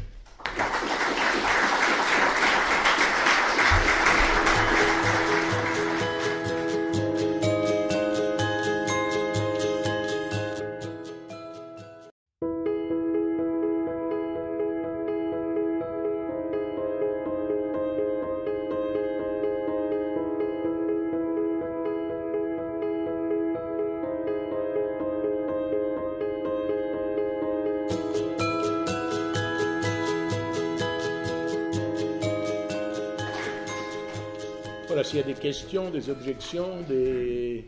[35.43, 37.65] Questions, des objections, des...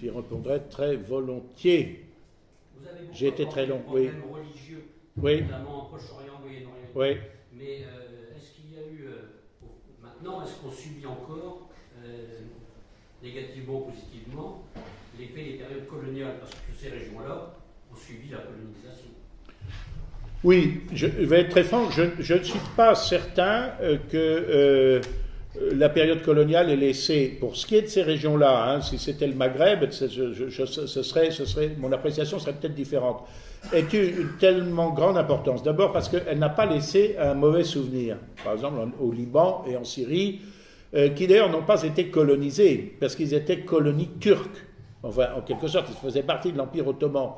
[0.00, 2.04] j'y répondrai très volontiers.
[3.12, 4.10] J'ai été très long, oui.
[4.32, 4.84] religieux,
[5.16, 6.90] Oui, notamment en Proche-Orient, Moyen-Orient.
[6.96, 7.16] oui.
[7.54, 9.66] Mais euh, est-ce qu'il y a eu, euh,
[10.02, 11.68] maintenant, est-ce qu'on subit encore,
[12.04, 12.38] euh,
[13.22, 14.64] négativement ou positivement,
[15.18, 16.38] l'effet des périodes coloniales?
[16.40, 17.54] Parce que ces régions-là
[17.92, 19.10] ont subi la colonisation.
[20.42, 23.74] Oui, je vais être très franc, je, je ne suis pas certain
[24.10, 25.00] que
[25.60, 29.26] la période coloniale ait laissé, pour ce qui est de ces régions-là, hein, si c'était
[29.26, 33.24] le Maghreb, ce, serait, mon appréciation serait peut-être différente,
[33.72, 35.62] eu une tellement grande importance?
[35.62, 38.16] D'abord parce qu'elle n'a pas laissé un mauvais souvenir.
[38.42, 40.40] Par exemple, au Liban et en Syrie,
[40.94, 44.66] euh, qui d'ailleurs n'ont pas été colonisés, parce qu'ils étaient colonies turques.
[45.02, 47.32] Enfin, en quelque sorte, ils faisaient partie de l'Empire ottoman.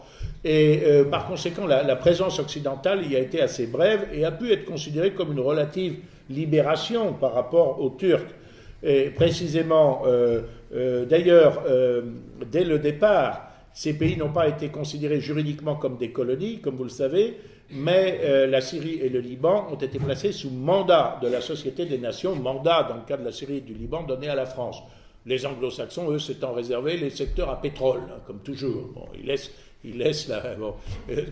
[0.45, 4.53] Et euh, par conséquent, la présence occidentale y a été assez brève et a pu
[4.53, 5.97] être considérée comme une relative
[6.31, 8.35] libération par rapport aux Turcs.
[8.83, 10.43] Et précisément, euh,
[10.75, 12.03] euh, d'ailleurs, euh,
[12.51, 16.85] dès le départ, ces pays n'ont pas été considérés juridiquement comme des colonies, comme vous
[16.85, 17.39] le savez,
[17.71, 21.99] mais la Syrie et le Liban ont été placés sous mandat de la Société des
[21.99, 24.81] Nations, mandat dans le cas de la Syrie et du Liban donné à la France.
[25.27, 29.09] Les anglo-saxons, eux, s'étant réservés les secteurs à pétrole, hein, comme toujours.
[29.19, 29.51] Ils laissent,
[29.83, 30.31] ils laissent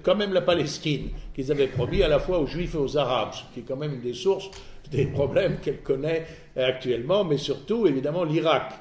[0.02, 3.34] quand même la Palestine, qu'ils avaient promis à la fois aux Juifs et aux Arabes,
[3.34, 4.50] ce qui est quand même une des sources
[4.92, 8.72] des problèmes qu'elle connaît actuellement, mais surtout, évidemment, l'Irak,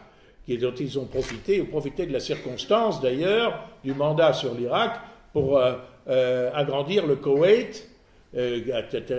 [0.58, 5.00] dont ils ont profité, ont profité de la circonstance, d'ailleurs, du mandat sur l'Irak,
[5.34, 5.74] pour euh,
[6.10, 7.88] euh, agrandir le Koweït,
[8.36, 8.60] euh,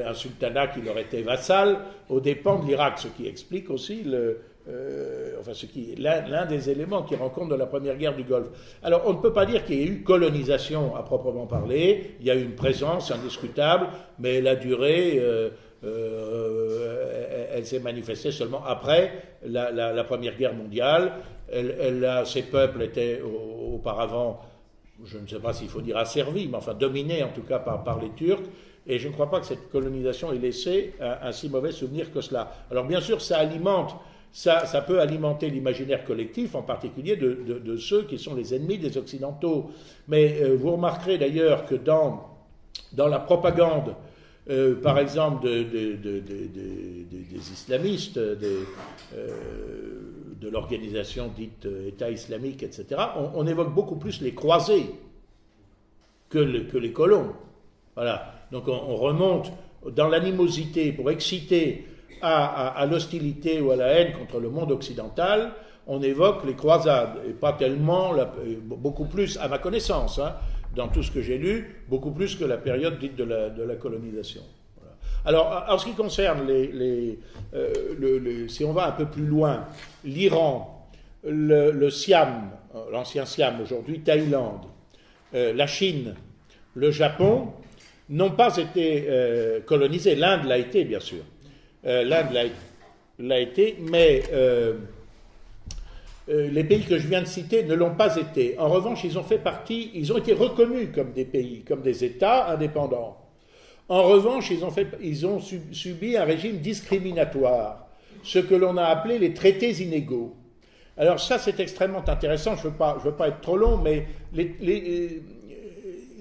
[0.06, 1.78] un sultanat qui leur était vassal,
[2.08, 4.04] aux dépens de l'Irak, ce qui explique aussi
[5.40, 8.48] enfin, ce qui l'un des éléments qui rencontre dans la première guerre du Golfe.
[8.82, 12.14] Alors, on ne peut pas dire qu'il y ait eu colonisation à proprement parler.
[12.20, 13.88] Il y a eu une présence indiscutable,
[14.18, 15.50] mais la durée, euh,
[15.84, 19.12] euh, elle, s'est manifestée seulement après
[19.44, 21.12] la, première guerre mondiale.
[21.50, 22.06] Elle-
[22.50, 24.40] peuples étaient au- auparavant,
[25.04, 28.00] je ne sais pas s'il faut dire asservis, mais enfin dominés en tout cas par,
[28.00, 28.44] les Turcs.
[28.86, 32.20] Et je ne crois pas que cette colonisation ait laissé un, si mauvais souvenir que
[32.20, 32.52] cela.
[32.70, 33.94] Alors bien sûr, ça alimente,
[34.32, 39.70] ça, peut alimenter l'imaginaire collectif, en particulier de, ceux qui sont les ennemis des Occidentaux.
[40.08, 42.28] Mais euh, vous remarquerez d'ailleurs que dans
[42.96, 43.94] la propagande,
[44.50, 48.66] euh, par exemple, de- de- de- de- de- de- des islamistes, de,
[49.14, 53.00] euh, l'organisation dite euh, État islamique, etc.,
[53.34, 54.86] on, évoque beaucoup plus les croisés
[56.28, 57.32] que, le- que les colons.
[57.94, 58.34] Voilà.
[58.50, 59.52] Donc on, on remonte
[59.94, 61.86] dans l'animosité pour exciter
[62.20, 65.52] à, l'hostilité ou à la haine contre le monde occidental.
[65.88, 68.14] On évoque les croisades et pas tellement,
[68.64, 70.34] beaucoup plus, à ma connaissance, hein,
[70.74, 74.42] dans tout ce que j'ai lu, beaucoup plus que la période dite de la, colonisation.
[75.24, 77.18] Alors, en ce qui concerne les,
[77.54, 79.66] euh, si on va un peu plus loin,
[80.04, 80.88] l'Iran,
[81.24, 84.66] le, Siam, euh, l'ancien Siam aujourd'hui, Thaïlande,
[85.34, 86.14] euh, la Chine,
[86.74, 87.52] le Japon
[88.08, 89.08] n'ont pas été
[89.66, 90.16] colonisés.
[90.16, 91.22] L'Inde l'a été, bien sûr.
[91.84, 92.50] L'Inde
[93.18, 94.22] l'a été, mais
[96.28, 98.58] euh, les pays que je viens de citer ne l'ont pas été.
[98.58, 102.04] En revanche, ils ont fait partie, ils ont été reconnus comme des pays, comme des
[102.04, 103.18] États indépendants.
[103.88, 107.88] En revanche, ils ont, fait, ils ont sub- subi un régime discriminatoire,
[108.22, 110.36] ce que l'on a appelé les traités inégaux.
[110.96, 112.54] Alors ça, c'est extrêmement intéressant.
[112.56, 115.08] Je ne veux, veux pas être trop long, mais les, euh,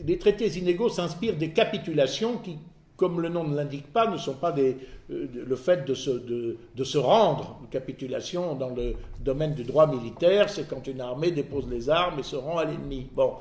[0.06, 2.58] les traités inégaux s'inspirent des capitulations qui
[3.02, 4.78] comme le nom ne l'indique pas, ne sont pas des,
[5.10, 9.88] euh, le fait de se, de, se rendre, une capitulation dans le domaine du droit
[9.88, 13.08] militaire, c'est quand une armée dépose les armes et se rend à l'ennemi.
[13.16, 13.38] Bon,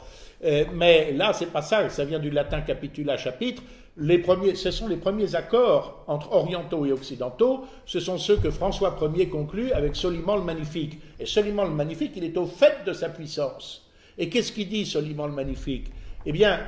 [0.47, 3.63] euh, mais là, c'est pas ça, ça vient du latin capitula chapitre.
[3.99, 8.51] Les premiers, ce sont les premiers accords entre orientaux et occidentaux, ce sont ceux que
[8.51, 10.99] François Ier conclut avec Soliman le Magnifique.
[11.19, 13.87] Et Soliman le Magnifique, il est au fait de sa puissance.
[14.17, 15.89] Et qu'est-ce qu'il dit, Soliman le Magnifique?
[16.25, 16.61] Eh bien,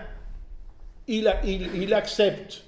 [1.09, 2.65] il accepte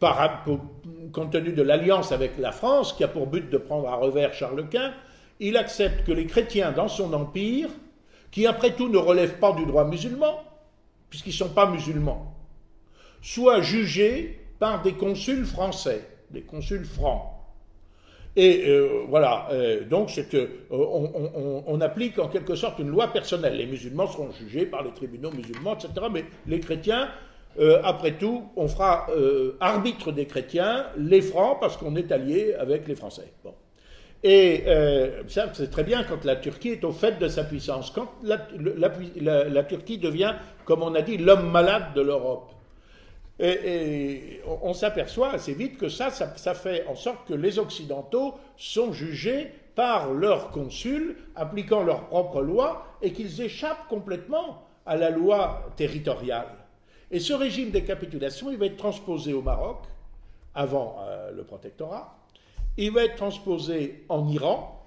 [0.00, 4.34] compte tenu de l'alliance avec la France, qui a pour but de prendre à revers
[4.34, 4.92] Charles Quint,
[5.40, 7.68] il accepte que les chrétiens dans son empire,
[8.30, 10.42] qui après tout ne relèvent pas du droit musulman,
[11.10, 12.34] puisqu'ils ne sont pas musulmans,
[13.22, 17.30] soient jugés par des consuls français, des consuls francs.
[18.36, 23.56] Et euh, voilà, euh, donc euh, on, on, applique en quelque sorte une loi personnelle.
[23.56, 26.06] Les musulmans seront jugés par les tribunaux musulmans, etc.
[26.12, 27.08] Mais les chrétiens
[27.58, 32.54] euh, après tout, on fera euh, arbitre des chrétiens, les francs, parce qu'on est allié
[32.54, 33.32] avec les Français.
[34.24, 37.90] Et euh, ça, c'est très bien quand la Turquie est au fait de sa puissance.
[37.90, 42.50] Quand la, Turquie devient, comme on a dit, l'homme malade de l'Europe.
[43.38, 48.34] Et, on, s'aperçoit assez vite que ça, ça, ça, fait en sorte que les Occidentaux
[48.56, 55.10] sont jugés par leurs consuls, appliquant leurs propres lois, et qu'ils échappent complètement à la
[55.10, 56.63] loi territoriale.
[57.14, 59.84] Et ce régime des capitulations, il va être transposé au Maroc,
[60.52, 62.18] avant euh, le protectorat,
[62.76, 64.84] il va être transposé en Iran,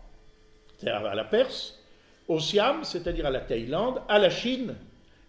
[0.78, 1.82] c'est-à-dire à la Perse,
[2.28, 4.76] au Siam, c'est-à-dire à la Thaïlande, à la Chine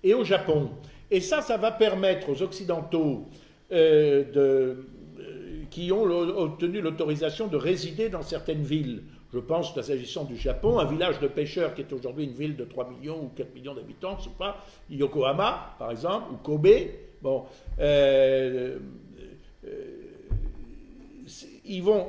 [0.03, 0.71] et au Japon.
[1.09, 3.29] Et ça, ça va permettre aux Occidentaux
[3.71, 4.75] euh, euh,
[5.71, 10.87] qui ont obtenu l'autorisation de résider dans certaines villes je pense, s'agissant du Japon, un
[10.87, 14.17] village de pêcheurs qui est aujourd'hui une ville de 3 millions ou 4 millions d'habitants,
[14.19, 14.57] je sais pas,
[14.91, 16.69] Yokohama, par exemple, ou Kobe.
[17.27, 17.39] Euh,
[17.79, 18.79] euh,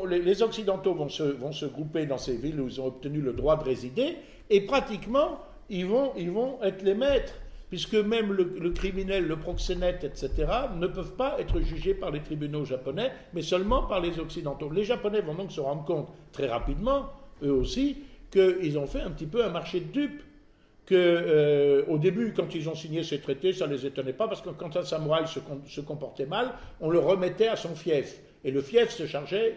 [0.07, 3.63] les, Occidentaux vont se, grouper dans ces villes où ils ont obtenu le droit de
[3.63, 4.15] résider,
[4.49, 5.39] et pratiquement,
[5.69, 6.13] ils vont
[6.63, 7.33] être les maîtres
[7.69, 12.65] puisque même le, criminel, le proxénète, etc., ne peuvent pas être jugés par les tribunaux
[12.65, 14.69] japonais, mais seulement par les Occidentaux.
[14.69, 17.09] Les Japonais vont donc se rendre compte très rapidement,
[17.43, 17.97] eux aussi,
[18.31, 20.23] qu'ils ont fait un petit peu un marché de dupes.
[20.85, 24.27] Que, euh, au début, quand ils ont signé ces traités, ça ne les étonnait pas,
[24.27, 28.19] parce que quand un samouraï se comportait mal, on le remettait à son fief.
[28.43, 29.55] Et le fief se chargeait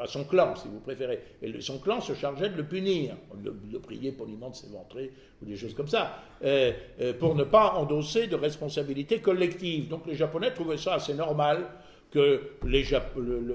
[0.00, 1.20] à son clan, si vous préférez.
[1.42, 5.12] Et son clan se chargeait de le punir, de le prier poliment de s'éventrer,
[5.42, 9.88] ou des choses comme ça, euh, euh, pour ne pas endosser de responsabilités collectives.
[9.88, 11.66] Donc les Japonais trouvaient ça assez normal
[12.10, 12.86] que les,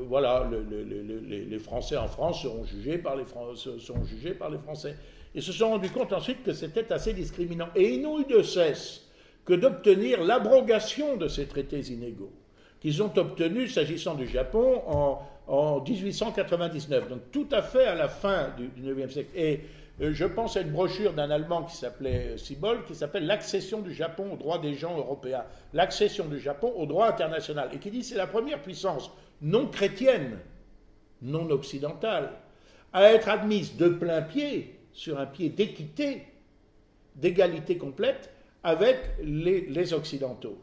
[0.08, 3.24] voilà, les, Français en France seront jugés, par les
[4.06, 4.96] jugés par les Français.
[5.34, 7.70] Ils se sont rendus compte ensuite que c'était assez discriminant.
[7.76, 9.08] Et ils n'ont eu de cesse
[9.44, 12.32] que d'obtenir l'abrogation de ces traités inégaux
[12.84, 18.08] qu'ils ont obtenu, s'agissant du Japon, en, en, 1899, donc tout à fait à la
[18.08, 19.30] fin du, XIXe siècle.
[19.36, 19.62] Et
[20.02, 23.94] euh, je pense à une brochure d'un Allemand qui s'appelait Sibol, qui s'appelle L'accession du
[23.94, 25.44] Japon aux droits des gens européens,
[25.74, 29.12] l'accession du Japon au droit international, et qui dit c'est la première puissance
[29.42, 30.40] non chrétienne,
[31.22, 32.32] non occidentale,
[32.94, 36.24] à être admise de plein pied, sur un pied d'équité,
[37.16, 38.30] d'égalité complète,
[38.64, 40.58] avec les Occidentaux.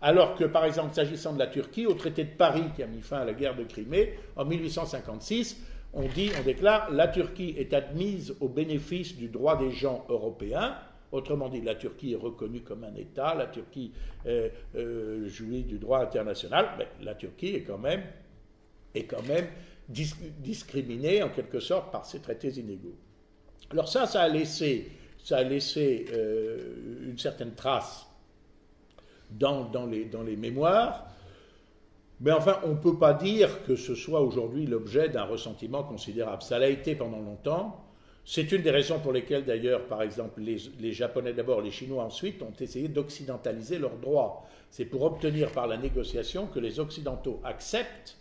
[0.00, 3.00] Alors que, par exemple, s'agissant de la Turquie, au traité de Paris qui a mis
[3.00, 5.60] fin à la guerre de Crimée, en 1856,
[5.92, 10.76] on dit, on déclare, la Turquie est admise au bénéfice du droit des gens européens.
[11.10, 13.92] Autrement dit, la Turquie est reconnue comme un État, la Turquie
[14.26, 18.02] euh, jouit du droit international, mais la Turquie est quand même,
[20.38, 22.96] discriminée en quelque sorte par ces traités inégaux.
[23.70, 24.92] Alors ça, ça a laissé,
[25.24, 28.07] ça a laissé euh, une certaine trace
[29.30, 31.06] dans, les, mémoires.
[32.20, 36.42] Mais enfin, on ne peut pas dire que ce soit aujourd'hui l'objet d'un ressentiment considérable.
[36.42, 37.84] Ça l'a été pendant longtemps.
[38.24, 42.42] C'est une des raisons pour lesquelles, d'ailleurs, par exemple, les, Japonais d'abord, les Chinois ensuite,
[42.42, 44.44] ont essayé d'occidentaliser leurs droits.
[44.70, 48.16] C'est pour obtenir par la négociation que les Occidentaux acceptent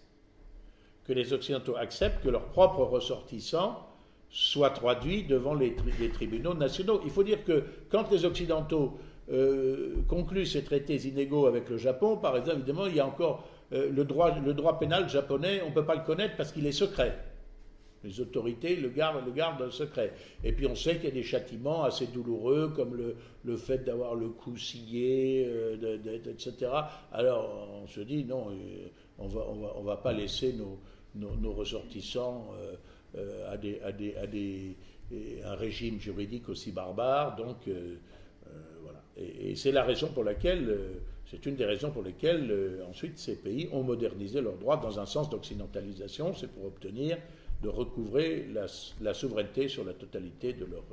[1.06, 3.88] que les Occidentaux acceptent que leurs propres ressortissants
[4.30, 5.74] soient traduits devant les
[6.14, 7.00] tribunaux nationaux.
[7.06, 12.16] Il faut dire que quand les Occidentaux euh, conclut ces traités inégaux avec le Japon,
[12.16, 15.70] par exemple, évidemment, il y a encore euh, le, droit, le droit pénal japonais, on
[15.70, 17.18] ne peut pas le connaître parce qu'il est secret.
[18.06, 20.14] Les autorités le gardent, le gardent secret.
[20.46, 23.80] Et puis on sait qu'il y a des châtiments assez douloureux, comme le, le fait
[23.80, 26.72] d'avoir le cou scié, euh, etc.
[27.12, 28.48] Alors on se dit, non,
[29.18, 30.80] on va, on va, on va pas laisser nos,
[31.16, 32.48] nos, ressortissants
[33.50, 34.78] à, des, à, des, à des,
[35.44, 37.36] un régime juridique aussi barbare.
[37.36, 37.68] Donc
[39.18, 40.94] et, c'est la raison pour laquelle euh,
[41.26, 45.06] C'est une des raisons pour lesquelles ensuite ces pays ont modernisé leurs droits dans un
[45.06, 47.18] sens d'occidentalisation, c'est pour obtenir
[47.62, 48.48] de recouvrer
[49.02, 50.84] la, souveraineté sur la totalité de leur,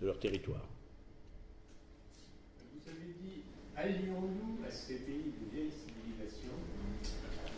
[0.00, 0.68] de leur territoire.
[2.72, 3.42] Vous avez dit,
[3.76, 6.52] allions-nous à ces pays de vieille civilisation?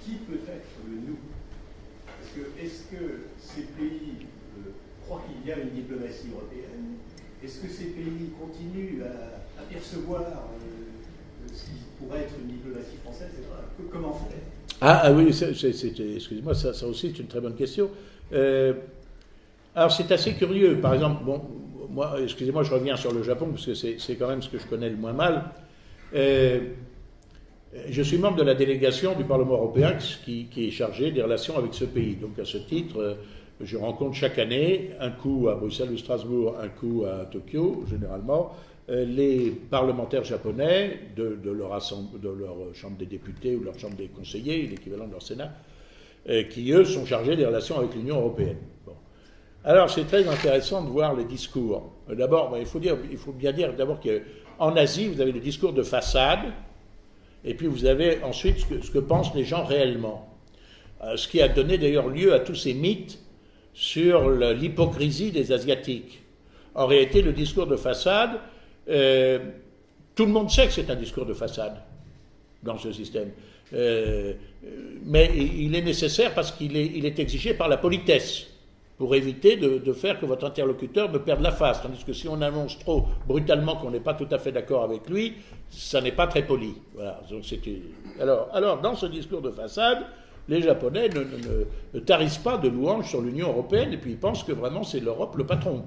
[0.05, 1.19] Qui peut être le nous?
[2.63, 4.27] Est-ce que ces pays
[4.59, 4.71] euh,
[5.05, 6.97] croient qu'il y a une diplomatie européenne?
[7.43, 13.31] Est-ce que ces pays continuent à, percevoir euh, ce qui pourrait être une diplomatie française.
[13.93, 14.39] Comment faire
[14.81, 17.91] ah, ah, oui, excusez-moi, ça, aussi c'est une très bonne question.
[18.33, 18.75] Euh,
[19.75, 20.81] alors c'est assez curieux.
[20.81, 21.43] Par exemple, bon,
[21.91, 24.67] moi, excusez-moi, je reviens sur le Japon parce que c'est quand même ce que je
[24.67, 25.45] connais le moins mal.
[26.15, 26.61] Euh,
[27.89, 31.73] je suis membre de la délégation du Parlement européen qui, est chargée des relations avec
[31.73, 32.17] ce pays.
[32.17, 33.17] Donc à ce titre,
[33.61, 38.55] je rencontre chaque année, un coup à Bruxelles ou Strasbourg, un coup à Tokyo, généralement,
[38.89, 41.79] les parlementaires japonais de, leur
[42.21, 45.53] de, leur chambre des députés ou leur chambre des conseillers, l'équivalent de leur Sénat,
[46.51, 48.59] qui eux sont chargés des relations avec l'Union européenne.
[49.67, 51.93] Alors c'est très intéressant de voir les discours.
[52.09, 55.41] D'abord, ben, il, faut dire, il faut bien dire d'abord qu'en Asie, vous avez le
[55.41, 56.53] discours de façade,
[57.45, 60.29] et puis vous avez ensuite ce que, pensent les gens réellement.
[61.03, 63.19] Euh, ce qui a donné d'ailleurs lieu à tous ces mythes
[63.75, 66.23] sur l'hypocrisie des Asiatiques.
[66.77, 68.39] En réalité, le discours de façade,
[68.89, 69.39] euh,
[70.15, 71.77] tout le monde sait que c'est un discours de façade
[72.63, 73.31] dans ce système.
[73.75, 74.35] Euh,
[75.05, 78.47] mais il est nécessaire parce qu'il est, exigé par la politesse
[78.97, 81.83] pour éviter de, faire que votre interlocuteur ne perde la face.
[81.83, 85.09] Tandis que si on annonce trop brutalement qu'on n'est pas tout à fait d'accord avec
[85.09, 85.35] lui,
[85.69, 86.75] ça n'est pas très poli.
[86.95, 87.21] Voilà.
[87.31, 87.45] Donc
[88.21, 89.99] alors, alors, dans ce discours de façade,
[90.49, 91.25] les Japonais ne,
[91.95, 95.01] ne, tarissent pas de louanges sur l'Union européenne et puis ils pensent que vraiment c'est
[95.01, 95.85] l'Europe le patron.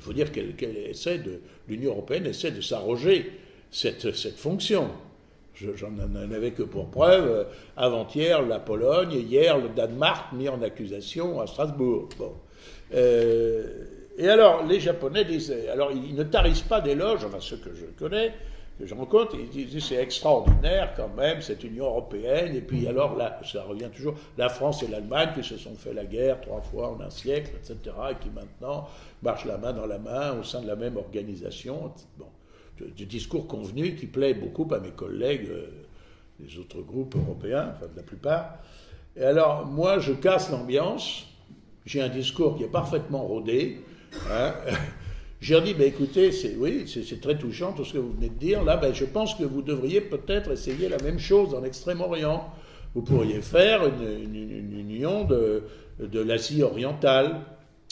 [0.00, 3.32] Il faut dire qu'elle essaie de, l'Union européenne essaie de s'arroger
[3.70, 4.88] cette, cette fonction.
[5.54, 5.92] J'en
[6.32, 7.44] avais que pour preuve, euh,
[7.76, 12.08] avant-hier la Pologne, hier le Danemark mis en accusation à Strasbourg.
[12.94, 13.84] Euh,
[14.16, 17.84] et alors les Japonais disaient, alors ils ne tarissent pas d'éloges, enfin ceux que je
[17.98, 18.32] connais,
[18.80, 23.16] que je rencontre, ils disent c'est extraordinaire quand même cette Union européenne, et puis alors
[23.16, 26.62] là, ça revient toujours, la France et l'Allemagne qui se sont fait la guerre trois
[26.62, 28.88] fois en un siècle, etc., et qui maintenant
[29.22, 31.92] marchent la main dans la main au sein de la même organisation.
[32.18, 32.26] Bon
[32.96, 35.66] du discours convenu qui plaît beaucoup à mes collègues euh,
[36.38, 38.58] des autres groupes européens, enfin de la plupart.
[39.16, 41.26] Et alors, moi, je casse l'ambiance.
[41.84, 43.80] J'ai un discours qui est parfaitement rodé.
[44.30, 44.54] Hein.
[45.40, 48.38] J'ai dit, ben, écoutez, c'est, oui, c'est, très touchant tout ce que vous venez de
[48.38, 48.62] dire.
[48.62, 52.52] Là, ben, je pense que vous devriez peut-être essayer la même chose dans l'Extrême-Orient.
[52.94, 55.62] Vous pourriez faire une, union de,
[55.98, 57.40] de l'Asie orientale,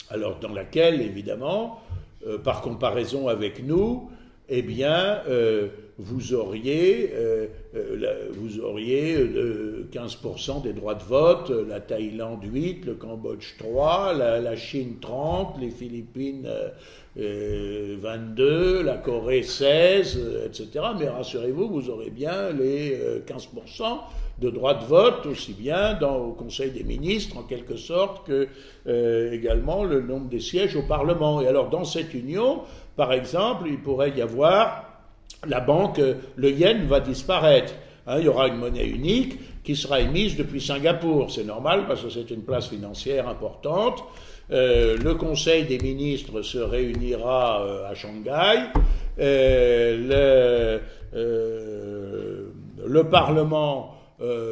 [0.09, 1.79] alors dans laquelle, évidemment,
[2.27, 4.09] euh, par comparaison avec nous,
[4.49, 7.47] eh bien, euh, vous auriez, euh,
[8.33, 9.15] vous auriez
[9.91, 15.69] 15% des droits de vote, la Thaïlande 8, le Cambodge 3, la, Chine 30, les
[15.69, 16.49] Philippines
[17.15, 20.85] 22, la Corée 16, etc.
[20.97, 23.97] Mais rassurez-vous, vous aurez bien les 15%
[24.39, 28.47] de droits de vote, aussi bien dans, au Conseil des ministres, en quelque sorte, que
[29.33, 31.41] également le nombre des sièges au Parlement.
[31.41, 32.61] Et alors, dans cette union,
[32.95, 34.89] par exemple, il pourrait y avoir
[35.47, 36.01] la banque,
[36.35, 37.73] le yen va disparaître.
[38.07, 41.31] Hein, il y aura une monnaie unique qui sera émise depuis Singapour.
[41.31, 44.03] C'est normal parce que c'est une place financière importante.
[44.51, 48.69] Euh, le Conseil des ministres se réunira euh, à Shanghai.
[49.19, 50.79] Euh,
[51.13, 53.95] le, Parlement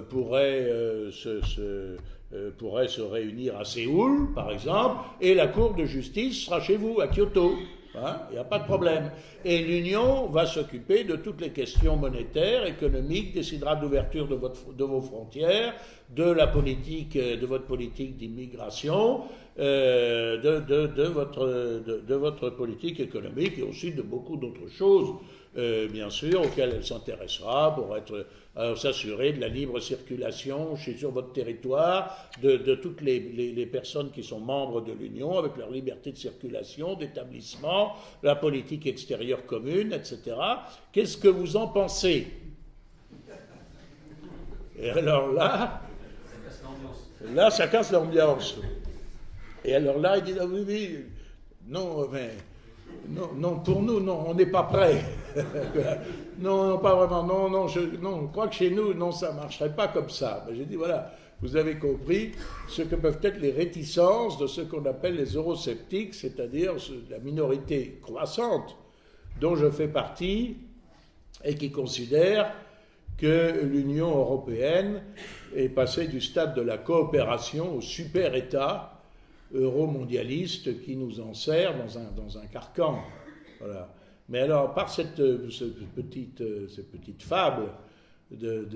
[0.10, 0.68] pourrait
[1.11, 7.07] se, réunir à Séoul, par exemple, et la Cour de justice sera chez vous, à
[7.07, 7.53] Kyoto.
[7.95, 9.10] Hein, il n'y a pas de problème.
[9.44, 15.74] Et l'Union va s'occuper de toutes les questions monétaires, économiques, décidera de, de, vos frontières,
[16.10, 19.22] de la politique, de votre politique d'immigration,
[19.60, 25.16] euh, de, de, votre, de, votre politique économique et aussi de beaucoup d'autres choses,
[25.58, 28.26] euh, bien sûr, auxquelles elle s'intéressera pour être
[28.76, 34.82] s'assurer de la libre circulation sur votre territoire de, toutes les, personnes qui sont membres
[34.82, 37.94] de l'Union, avec leur liberté de circulation, d'établissement,
[38.24, 40.36] la politique extérieure commune, etc.
[40.92, 42.28] Qu'est-ce que vous en pensez?
[44.80, 45.82] Et alors là,
[47.34, 48.58] là, ça casse l'ambiance.
[49.68, 50.98] Et alors là, il dit, ah oui, oui,
[51.68, 52.31] non, mais
[53.10, 55.03] non, pour nous, non, on n'est pas prêt.
[56.39, 57.23] non, non, pas vraiment.
[57.23, 60.10] Non, non, je, non, on croit que chez nous, non, ça ne marcherait pas comme
[60.10, 60.48] ça.
[60.53, 62.31] J'ai dit, voilà, vous avez compris
[62.69, 66.76] ce que peuvent être les réticences de ce qu'on appelle les eurosceptiques, c'est-à-dire
[67.10, 68.77] la minorité croissante
[69.41, 70.56] dont je fais partie,
[71.44, 72.53] et qui considère
[73.18, 75.03] que l'Union européenne
[75.53, 78.97] est passée du stade de la coopération au super-État
[79.53, 83.02] euro-mondialiste qui nous en sert dans un, dans un carcan.
[83.60, 83.94] Voilà.
[84.30, 87.64] Mais alors, par cette, petite, cette petite fable,
[88.32, 88.68] de,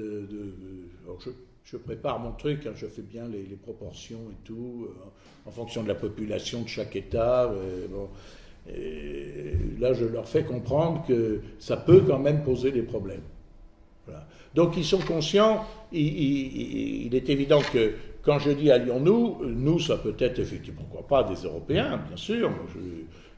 [1.66, 5.84] je, prépare mon truc, hein, je fais bien les, proportions et tout, euh, en fonction
[5.84, 7.52] de la population de chaque État.
[7.52, 7.88] Euh,
[9.80, 13.24] là, je leur fais comprendre que ça peut quand même poser des problèmes.
[14.54, 15.66] Donc, ils sont conscients.
[15.94, 17.94] Il, est évident que
[18.24, 22.52] quand je dis allions-nous, nous, ça peut être effectivement, pourquoi pas, des Européens, bien sûr.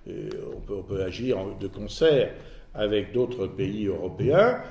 [0.10, 2.34] Euh, on, peut, agir de concert
[2.74, 4.62] avec d'autres pays européens.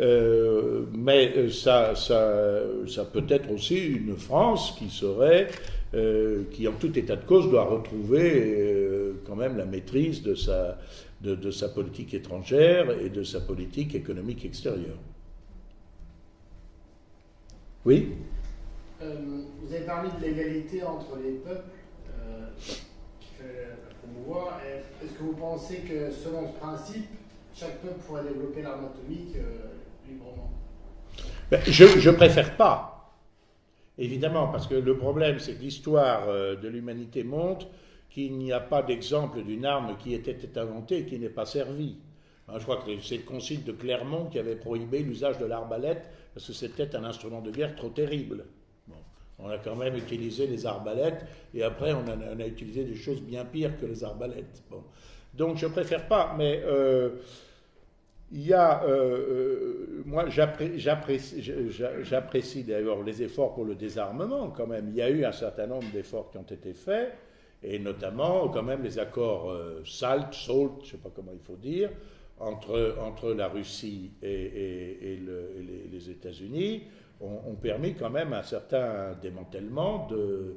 [0.00, 5.48] Euh, mais ça, ça, peut être aussi une France qui serait,
[5.94, 10.34] euh, qui en tout état de cause doit retrouver euh, quand même la maîtrise de,
[10.34, 14.98] sa politique étrangère et de sa politique économique extérieure.
[17.84, 18.08] Oui?
[19.62, 21.70] Vous avez parlé de l'égalité entre les peuples
[23.20, 23.68] qui fait
[24.02, 24.60] promouvoir.
[25.02, 27.08] Est-ce que vous pensez que selon ce principe,
[27.54, 29.36] chaque peuple pourrait développer l'arme atomique
[31.52, 33.12] ben, je ne préfère pas.
[33.98, 37.66] Évidemment, parce que le problème, c'est que l'histoire euh, de l'humanité montre
[38.08, 41.98] qu'il n'y a pas d'exemple d'une arme qui était inventée et qui n'est pas servie.
[42.48, 46.08] Hein, je crois que c'est le concile de Clermont qui avait prohibé l'usage de l'arbalète
[46.32, 48.46] parce que c'était un instrument de guerre trop terrible.
[49.38, 53.44] On a quand même utilisé les arbalètes et après on a, utilisé des choses bien
[53.44, 54.62] pires que les arbalètes.
[54.70, 54.82] Bon.
[55.34, 57.10] Donc je préfère pas, mais euh,
[58.30, 64.88] il y a, euh, euh, moi j'apprécie d'ailleurs les efforts pour le désarmement quand même.
[64.90, 67.14] Il y a eu un certain nombre d'efforts qui ont été faits,
[67.62, 71.56] et notamment quand même les accords SALT, SALT, je ne sais pas comment il faut
[71.56, 71.90] dire,
[72.38, 75.18] entre, entre la Russie et,
[75.90, 76.82] les, États-Unis
[77.22, 80.56] ont, permis quand même un certain démantèlement de,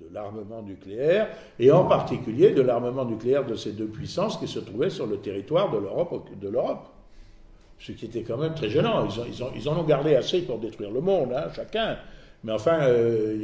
[0.00, 1.28] de l'armement nucléaire,
[1.58, 5.18] et en particulier de l'armement nucléaire de ces deux puissances qui se trouvaient sur le
[5.18, 6.86] territoire de l'Europe.
[7.78, 9.08] Ce qui était quand même très gênant.
[9.56, 11.96] Ils, en ont gardé assez pour détruire le monde, hein, chacun.
[12.44, 13.38] Mais enfin, euh,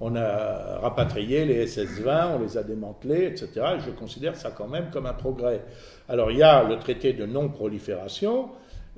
[0.00, 3.48] on a rapatrié les SS-20, on les a démantelés, etc.
[3.76, 5.62] Et je considère ça quand même comme un progrès.
[6.08, 8.50] Alors il y a le traité de non-prolifération.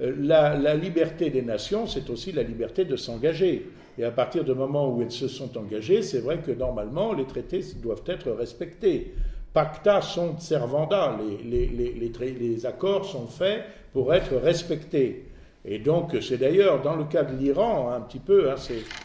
[0.03, 3.71] Euh, la, liberté des nations, c'est aussi la liberté de s'engager.
[3.99, 7.27] Et à partir du moment où elles se sont engagées, c'est vrai que normalement, les
[7.27, 9.15] traités doivent être respectés.
[9.53, 15.27] Pacta sont servanda, les, accords sont faits pour être respectés.
[15.65, 18.55] Et donc, c'est d'ailleurs dans le cas de l'Iran, un petit peu, hein,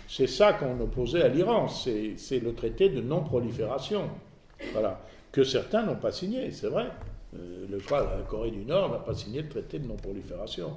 [0.07, 4.03] c'est ça qu'on opposait à l'Iran, c'est le traité de non-prolifération.
[4.71, 5.01] Voilà.
[5.31, 6.87] Que certains n'ont pas signé, c'est vrai.
[7.39, 10.71] Euh, le la Corée du Nord n'a pas signé le traité de non-prolifération.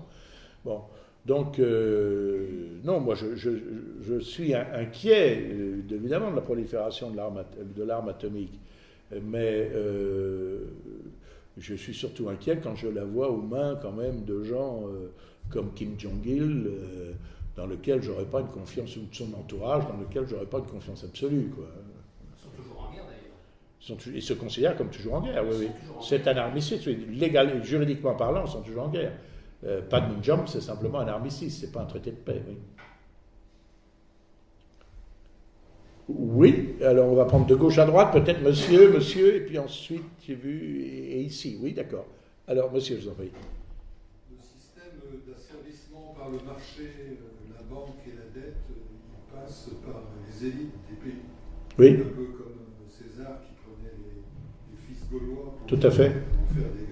[0.64, 0.82] Bon.
[1.26, 8.58] Donc, euh, non, moi je, suis inquiet, euh, évidemment, de la prolifération de l'arme atomique,
[9.22, 9.70] mais
[11.58, 14.84] je suis surtout inquiet quand je la vois aux mains quand même de gens
[15.50, 16.70] comme Kim Jong-il,
[17.54, 20.66] dans lequel j'aurais pas une confiance, ou de son entourage, dans lequel j'aurais pas de
[20.70, 21.50] confiance absolue.
[21.54, 21.66] Quoi.
[22.34, 23.04] Ils sont toujours en guerre
[23.88, 23.98] d'ailleurs.
[24.14, 25.68] Ils se considèrent comme toujours en guerre, oui, oui.
[26.00, 29.12] C'est un armistice, légal, juridiquement parlant, ils sont toujours en guerre.
[29.64, 29.82] Euh,
[30.22, 32.42] Jump, c'est simplement un armistice, c'est pas un traité de paix.
[36.08, 36.74] Oui.
[36.82, 40.34] alors on va prendre de gauche à droite, peut-être monsieur, monsieur, et puis ensuite j'ai
[40.34, 42.06] vu, et, ici, oui, d'accord.
[42.48, 43.30] Alors monsieur, je vous en prie.
[44.30, 49.70] Le système d'asservissement par le marché, euh, la banque et la dette, euh, il passe
[49.84, 51.20] par les élites des pays.
[51.78, 52.00] Oui.
[52.00, 56.10] Un peu comme euh, César qui prenait les, fils gaulois pour Tout à fait.
[56.10, 56.90] faire des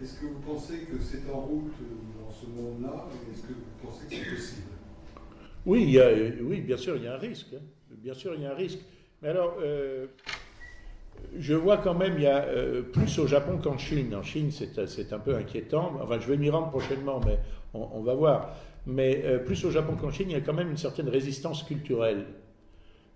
[0.00, 1.72] est-ce que vous pensez que c'est en route
[2.20, 4.68] dans ce monde-là Est-ce que vous pensez que c'est possible?
[5.66, 6.08] Oui, il y a,
[6.40, 7.48] oui, bien sûr, il y a un risque.
[7.54, 7.62] Hein.
[7.90, 8.78] Bien sûr, il y a un risque.
[9.20, 10.06] Mais alors, euh,
[11.36, 14.14] je vois quand même, il y a euh, plus au Japon qu'en Chine.
[14.14, 15.98] En Chine, c'est un peu inquiétant.
[16.00, 17.40] Enfin, je vais m'y rendre prochainement, mais
[17.74, 18.54] on, va voir.
[18.86, 21.64] Mais euh, plus au Japon qu'en Chine, il y a quand même une certaine résistance
[21.64, 22.24] culturelle.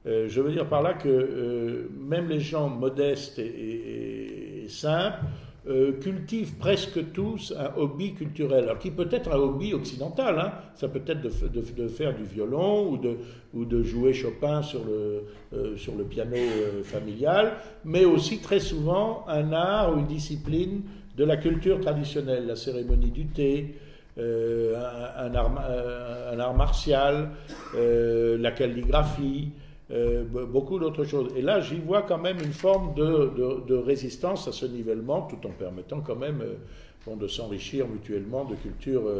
[0.04, 5.24] Je veux dire par là que même les gens modestes et simples
[5.68, 10.52] euh, cultivent presque tous un hobby culturel, alors qui peut être un hobby occidental, hein.
[10.74, 13.18] ça peut être de, faire du violon ou de,
[13.54, 15.22] ou de jouer Chopin sur le,
[15.56, 17.52] euh, piano euh, familial,
[17.84, 20.82] mais aussi très souvent un art ou une discipline
[21.16, 23.76] de la culture traditionnelle, la cérémonie du thé,
[24.18, 27.30] un, art, martial,
[27.74, 29.52] la calligraphie,
[29.92, 31.32] euh, beaucoup d'autres choses.
[31.36, 35.50] Et là, j'y vois quand même une forme de, résistance à ce nivellement, tout en
[35.50, 39.10] permettant quand même euh, de s'enrichir mutuellement de cultures,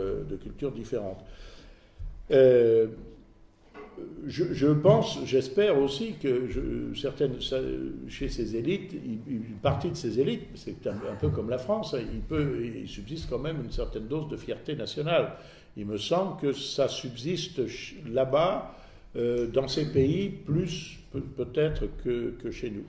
[0.40, 1.24] cultures différentes.
[4.26, 7.34] Je, pense, j'espère aussi que certaines,
[8.08, 8.92] chez ces élites,
[9.26, 13.38] une partie de ces élites, c'est un, peu comme la France, hein, il subsiste quand
[13.38, 15.32] même une certaine dose de fierté nationale.
[15.76, 17.60] Il me semble que ça subsiste
[18.06, 18.74] là-bas,
[19.16, 20.98] euh, dans ces pays, plus
[21.36, 22.84] peut-être que, chez nous.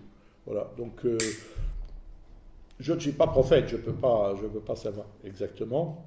[0.45, 0.72] Voilà.
[0.78, 1.18] Donc, euh,
[2.80, 6.06] je ne suis pas prophète, je ne peux, pas, peux pas savoir exactement.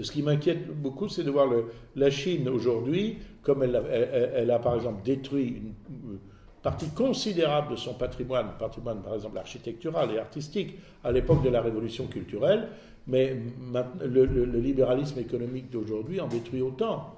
[0.00, 1.48] ce qui m'inquiète beaucoup, c'est de voir
[1.96, 6.18] la Chine aujourd'hui, comme elle, a par exemple détruit une
[6.62, 11.60] partie considérable de son patrimoine, patrimoine par exemple architectural et artistique, à l'époque de la
[11.60, 12.68] révolution culturelle,
[13.06, 13.36] mais
[14.04, 17.14] le, libéralisme économique d'aujourd'hui en détruit autant.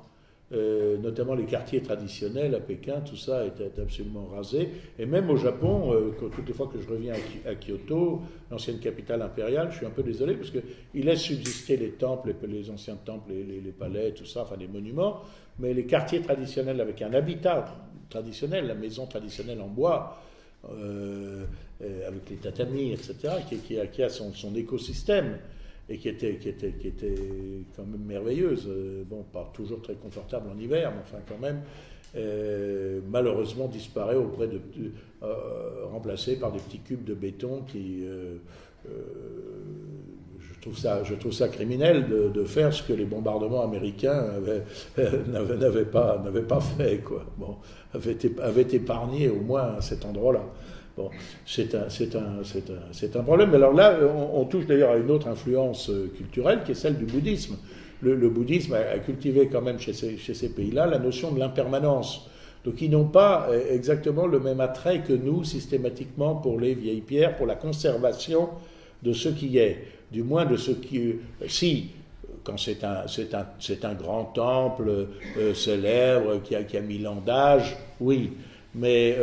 [0.53, 4.69] Euh, notamment les quartiers traditionnels à Pékin, tout ça est, absolument rasé.
[4.99, 7.15] Et même au Japon, euh, toutes les fois que je reviens
[7.47, 11.93] à, Kyoto, l'ancienne capitale impériale, je suis un peu désolé parce qu'il laisse subsister les
[11.93, 15.23] temples, les, anciens temples, les, les, palais, tout ça, enfin les monuments,
[15.59, 17.65] mais les quartiers traditionnels avec un habitat
[18.11, 20.19] traditionnel, la maison traditionnelle en bois,
[20.71, 21.45] euh,
[22.07, 23.15] avec les tatamis, etc.,
[23.49, 25.39] qui, a, son écosystème
[25.89, 27.15] et qui était, qui, était, qui était
[27.77, 28.67] quand même merveilleuse.
[28.69, 31.61] Euh, bon, pas toujours très confortable en hiver, mais enfin quand même,
[32.17, 34.61] euh, malheureusement disparaît auprès de,
[35.23, 38.05] euh, remplacé par des petits cubes de béton qui
[38.87, 44.25] je trouve ça, je trouve ça criminel de, faire ce que les bombardements américains
[45.29, 47.25] n'avaient pas, pas fait, quoi.
[47.37, 47.57] Bon,
[47.93, 50.45] avaient épargné au moins cet endroit-là.
[51.45, 53.55] C'est un, problème.
[53.55, 53.99] Alors là,
[54.33, 57.57] on, touche d'ailleurs à une autre influence euh, culturelle qui est celle du bouddhisme.
[58.01, 62.29] Le, bouddhisme a, cultivé quand même chez ces, pays-là la notion de l'impermanence.
[62.65, 67.01] Donc ils n'ont pas euh, exactement le même attrait que nous systématiquement pour les vieilles
[67.01, 68.51] pierres, pour la conservation
[69.03, 70.99] de ce qui est, du moins de ce qui...
[71.01, 71.15] Euh,
[71.49, 71.89] si,
[72.45, 72.85] quand c'est
[73.85, 75.07] un grand temple
[75.55, 78.33] célèbre qui a, qui a mille ans d'âge, oui.
[78.75, 79.17] Mais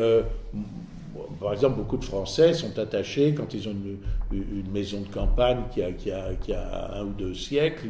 [1.40, 3.76] par exemple, beaucoup de Français sont attachés, quand ils ont
[4.32, 5.82] une, maison de campagne qui
[6.12, 7.90] a, un ou deux siècles,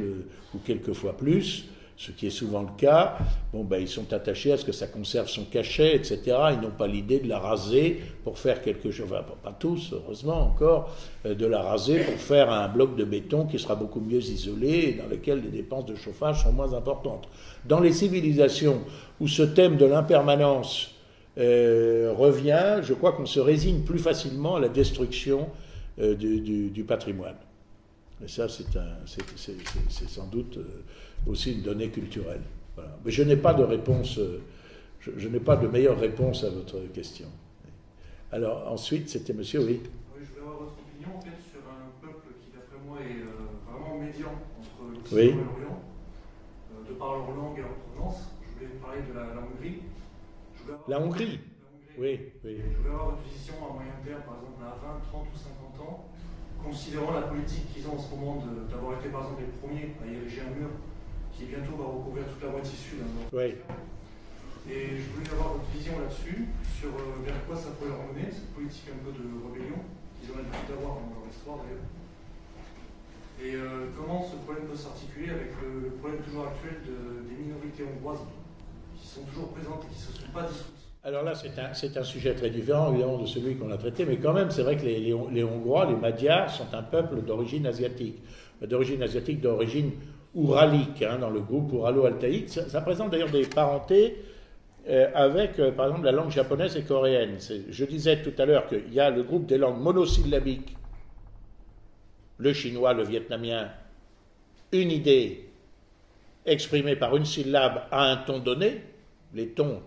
[0.54, 1.66] ou quelquefois plus,
[2.02, 3.18] ce qui est souvent le cas,
[3.54, 6.20] bon, ben, ils sont attachés à ce que ça conserve son cachet, etc.
[6.54, 10.42] Ils n'ont pas l'idée de la raser pour faire quelque chose, enfin, pas tous, heureusement
[10.42, 10.90] encore,
[11.28, 14.70] euh, de la raser pour faire un bloc de béton qui sera beaucoup mieux isolé
[14.70, 17.30] et dans lequel les dépenses de chauffage sont moins importantes.
[17.66, 18.80] Dans les civilisations
[19.20, 20.96] où ce thème de l'impermanence
[21.38, 25.50] euh, revient, je crois qu'on se résigne plus facilement à la destruction
[26.00, 27.38] euh, du, patrimoine.
[28.24, 30.84] Et ça, c'est sans doute euh,
[31.26, 32.42] aussi une donnée culturelle.
[33.06, 34.20] Mais je n'ai pas de réponse,
[35.00, 37.28] je, n'ai pas de meilleure réponse à votre question.
[38.32, 39.82] Alors ensuite, c'était monsieur, oui.
[40.16, 43.22] Oui, je voulais avoir votre opinion en fait, sur un peuple qui, d'après moi, est
[43.70, 45.82] vraiment médian entre l'Occident et l'Orient,
[46.88, 48.32] de par leur langue et leur provenance.
[48.42, 49.82] Je voulais parler de la Hongrie.
[50.88, 51.40] La Hongrie
[51.98, 52.58] Oui, oui.
[52.62, 55.38] Je voulais avoir une vision à moyen terme, par exemple à 20, 30 ou
[55.78, 56.06] 50 ans,
[56.64, 60.06] considérant la politique qu'ils ont en ce moment d'avoir été par exemple les premiers à
[60.08, 60.70] ériger un mur
[61.34, 63.00] qui bientôt va recouvrir toute la moitié sud.
[63.02, 63.56] Hein, oui.
[64.70, 66.46] Et je voulais avoir votre vision là-dessus,
[66.78, 69.82] sur euh, vers quoi ça pourrait leur mener, cette politique un peu de rébellion
[70.20, 71.90] qu'ils ont l'habitude d'avoir dans leur histoire d'ailleurs.
[73.42, 78.22] Et euh, comment ce problème peut s'articuler avec le, problème toujours actuel des minorités hongroises?
[79.12, 80.48] Sont toujours ne se sont pas.
[81.04, 84.18] Alors là, c'est un, un, sujet très différent, évidemment, de celui qu'on a traité, mais
[84.18, 88.20] quand même, c'est vrai que les, les, Hongrois, les Magyars, sont un peuple d'origine asiatique,
[88.62, 89.92] d'origine asiatique, d'origine
[90.36, 92.50] ouralique, hein, dans le groupe ouralo-altaïque.
[92.50, 94.24] Ça, présente d'ailleurs des parentés
[94.88, 97.38] euh, avec, euh, par exemple, la langue japonaise et coréenne.
[97.70, 100.76] Je disais tout à l'heure qu'il y a le groupe des langues monosyllabiques,
[102.38, 103.70] le chinois, le vietnamien,
[104.72, 105.50] une idée
[106.46, 108.82] exprimée par une syllabe à un ton donné,
[109.34, 109.82] les tons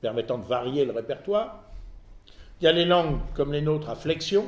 [0.00, 1.62] permettant de varier le répertoire.
[2.60, 4.44] Il y a les langues comme les nôtres à flexion,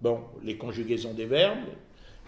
[0.00, 1.58] bon, les conjugaisons des verbes.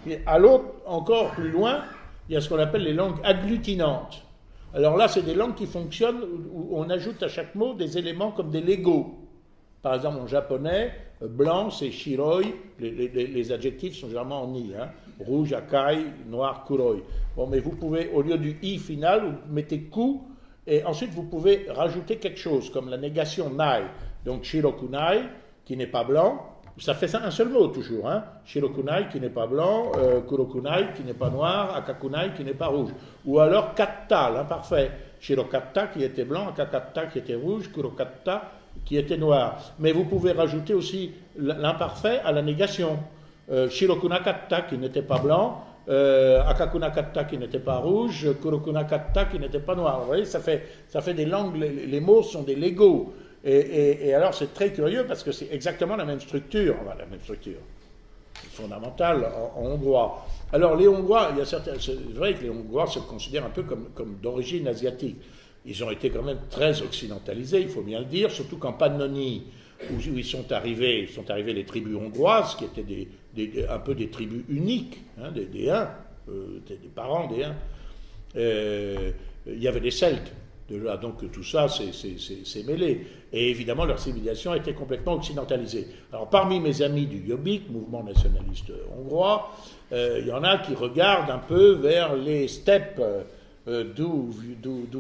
[0.09, 1.85] Et à l'autre, encore plus loin,
[2.29, 4.23] il y a ce qu'on appelle les langues agglutinantes.
[4.73, 6.23] Alors là, c'est des langues qui fonctionnent
[6.53, 9.19] où on ajoute à chaque mot des éléments comme des Legos.
[9.83, 12.43] Par exemple, en japonais, blanc, c'est shiroi,
[12.79, 14.73] les, adjectifs sont généralement en ni.
[14.79, 14.91] Hein.
[15.19, 16.97] Rouge, akai, noir, kuroi.
[17.37, 20.21] Bon, mais vous pouvez, au lieu du i final, vous mettez ku
[20.71, 23.83] et ensuite, vous pouvez rajouter quelque chose, comme la négation nai.
[24.25, 25.25] Donc, shirokunai,
[25.65, 26.47] qui n'est pas blanc,
[26.79, 28.09] Ça fait ça un seul mot toujours.
[28.09, 28.25] Hein.
[28.45, 32.69] Shirokunai qui n'est pas blanc, euh, Kurokunai qui n'est pas noir, Akakunai qui n'est pas
[32.69, 32.91] rouge.
[33.27, 34.91] Ou alors Katta, l'imparfait.
[35.21, 38.53] Shirokatta qui était blanc, Akakatta qui était rouge, Kurokatta
[38.85, 39.61] qui était noir.
[39.79, 42.99] Mais vous pouvez rajouter aussi l'imparfait à la négation.
[43.51, 49.61] Euh, Shirokunakatta qui n'était pas blanc, euh, Akakunakatta qui n'était pas rouge, Kurokunakatta qui n'était
[49.61, 50.01] pas noir.
[50.01, 53.15] Vous voyez, ça fait, ça fait des langues, les, mots sont des légaux.
[53.45, 57.61] Et, alors c'est très curieux parce que c'est exactement la même structure, la même structure
[58.35, 60.27] fondamentale en, hongrois.
[60.53, 63.51] Alors les Hongrois, il y a certains, c'est vrai que les Hongrois se considèrent un
[63.51, 65.17] peu comme, comme d'origine asiatique.
[65.65, 69.45] Ils ont été quand même très occidentalisés, il faut bien le dire, surtout qu'en Pannonie,
[69.91, 73.09] où, ils sont arrivés, sont arrivés les tribus hongroises, qui étaient des,
[73.69, 75.69] un peu des tribus uniques, hein, des, des
[76.31, 77.57] euh, des, parents des Huns.
[78.37, 79.11] Euh,
[79.47, 80.33] il y avait des Celtes.
[81.03, 83.07] Donc tout ça, c'est mêlé.
[83.33, 85.89] Et évidemment, leur civilisation était complètement occidentalisée.
[86.13, 89.51] Alors, parmi mes amis du Jobbik, mouvement nationaliste hongrois,
[89.93, 93.03] euh, il y en a qui regardent un peu vers les steppes
[93.67, 94.33] d'où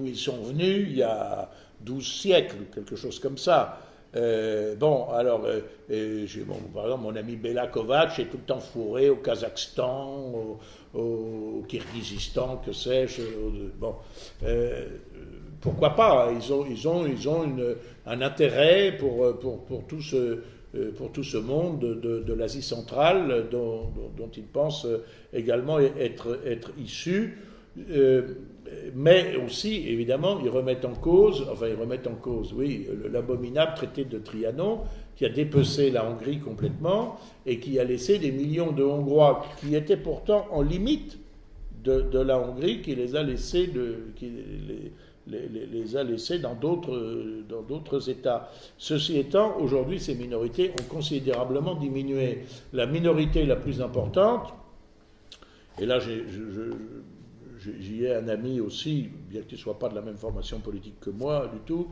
[0.06, 1.48] ils sont venus il y a
[1.82, 3.80] 12 siècles, quelque chose comme ça.
[4.16, 8.60] Euh, bon, alors, euh, bon, par exemple, mon ami Bela Kovac est tout le temps
[8.60, 10.58] fourré au Kazakhstan,
[10.94, 13.22] au, au Kirghizistan, que sais-je.
[13.78, 13.94] Bon,
[14.42, 14.86] euh,
[15.60, 17.56] pourquoi pas Ils ont, ils ont, ils ont
[18.06, 20.40] un intérêt pour, pour, tout ce,
[20.96, 24.88] pour tout ce monde de, l'Asie centrale dont, dont, ils pensent
[25.32, 27.38] également être, être issus
[28.94, 34.04] mais aussi, évidemment, ils remettent en cause, enfin, ils remettent en cause, oui, l'abominable traité
[34.04, 34.80] de Trianon,
[35.16, 39.74] qui a dépecé la Hongrie complètement et qui a laissé des millions de Hongrois qui
[39.74, 41.18] étaient pourtant en limite
[41.84, 43.70] de, la Hongrie, qui les a laissés,
[44.16, 44.30] qui
[45.26, 48.50] les, a laissés dans d'autres États.
[48.78, 52.44] Ceci étant, aujourd'hui, ces minorités ont considérablement diminué.
[52.72, 54.52] La minorité la plus importante,
[55.78, 56.10] et là, je,
[57.80, 61.00] j'y ai un ami aussi, bien qu'il ne soit pas de la même formation politique
[61.00, 61.88] que moi du tout,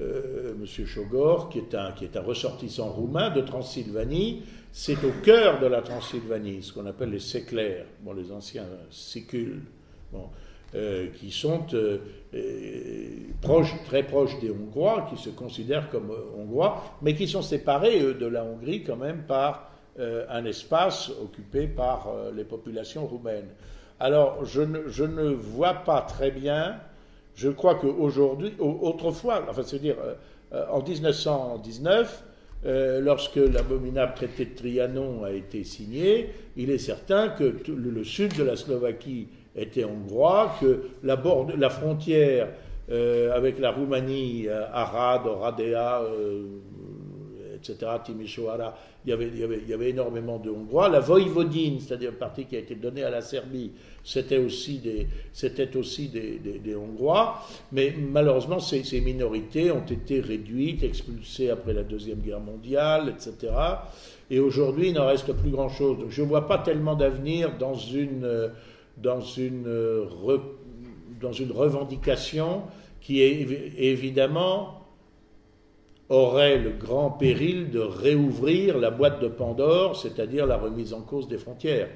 [0.00, 0.86] euh, M.
[0.86, 4.42] Chogor, qui est, un, ressortissant roumain de Transylvanie.
[4.70, 9.62] C'est au cœur de la Transylvanie, ce qu'on appelle les séclaires, bon, les anciens sécules,
[10.74, 11.98] euh, qui sont euh,
[13.40, 18.14] proches, très proches des Hongrois, qui se considèrent comme Hongrois, mais qui sont séparés, eux,
[18.14, 23.48] de la Hongrie quand même par un espace occupé par les populations roumaines.
[24.00, 26.76] Alors, je ne, vois pas très bien.
[27.34, 29.96] Je crois qu'aujourd'hui, autrefois, enfin, c'est-à-dire
[30.52, 32.24] euh, en 1919,
[32.66, 38.36] euh, lorsque l'abominable traité de Trianon a été signé, il est certain que le, sud
[38.36, 42.48] de la Slovaquie était hongrois, que la, frontière
[42.90, 46.02] euh, avec la Roumanie, Arad, Oradea,
[47.56, 48.76] etc., Timișoara,
[49.16, 50.88] il y, avait, énormément de Hongrois.
[50.88, 53.70] La Voïvodine, c'est-à-dire une partie qui a été donnée à la Serbie,
[54.04, 57.42] c'était aussi des, c'était aussi des, Hongrois.
[57.72, 63.52] Mais malheureusement, ces, minorités ont été réduites, expulsées après la Deuxième Guerre mondiale, etc.
[64.30, 65.98] Et aujourd'hui, il n'en reste plus grand-chose.
[66.10, 68.50] Je ne vois pas tellement d'avenir dans une,
[68.98, 69.64] dans, une,
[71.20, 72.62] dans une revendication
[73.00, 73.46] qui est
[73.78, 74.77] évidemment
[76.08, 81.28] aurait le grand péril de réouvrir la boîte de Pandore, c'est-à-dire la remise en cause
[81.28, 81.90] des frontières.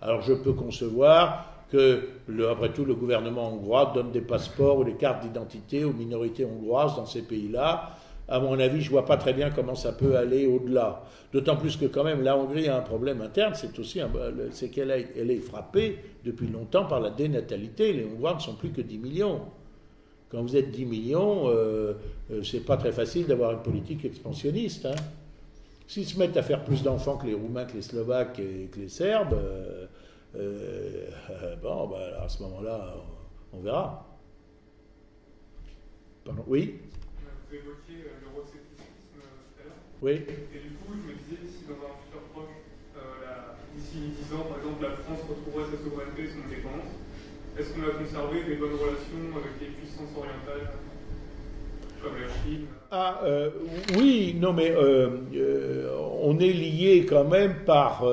[0.00, 2.08] Alors je peux concevoir que,
[2.50, 6.96] après tout, le gouvernement hongrois donne des passeports ou des cartes d'identité aux minorités hongroises
[6.96, 7.90] dans ces pays-là.
[8.30, 11.02] À mon avis, je ne vois pas très bien comment ça peut aller au-delà.
[11.32, 14.00] D'autant plus que quand même, la Hongrie a un problème interne, c'est aussi
[14.50, 17.92] c'est qu'elle est frappée depuis longtemps par la dénatalité.
[17.92, 19.40] Les Hongrois ne sont plus que 10 millions.
[20.30, 21.94] Quand vous êtes 10 millions, euh,
[22.30, 24.84] euh, c'est pas très facile d'avoir une politique expansionniste.
[24.84, 24.94] Hein.
[25.86, 28.78] S'ils se mettent à faire plus d'enfants que les Roumains, que les Slovaques et que
[28.78, 29.86] les Serbes, euh,
[30.36, 32.94] euh, bon, bah, à ce moment-là,
[33.54, 34.06] on, verra.
[36.26, 36.74] Pardon, oui?
[37.48, 39.72] Vous évoquiez l'euroscepticisme tout à l'heure.
[40.02, 40.12] Oui.
[40.12, 42.52] Et du coup, je me disais, si dans un futur proche,
[43.74, 46.92] d'ici 10 ans, par exemple, la France retrouverait sa souveraineté et son indépendance,
[47.58, 50.70] est-ce qu'on a conservé des bonnes relations avec les puissances orientales
[52.00, 52.66] comme la Chine?
[52.90, 53.50] Ah, euh,
[53.96, 55.90] oui, non, mais euh, euh,
[56.22, 58.04] on est lié quand même par,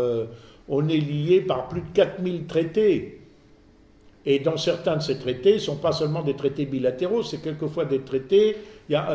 [0.67, 3.21] on est lié par plus de 4000 traités.
[4.27, 7.43] Et dans certains de ces traités, ce ne sont pas seulement des traités bilatéraux, c'est
[7.43, 8.57] quelquefois des traités,
[8.89, 9.07] il y a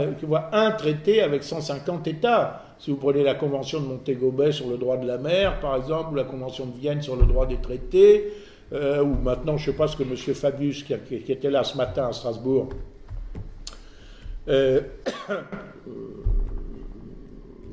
[0.53, 2.63] un traité avec 150 États.
[2.79, 5.75] Si vous prenez la Convention de Montego Bay sur le droit de la mer, par
[5.75, 8.33] exemple, ou la Convention de Vienne sur le droit des traités,
[8.73, 10.17] euh, ou maintenant, je ne sais pas ce que M.
[10.17, 12.69] Fabius, qui, était là ce matin à Strasbourg,
[14.49, 14.81] euh,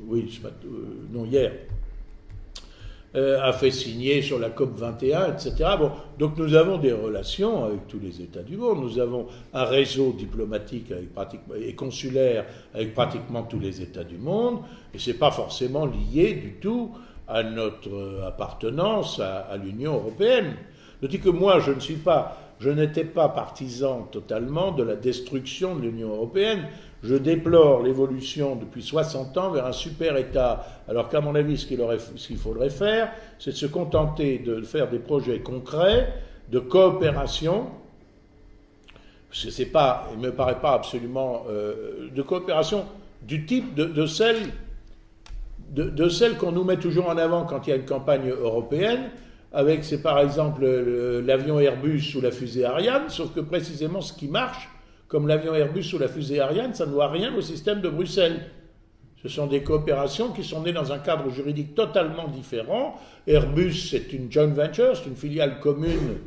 [0.06, 0.40] oui,
[1.12, 1.52] non hier,
[3.14, 5.54] a fait signer sur la COP 21, etc.
[5.76, 8.80] Bon, donc nous avons des relations avec tous les États du monde.
[8.80, 10.92] Nous avons un réseau diplomatique
[11.60, 12.44] et consulaire
[12.74, 14.60] avec pratiquement tous les États du monde,
[14.94, 16.92] et c'est pas forcément lié du tout
[17.28, 20.54] à notre appartenance à, l'Union européenne.
[21.02, 25.76] Je dis que moi, je ne suis pas, n'étais pas partisan totalement de la destruction
[25.76, 26.64] de l'Union européenne.
[27.02, 31.66] Je déplore l'évolution depuis 60 ans vers un super État, alors qu'à mon avis, ce
[31.66, 36.12] qu'il faudrait faire, c'est de se contenter de faire des projets concrets
[36.50, 37.66] de coopération.
[39.30, 42.86] C'est pas, il me paraît pas absolument euh, de coopération
[43.22, 44.36] du type de, celle
[45.70, 49.10] de, celles qu'on nous met toujours en avant quand il y a une campagne européenne,
[49.52, 54.28] avec, c'est par exemple l'avion Airbus ou la fusée Ariane, sauf que précisément ce qui
[54.28, 54.68] marche,
[55.08, 58.40] comme l'avion Airbus ou la fusée Ariane, ça ne doit rien au système de Bruxelles.
[59.22, 63.00] Ce sont des coopérations qui sont nées dans un cadre juridique totalement différent.
[63.26, 66.18] Airbus, c'est une joint venture, c'est une filiale commune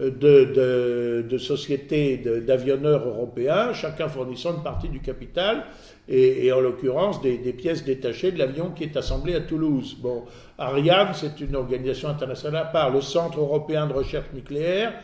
[0.00, 2.16] de, sociétés
[2.46, 5.64] d'avionneurs européens, chacun fournissant une partie du capital
[6.08, 9.96] et, en l'occurrence des, pièces détachées de l'avion qui est assemblé à Toulouse.
[10.00, 10.24] Bon,
[10.58, 14.94] Ariane, c'est une organisation internationale à part, le Centre européen de recherche nucléaire,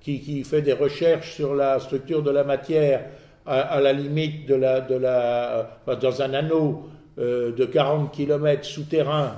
[0.00, 3.06] qui, fait des recherches sur la structure de la matière
[3.44, 6.88] à, la limite de la, de la, dans un anneau
[7.18, 9.36] euh, de 40 km souterrain,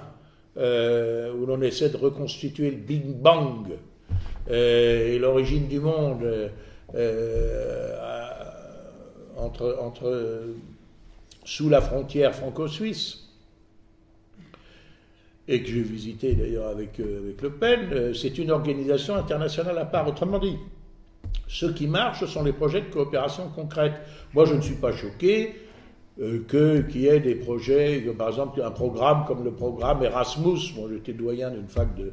[0.56, 3.76] euh, où l'on essaie de reconstituer le Big Bang euh,
[4.50, 6.50] et l'origine du monde
[9.36, 10.44] entre, entre
[11.44, 13.28] sous la frontière franco-suisse,
[15.48, 19.78] et que j'ai visité d'ailleurs avec, euh, avec, Le Pen, euh, c'est une organisation internationale
[19.78, 20.06] à part.
[20.06, 20.56] Autrement dit,
[21.46, 23.94] ce qui marche, ce sont les projets de coopération concrète.
[24.34, 25.54] Moi, je ne suis pas choqué
[26.20, 30.74] euh, que qu'il y ait des projets, par exemple un programme comme le programme Erasmus.
[30.76, 32.12] Moi, j'étais doyen d'une fac de,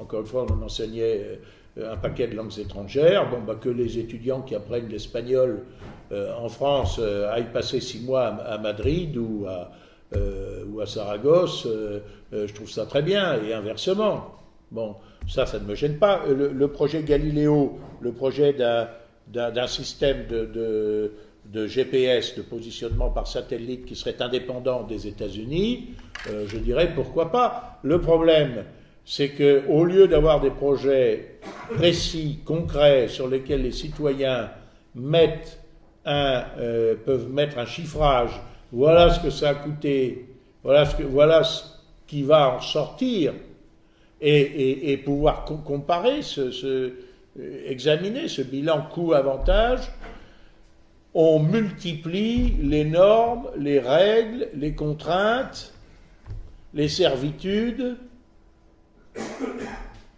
[0.00, 1.38] encore une fois, on enseignait
[1.82, 3.28] un paquet de langues étrangères.
[3.30, 5.64] Bon, bah, que les étudiants qui apprennent l'espagnol
[6.12, 9.70] euh, en France euh, aille passer six mois à, Madrid ou à,
[10.14, 11.66] euh, Saragosse,
[12.32, 14.34] je trouve ça très bien, et inversement.
[14.70, 14.96] Bon,
[15.26, 16.22] ça, ça ne me gêne pas.
[16.26, 21.10] Le, projet Galiléo, le projet d'un système de,
[21.66, 25.94] GPS, de positionnement par satellite qui serait indépendant des États-Unis,
[26.26, 27.78] je dirais pourquoi pas.
[27.82, 28.64] Le problème,
[29.04, 31.38] c'est qu'au lieu d'avoir des projets
[31.74, 34.50] précis, concrets, sur lesquels les citoyens
[36.06, 38.40] euh, peuvent mettre un chiffrage,
[38.72, 40.28] voilà ce que ça a coûté,
[40.62, 41.64] voilà ce,
[42.06, 43.34] qui va en sortir,
[44.20, 46.94] et, pouvoir comparer, ce,
[47.66, 49.92] examiner ce bilan coût-avantage,
[51.12, 55.74] on multiplie les normes, les règles, les contraintes,
[56.72, 57.96] les servitudes,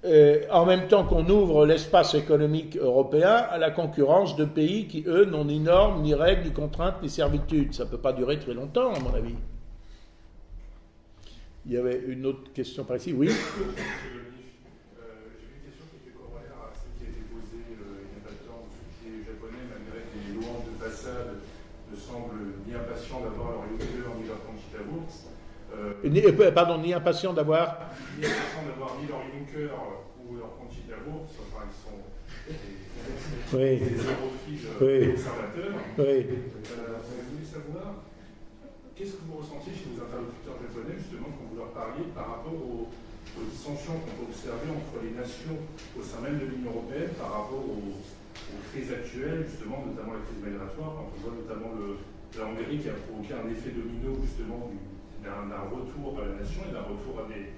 [0.04, 5.04] euh, en même temps qu'on ouvre l'espace économique européen à la concurrence de pays qui,
[5.06, 7.74] eux, n'ont ni normes, ni règles, ni contraintes, ni servitudes.
[7.74, 9.34] Ça ne peut pas durer très longtemps, à mon avis.
[11.66, 13.28] Il y avait une autre question par ici, oui
[25.76, 27.78] Euh, pardon, ni impatient d'avoir.
[28.16, 29.68] D'avoir ni leur Juncker
[30.24, 32.00] ou leur enfin, ils sont
[33.60, 35.12] des, europhiles oui.
[35.12, 35.76] observateurs.
[35.98, 36.04] Oui.
[36.04, 38.02] Euh, vous voulez savoir
[38.96, 42.56] qu'est-ce que vous ressentiez chez vos interlocuteurs japonais, justement, quand vous leur parliez par rapport
[42.56, 45.60] aux, aux dissensions qu'on peut observer entre les nations
[45.94, 50.24] au sein même de l'Union européenne par rapport aux, aux, crises actuelles, justement, notamment la
[50.24, 52.00] crise migratoire, quand on voit notamment le,
[52.40, 54.80] la Hongrie qui a provoqué un effet domino, justement, du
[55.26, 57.50] d'un retour à la nation et d'un retour à des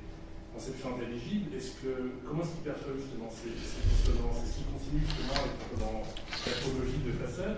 [0.58, 1.88] Est-ce que,
[2.26, 4.42] comment est-ce qu'ils perçoivent justement ces, ces dissonances?
[4.42, 6.02] Est-ce qu'ils continuent justement avec dans
[6.46, 7.56] la logique de façade.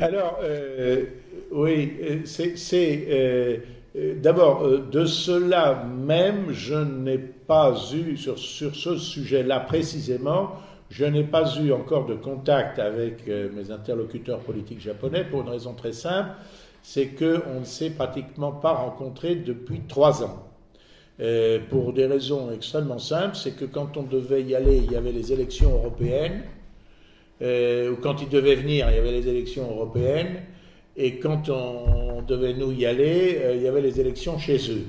[0.00, 1.04] Alors, euh,
[1.50, 3.06] oui, c'est.
[3.08, 3.58] Euh,
[3.96, 10.52] euh, D'abord, euh, de cela même, je n'ai pas eu, sur, ce sujet-là précisément,
[10.90, 15.74] je n'ai pas eu encore de contact avec mes interlocuteurs politiques japonais pour une raison
[15.74, 16.30] très simple
[16.86, 20.53] c'est qu'on ne s'est pratiquement pas rencontré depuis trois ans.
[21.20, 24.96] Euh, pour des raisons extrêmement simples, c'est que quand on devait y aller, il y
[24.96, 26.42] avait les élections européennes,
[27.40, 30.42] euh, ou quand il devait venir, il y avait les élections européennes,
[30.96, 34.86] et quand on devait nous y aller, euh, il y avait les élections chez eux.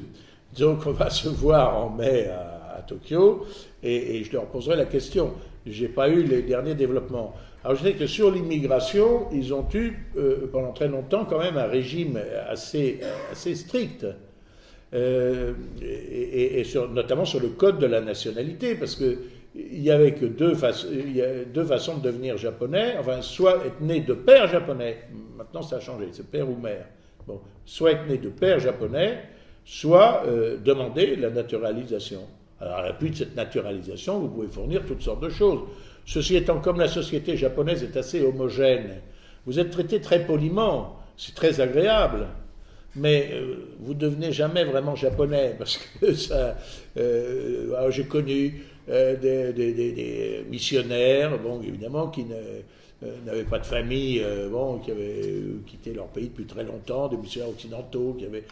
[0.58, 3.46] Donc on va se voir en mai à, Tokyo,
[3.82, 5.34] et, je leur poserai la question.
[5.66, 7.34] Je n'ai pas eu les derniers développements.
[7.64, 9.98] Alors je sais que sur l'immigration, ils ont eu
[10.52, 13.00] pendant très longtemps quand même un régime assez
[13.56, 14.06] strict.
[14.96, 16.64] Euh, et,
[16.94, 19.18] notamment sur le code de la nationalité, parce que
[19.56, 24.48] il n'y avait que deux, façons de devenir japonais, enfin, soit être né de père
[24.48, 24.98] japonais,
[25.38, 26.86] maintenant ça a changé, c'est père ou mère,
[27.66, 29.20] soit être né de père japonais,
[29.64, 32.22] soit euh, demander la naturalisation.
[32.60, 35.62] Alors, à l'appui de cette naturalisation, vous pouvez fournir toutes sortes de choses.
[36.06, 39.02] Ceci étant, comme la société japonaise est assez homogène,
[39.46, 42.28] vous êtes traité très poliment, c'est très agréable,
[42.96, 46.58] mais euh, vous ne devenez jamais vraiment japonais, parce que ça.
[46.98, 49.16] Euh, j'ai connu euh,
[49.52, 52.36] des, des, missionnaires, bon, évidemment, qui ne
[53.02, 57.08] n'avaient pas de famille, euh, bon, qui avaient euh, quitté leur pays depuis très longtemps,
[57.08, 58.44] des missionnaires occidentaux qui avaient,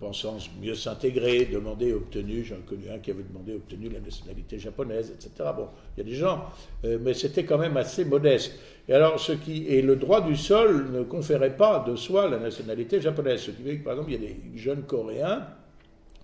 [0.00, 5.10] pensant mieux s'intégrer, demandé, obtenu, j'en connu un qui avait demandé, obtenu la nationalité japonaise,
[5.10, 5.50] etc.
[5.56, 6.44] Bon, il y a des gens,
[6.84, 8.52] mais c'était quand même assez modeste.
[8.88, 12.38] Et alors, ce qui, et le droit du sol ne conférait pas de soi la
[12.38, 13.40] nationalité japonaise.
[13.40, 15.46] Ce qui veut que, par exemple, il y a des jeunes Coréens,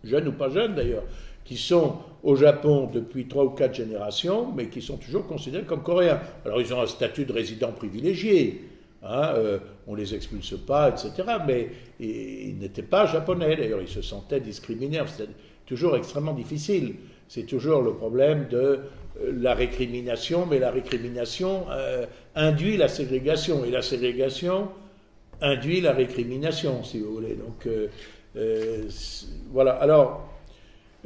[0.04, 1.04] jeunes ou pas jeunes d'ailleurs,
[1.44, 5.82] qui sont au Japon depuis trois ou quatre générations, mais qui sont toujours considérés comme
[5.82, 6.20] coréens.
[6.44, 8.62] Alors ils ont un statut de résident privilégié,
[9.02, 11.12] hein, euh, on les expulse pas, etc.
[11.46, 11.68] Mais
[12.00, 15.02] ils n'étaient pas japonais, d'ailleurs, ils se sentaient discriminés.
[15.06, 15.28] C'est
[15.66, 16.94] toujours extrêmement difficile.
[17.28, 23.66] C'est toujours le problème de euh, la récrimination, mais la récrimination euh, induit la ségrégation,
[23.66, 24.68] et la ségrégation
[25.42, 27.34] induit la récrimination, si vous voulez.
[27.34, 27.68] Donc
[29.52, 29.72] voilà.
[29.72, 30.33] Alors,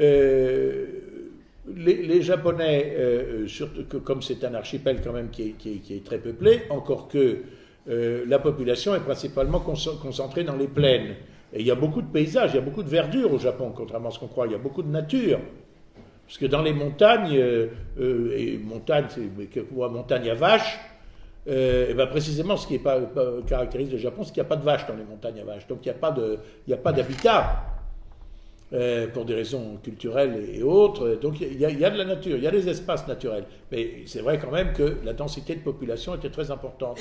[0.00, 0.86] euh,
[1.76, 3.46] les, Japonais, euh,
[3.90, 5.54] que, comme c'est un archipel quand même qui
[5.90, 7.38] est, très peuplé, encore que
[7.88, 11.14] euh, la population est principalement concentrée dans les plaines.
[11.52, 13.72] Et il y a beaucoup de paysages, il y a beaucoup de verdure au Japon,
[13.74, 14.46] contrairement à ce qu'on croit.
[14.46, 15.40] Il y a beaucoup de nature.
[16.26, 17.32] Parce que dans les montagnes,
[17.98, 20.78] et montagne, c'est montagne à vaches,
[21.46, 23.00] et ben précisément ce qui est pas,
[23.46, 25.66] caractérise le Japon, c'est qu'il n'y a pas de vaches dans les montagnes à vaches.
[25.66, 25.88] Donc il
[26.68, 27.77] n'y a pas d'habitat.
[28.74, 31.18] Euh, pour des raisons culturelles et, autres.
[31.22, 33.44] Donc il y, a, de la nature, il y a des espaces naturels.
[33.72, 36.98] Mais c'est vrai quand même que la densité de population était très importante.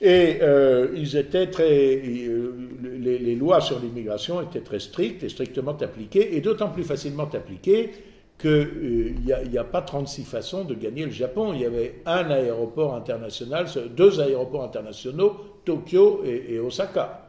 [0.00, 5.76] Et euh, ils étaient très, euh, les, lois sur l'immigration étaient très strictes et strictement
[5.78, 7.90] appliquées, et d'autant plus facilement appliquées
[8.38, 11.52] qu'il n'y a, pas 36 façons de gagner le Japon.
[11.52, 15.36] Il y avait un aéroport international, deux aéroports internationaux,
[15.66, 17.28] Tokyo et, Osaka.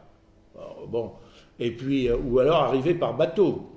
[0.88, 1.12] bon,
[1.58, 3.72] et puis, euh, ou alors arriver par bateau.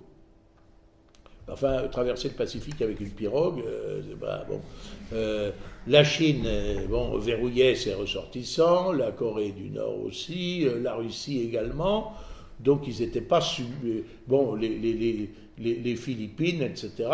[1.52, 4.02] Enfin, traverser le Pacifique avec une pirogue, euh,
[4.48, 4.62] bon.
[5.14, 5.52] Euh,
[5.88, 6.48] la Chine,
[6.88, 12.14] bon, verrouillait ses ressortissants, la Corée du Nord aussi, la Russie également.
[12.60, 13.40] Donc, ils n'étaient pas.
[14.28, 14.94] Bon, les, les,
[15.58, 17.10] les, les, Philippines, etc.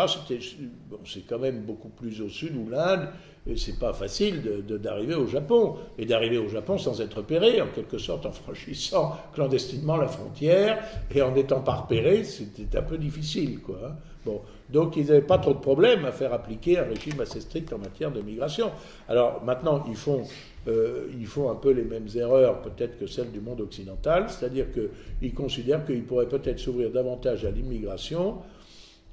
[0.90, 3.08] Bon, c'est quand même beaucoup plus au sud, ou l'Inde
[3.54, 7.98] c'est pas facile d'arriver au Japon, et d'arriver au Japon sans être repéré, en quelque
[7.98, 10.82] sorte en franchissant clandestinement la frontière,
[11.14, 13.60] et en n'étant pas repéré, c'était un peu difficile.
[13.60, 13.96] Quoi, hein.
[14.24, 14.40] bon.
[14.68, 17.78] Donc ils n'avaient pas trop de problèmes à faire appliquer un régime assez strict en
[17.78, 18.72] matière de migration.
[19.08, 20.24] Alors maintenant, ils font,
[20.66, 24.66] euh, ils font un peu les mêmes erreurs peut-être que celles du monde occidental, c'est-à-dire
[24.72, 28.38] qu'ils considèrent qu'ils pourraient peut-être s'ouvrir davantage à l'immigration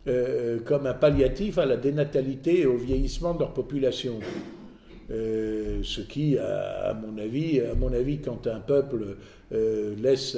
[0.06, 4.20] euh, comme un palliatif à la dénatalité et au vieillissement de leur population.
[5.12, 9.16] Euh, ce qui, à, mon avis, à mon avis, quand un peuple
[9.54, 10.38] euh, laisse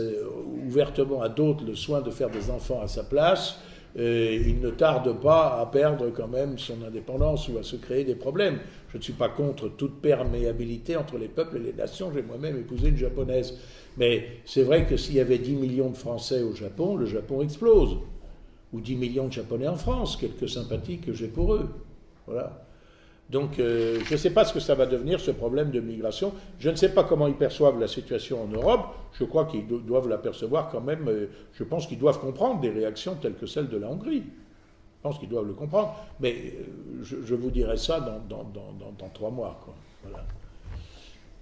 [0.67, 3.59] ouvertement à d'autres le soin de faire des enfants à sa place,
[3.97, 8.15] il ne tarde pas à perdre quand même son indépendance ou à se créer des
[8.15, 8.59] problèmes.
[8.89, 12.11] Je ne suis pas contre toute perméabilité entre les peuples et les nations.
[12.13, 13.57] J'ai moi-même épousé une japonaise.
[13.97, 17.41] Mais c'est vrai que s'il y avait 10 millions de Français au Japon, le Japon
[17.41, 17.97] explose
[18.75, 21.69] ou 10 millions de Japonais en France, quelques sympathies que j'ai pour eux.
[22.27, 22.65] Voilà.
[23.29, 26.33] Donc euh, je ne sais pas ce que ça va devenir, ce problème de migration.
[26.59, 28.93] Je ne sais pas comment ils perçoivent la situation en Europe.
[29.13, 31.07] Je crois qu'ils doivent l'apercevoir quand même.
[31.07, 34.23] Euh, je pense qu'ils doivent comprendre des réactions telles que celles de la Hongrie.
[34.25, 35.95] Je pense qu'ils doivent le comprendre.
[36.19, 39.59] Mais euh, je, vous dirai ça dans, trois mois.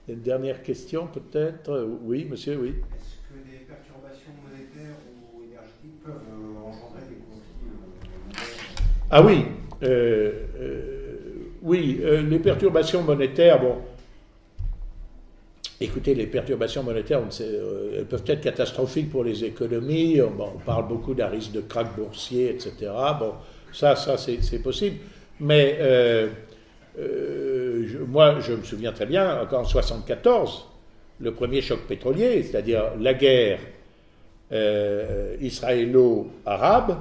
[0.08, 1.90] Une dernière question peut-être?
[2.04, 2.70] Oui, monsieur, oui.
[2.70, 4.96] Est-ce que des perturbations monétaires
[5.36, 6.33] ou énergétiques peuvent
[9.16, 9.46] ah oui,
[9.84, 10.82] euh, euh,
[11.62, 13.76] oui, euh, les perturbations monétaires, bon,
[15.80, 21.28] écoutez, les perturbations monétaires, elles peuvent être catastrophiques pour les économies, on, parle beaucoup d'un
[21.28, 22.92] risque de krach boursier, etc.
[23.20, 23.34] Bon,
[23.72, 24.96] ça, ça c'est possible,
[25.40, 25.78] mais
[28.08, 30.70] moi, je me souviens très bien, encore en 1974,
[31.20, 33.60] le premier choc pétrolier, c'est-à-dire la guerre
[35.40, 36.98] israélo-arabe,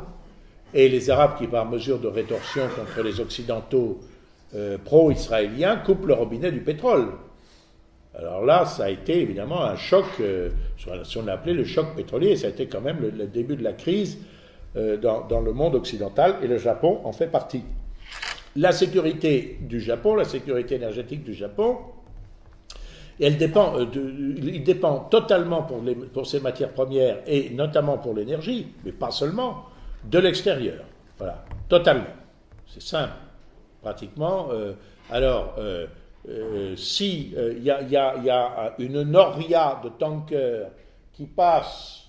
[0.74, 4.00] et les Arabes qui, par mesure de rétorsion contre les Occidentaux
[4.54, 7.08] euh, pro-israéliens, coupent le robinet du pétrole.
[8.14, 10.50] Alors là, ça a été évidemment un choc, euh,
[10.84, 12.36] qu'on a appelé le choc pétrolier.
[12.36, 14.18] Ça a été quand même le, début de la crise
[14.76, 17.62] euh, dans, le monde occidental et le Japon en fait partie.
[18.56, 21.78] La sécurité du Japon, la sécurité énergétique du Japon,
[23.18, 29.10] elle dépend, il dépend totalement pour, ces matières premières et notamment pour l'énergie, mais pas
[29.10, 29.66] seulement,
[30.04, 30.84] de l'extérieur.
[31.18, 32.04] Voilà, totalement.
[32.66, 33.14] C'est simple,
[33.80, 34.48] pratiquement.
[34.50, 34.74] Euh,
[35.10, 35.86] alors, euh,
[36.76, 40.70] si il y, a une noria de tankers
[41.12, 42.06] qui passe,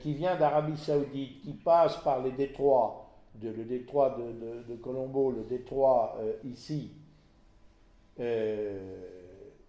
[0.00, 3.08] qui vient d'Arabie Saoudite, qui passe par les détroits,
[3.40, 6.90] le détroit de, de, Colombo, le détroit ici,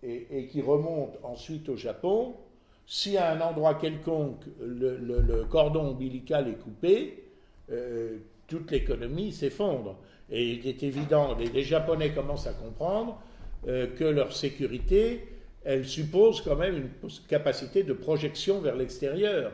[0.05, 2.35] et, qui remonte ensuite au Japon,
[2.85, 7.23] si à un endroit quelconque le, cordon ombilical est coupé,
[7.71, 8.17] euh,
[8.47, 9.97] toute l'économie s'effondre.
[10.29, 13.19] Et il est évident, les, Japonais commencent à comprendre
[13.67, 15.27] euh, que leur sécurité,
[15.63, 19.51] elle suppose quand même une capacité de projection vers l'extérieur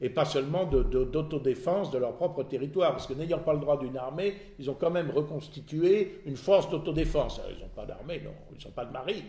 [0.00, 3.96] et pas seulement d'autodéfense de, leur propre territoire, parce que n'ayant pas le droit d'une
[3.96, 7.40] armée, ils ont quand même reconstitué une force d'autodéfense.
[7.48, 9.24] Ils n'ont pas d'armée, non, ils n'ont pas de marine.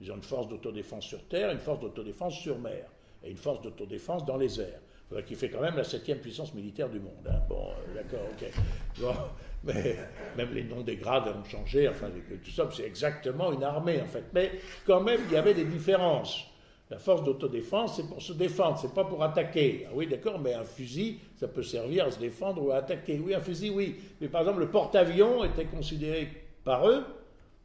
[0.00, 2.86] Ils ont une force d'autodéfense sur terre, une force d'autodéfense sur mer,
[3.22, 4.80] et une force d'autodéfense dans les airs.
[5.26, 7.28] Qui fait quand même la septième puissance militaire du monde.
[7.28, 7.38] Hein.
[7.48, 9.06] Bon, euh, d'accord, ok.
[9.64, 9.96] Mais
[10.36, 12.08] même les noms des grades ont changé, enfin,
[12.44, 14.24] tout ça, c'est exactement une armée, en fait.
[14.32, 14.52] Mais
[14.84, 16.46] quand même, il y avait des différences.
[16.90, 19.86] La force d'autodéfense, c'est pour se défendre, c'est pas pour attaquer.
[19.88, 23.20] Ah oui, d'accord, mais un fusil, ça peut servir à se défendre ou à attaquer.
[23.24, 23.96] Oui, un fusil, oui.
[24.20, 26.28] Mais par exemple, le porte-avions était considéré
[26.64, 27.04] par eux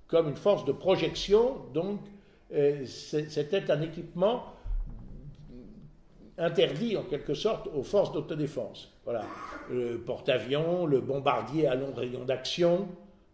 [0.08, 2.00] comme une force de projection, donc
[2.86, 4.44] c'était un équipement
[6.38, 8.92] interdit en quelque sorte aux forces d'autodéfense.
[9.04, 9.24] Voilà.
[9.70, 12.88] Le porte-avions, le bombardier à long rayon d'action,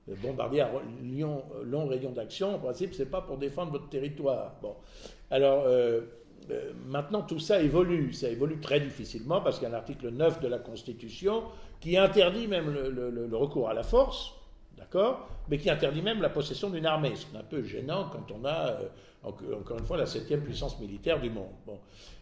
[0.07, 0.71] le bombardier à
[1.63, 4.55] long, rayon d'action, en principe, c'est pas pour défendre votre territoire.
[4.61, 4.75] Bon.
[5.31, 6.01] Alors, euh,
[6.51, 8.11] euh, maintenant, tout ça évolue.
[8.11, 11.43] Ça évolue très difficilement parce qu'il y a un article 9 de la Constitution
[11.79, 14.33] qui interdit même le recours à la force
[14.77, 15.27] d'accord?
[15.49, 18.31] Mais qui interdit même la possession d'une armée, ce qui est un peu gênant quand
[18.31, 21.53] on a, euh, encore une fois, la septième puissance militaire du monde.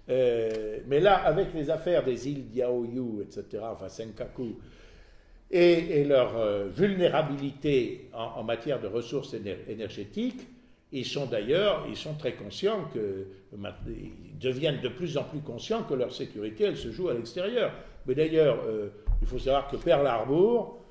[0.10, 4.58] Euh, mais là, avec les affaires des îles Diaoyu, etc., enfin Senkaku,
[5.52, 9.36] et, leur euh, vulnérabilité en, matière de ressources
[9.68, 10.48] énergétiques,
[10.92, 13.28] ils sont d'ailleurs, ils sont très conscients que,
[13.88, 17.72] ils deviennent de plus en plus conscients que leur sécurité, elle se joue à l'extérieur.
[18.08, 18.64] Mais d'ailleurs,
[19.22, 20.83] il faut savoir que Pearl Harbor,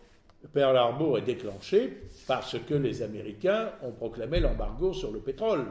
[0.52, 5.66] Pearl Harbor est déclenché parce que les Américains ont proclamé l'embargo sur le pétrole.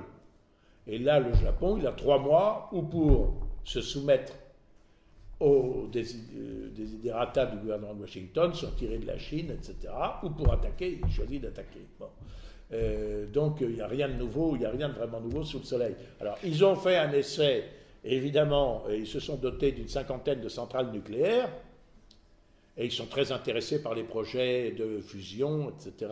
[0.87, 3.33] Et là, le Japon, il a trois mois ou pour
[3.63, 4.33] se soumettre
[5.39, 9.91] aux désiderata du gouvernement de Washington, sortir de la Chine, etc.,
[10.23, 11.81] ou pour attaquer, il choisit d'attaquer.
[12.73, 15.43] Euh, donc il n'y a rien de nouveau, il n'y a rien de vraiment nouveau
[15.43, 15.95] sous le soleil.
[16.19, 17.65] Alors ils ont fait un essai,
[18.03, 21.49] évidemment, et ils se sont dotés d'une cinquantaine de centrales nucléaires,
[22.81, 26.11] et ils sont très intéressés par les projets de fusion, etc.,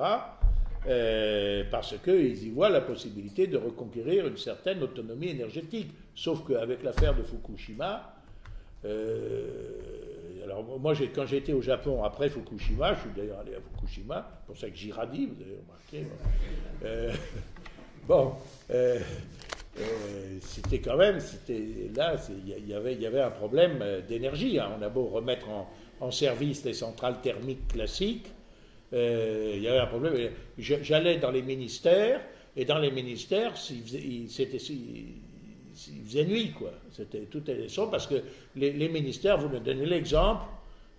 [0.87, 5.91] euh, parce qu'ils y voient la possibilité de reconquérir une certaine autonomie énergétique.
[6.13, 8.13] Sauf qu'avec l'affaire de Fukushima,
[8.85, 9.47] euh,
[10.43, 14.43] alors moi quand j'ai été au Japon après Fukushima, je suis d'ailleurs allé à Fukushima,
[14.45, 16.05] pour ça que j'y radis, vous avez remarqué.
[16.85, 17.13] Euh,
[18.07, 18.33] bon,
[20.41, 22.15] c'était quand même, c'était là,
[22.45, 22.73] il y,
[23.05, 24.59] avait, un problème d'énergie.
[24.59, 24.69] Hein.
[24.79, 25.67] On a beau remettre en,
[26.01, 28.27] en service les centrales thermiques classiques,
[28.93, 30.31] euh, il y avait un problème.
[30.57, 32.21] J'allais dans les ministères,
[32.55, 36.71] et dans les ministères, il faisait, nuit, quoi.
[36.91, 38.15] C'était tout était sombre, parce que
[38.55, 40.43] les, ministères, vous me donnez l'exemple,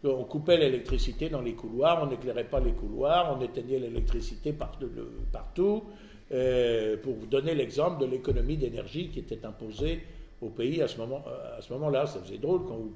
[0.05, 5.85] on coupait l'électricité dans les couloirs, on n'éclairait pas les couloirs, on éteignait l'électricité partout,
[6.33, 10.01] euh, pour vous donner l'exemple de l'économie d'énergie qui était imposée
[10.41, 12.07] au pays à ce moment, euh, à ce moment-là.
[12.07, 12.95] Ça faisait drôle quand vous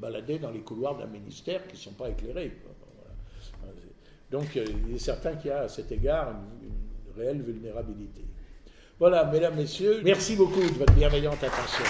[0.00, 2.52] baladez dans les couloirs d'un ministère qui ne sont pas éclairés.
[4.30, 8.22] Donc euh, il est certain qu'il y a à cet égard une, réelle vulnérabilité.
[8.98, 11.84] Voilà, mesdames, messieurs, merci beaucoup de votre bienveillante attention.